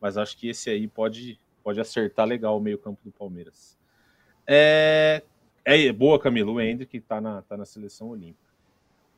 Mas 0.00 0.16
acho 0.16 0.36
que 0.36 0.48
esse 0.48 0.70
aí 0.70 0.86
pode, 0.86 1.40
pode 1.64 1.80
acertar 1.80 2.26
legal 2.26 2.56
o 2.56 2.60
meio-campo 2.60 3.00
do 3.04 3.10
Palmeiras. 3.10 3.76
É, 4.46 5.22
é 5.76 5.92
boa, 5.92 6.18
Camila, 6.18 6.50
o 6.50 6.60
Hendrick 6.60 7.00
tá 7.00 7.20
na, 7.20 7.42
tá 7.42 7.56
na 7.56 7.66
seleção 7.66 8.08
olímpica. 8.08 8.48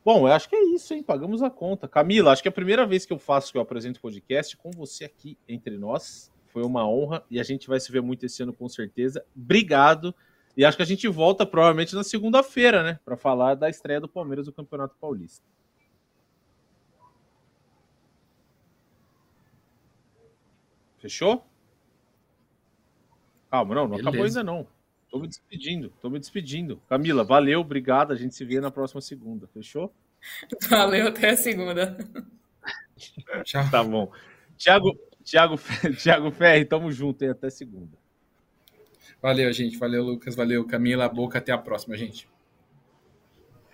Bom, 0.03 0.27
eu 0.27 0.33
acho 0.33 0.49
que 0.49 0.55
é 0.55 0.63
isso, 0.73 0.93
hein? 0.93 1.03
Pagamos 1.03 1.43
a 1.43 1.49
conta. 1.49 1.87
Camila, 1.87 2.31
acho 2.31 2.41
que 2.41 2.47
é 2.47 2.51
a 2.51 2.53
primeira 2.53 2.85
vez 2.85 3.05
que 3.05 3.13
eu 3.13 3.19
faço 3.19 3.51
que 3.51 3.57
eu 3.57 3.61
apresento 3.61 3.99
o 3.99 4.01
podcast 4.01 4.57
com 4.57 4.71
você 4.71 5.05
aqui 5.05 5.37
entre 5.47 5.77
nós. 5.77 6.31
Foi 6.47 6.63
uma 6.63 6.87
honra 6.87 7.23
e 7.29 7.39
a 7.39 7.43
gente 7.43 7.67
vai 7.67 7.79
se 7.79 7.91
ver 7.91 8.01
muito 8.01 8.25
esse 8.25 8.41
ano 8.43 8.51
com 8.51 8.67
certeza. 8.67 9.23
Obrigado. 9.35 10.13
E 10.57 10.65
acho 10.65 10.75
que 10.75 10.83
a 10.83 10.85
gente 10.85 11.07
volta 11.07 11.45
provavelmente 11.45 11.95
na 11.95 12.03
segunda-feira, 12.03 12.83
né? 12.83 12.99
Para 13.05 13.15
falar 13.15 13.55
da 13.55 13.69
estreia 13.69 14.01
do 14.01 14.09
Palmeiras 14.09 14.47
no 14.47 14.53
Campeonato 14.53 14.95
Paulista. 14.99 15.45
Fechou? 20.97 21.45
Calma, 23.49 23.75
não, 23.75 23.83
não 23.83 23.89
Beleza. 23.91 24.09
acabou 24.09 24.25
ainda 24.25 24.43
não. 24.43 24.67
Tô 25.11 25.19
me 25.19 25.27
despedindo, 25.27 25.91
tô 26.01 26.09
me 26.09 26.17
despedindo. 26.17 26.81
Camila, 26.87 27.21
valeu, 27.21 27.59
obrigado. 27.59 28.13
A 28.13 28.15
gente 28.15 28.33
se 28.33 28.45
vê 28.45 28.61
na 28.61 28.71
próxima 28.71 29.01
segunda. 29.01 29.45
Fechou? 29.47 29.93
Valeu, 30.69 31.09
até 31.09 31.31
a 31.31 31.35
segunda. 31.35 31.97
Tchau. 33.43 33.69
Tá 33.69 33.83
bom. 33.83 34.09
Tiago, 34.57 34.97
Tiago, 35.21 35.59
Tiago 35.99 36.31
Ferri, 36.31 36.63
tamo 36.63 36.89
junto 36.93 37.25
aí 37.25 37.29
até 37.29 37.49
segunda. 37.49 37.97
Valeu, 39.21 39.51
gente. 39.51 39.77
Valeu, 39.77 40.01
Lucas. 40.03 40.33
Valeu, 40.33 40.65
Camila. 40.65 41.09
Boca. 41.09 41.39
Até 41.39 41.51
a 41.51 41.57
próxima, 41.57 41.97
gente. 41.97 42.27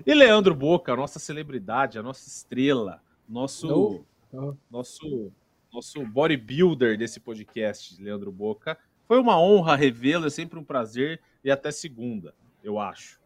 E 0.05 0.13
Leandro 0.13 0.55
Boca, 0.55 0.91
a 0.91 0.95
nossa 0.95 1.19
celebridade, 1.19 1.99
a 1.99 2.03
nossa 2.03 2.27
estrela, 2.27 3.01
nosso, 3.27 3.67
Oh, 3.67 4.05
oh. 4.33 4.55
nosso, 4.69 5.31
nosso 5.71 6.05
bodybuilder 6.05 6.97
desse 6.97 7.19
podcast, 7.19 8.01
Leandro 8.01 8.31
Boca. 8.31 8.77
Foi 9.07 9.19
uma 9.19 9.39
honra 9.39 9.75
revê-lo, 9.75 10.27
é 10.27 10.29
sempre 10.29 10.59
um 10.59 10.63
prazer 10.63 11.21
e 11.43 11.49
até 11.49 11.71
segunda, 11.71 12.35
eu 12.63 12.77
acho. 12.77 13.19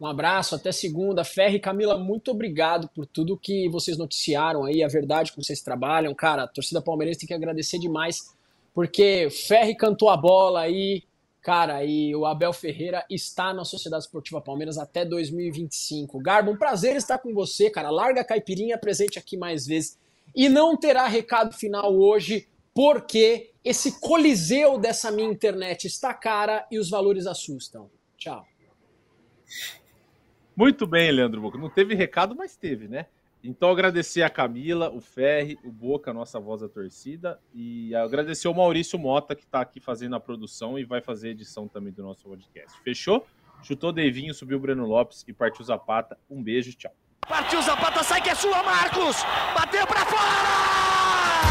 Um 0.00 0.06
abraço, 0.06 0.54
até 0.54 0.70
segunda. 0.70 1.24
Ferre 1.24 1.58
Camila, 1.58 1.98
muito 1.98 2.30
obrigado 2.30 2.88
por 2.88 3.04
tudo 3.04 3.36
que 3.36 3.68
vocês 3.68 3.98
noticiaram 3.98 4.64
aí, 4.64 4.84
a 4.84 4.88
verdade 4.88 5.32
que 5.32 5.42
vocês 5.42 5.60
trabalham. 5.60 6.14
Cara, 6.14 6.44
a 6.44 6.46
torcida 6.46 6.80
palmeirense 6.80 7.18
tem 7.20 7.26
que 7.26 7.34
agradecer 7.34 7.78
demais, 7.80 8.32
porque 8.72 9.28
Ferre 9.30 9.74
cantou 9.74 10.08
a 10.08 10.16
bola 10.16 10.60
aí. 10.60 11.02
Cara, 11.40 11.84
e 11.84 12.14
o 12.14 12.26
Abel 12.26 12.52
Ferreira 12.52 13.04
está 13.10 13.52
na 13.52 13.64
Sociedade 13.64 14.04
Esportiva 14.04 14.40
Palmeiras 14.40 14.78
até 14.78 15.04
2025. 15.04 16.20
Garbo, 16.20 16.52
um 16.52 16.56
prazer 16.56 16.94
estar 16.94 17.18
com 17.18 17.34
você, 17.34 17.68
cara. 17.70 17.90
Larga 17.90 18.20
a 18.20 18.24
caipirinha, 18.24 18.78
presente 18.78 19.18
aqui 19.18 19.36
mais 19.36 19.66
vezes. 19.66 19.98
E 20.34 20.48
não 20.48 20.76
terá 20.76 21.08
recado 21.08 21.54
final 21.54 21.96
hoje, 21.96 22.46
porque 22.74 23.52
esse 23.64 24.00
coliseu 24.00 24.78
dessa 24.78 25.10
minha 25.10 25.28
internet 25.28 25.86
está 25.86 26.14
cara 26.14 26.66
e 26.70 26.78
os 26.78 26.88
valores 26.88 27.26
assustam. 27.26 27.90
Tchau. 28.16 28.46
Muito 30.56 30.86
bem, 30.86 31.10
Leandro 31.12 31.40
Boca. 31.40 31.58
Não 31.58 31.70
teve 31.70 31.94
recado, 31.94 32.34
mas 32.34 32.56
teve, 32.56 32.88
né? 32.88 33.06
Então, 33.42 33.70
agradecer 33.70 34.22
a 34.22 34.30
Camila, 34.30 34.90
o 34.90 35.00
Ferri, 35.00 35.56
o 35.64 35.70
Boca, 35.70 36.12
nossa 36.12 36.40
voz 36.40 36.60
da 36.60 36.68
torcida, 36.68 37.38
e 37.54 37.94
agradecer 37.94 38.48
o 38.48 38.54
Maurício 38.54 38.98
Mota, 38.98 39.36
que 39.36 39.44
está 39.44 39.60
aqui 39.60 39.78
fazendo 39.78 40.16
a 40.16 40.20
produção 40.20 40.76
e 40.78 40.84
vai 40.84 41.00
fazer 41.00 41.28
a 41.28 41.30
edição 41.30 41.68
também 41.68 41.92
do 41.92 42.02
nosso 42.02 42.24
podcast. 42.24 42.80
Fechou? 42.82 43.24
Chutou 43.62 43.92
Devinho, 43.92 44.34
subiu 44.34 44.58
o 44.58 44.60
Breno 44.60 44.86
Lopes 44.86 45.24
e 45.26 45.32
partiu 45.32 45.64
Zapata. 45.64 46.18
Um 46.28 46.42
beijo, 46.42 46.72
tchau. 46.72 46.92
Partiu 47.28 47.60
Zapata, 47.62 48.02
sai 48.02 48.20
que 48.20 48.30
é 48.30 48.34
sua, 48.34 48.62
Marcos! 48.62 49.16
Bateu 49.54 49.86
para 49.86 50.04
fora! 50.06 51.47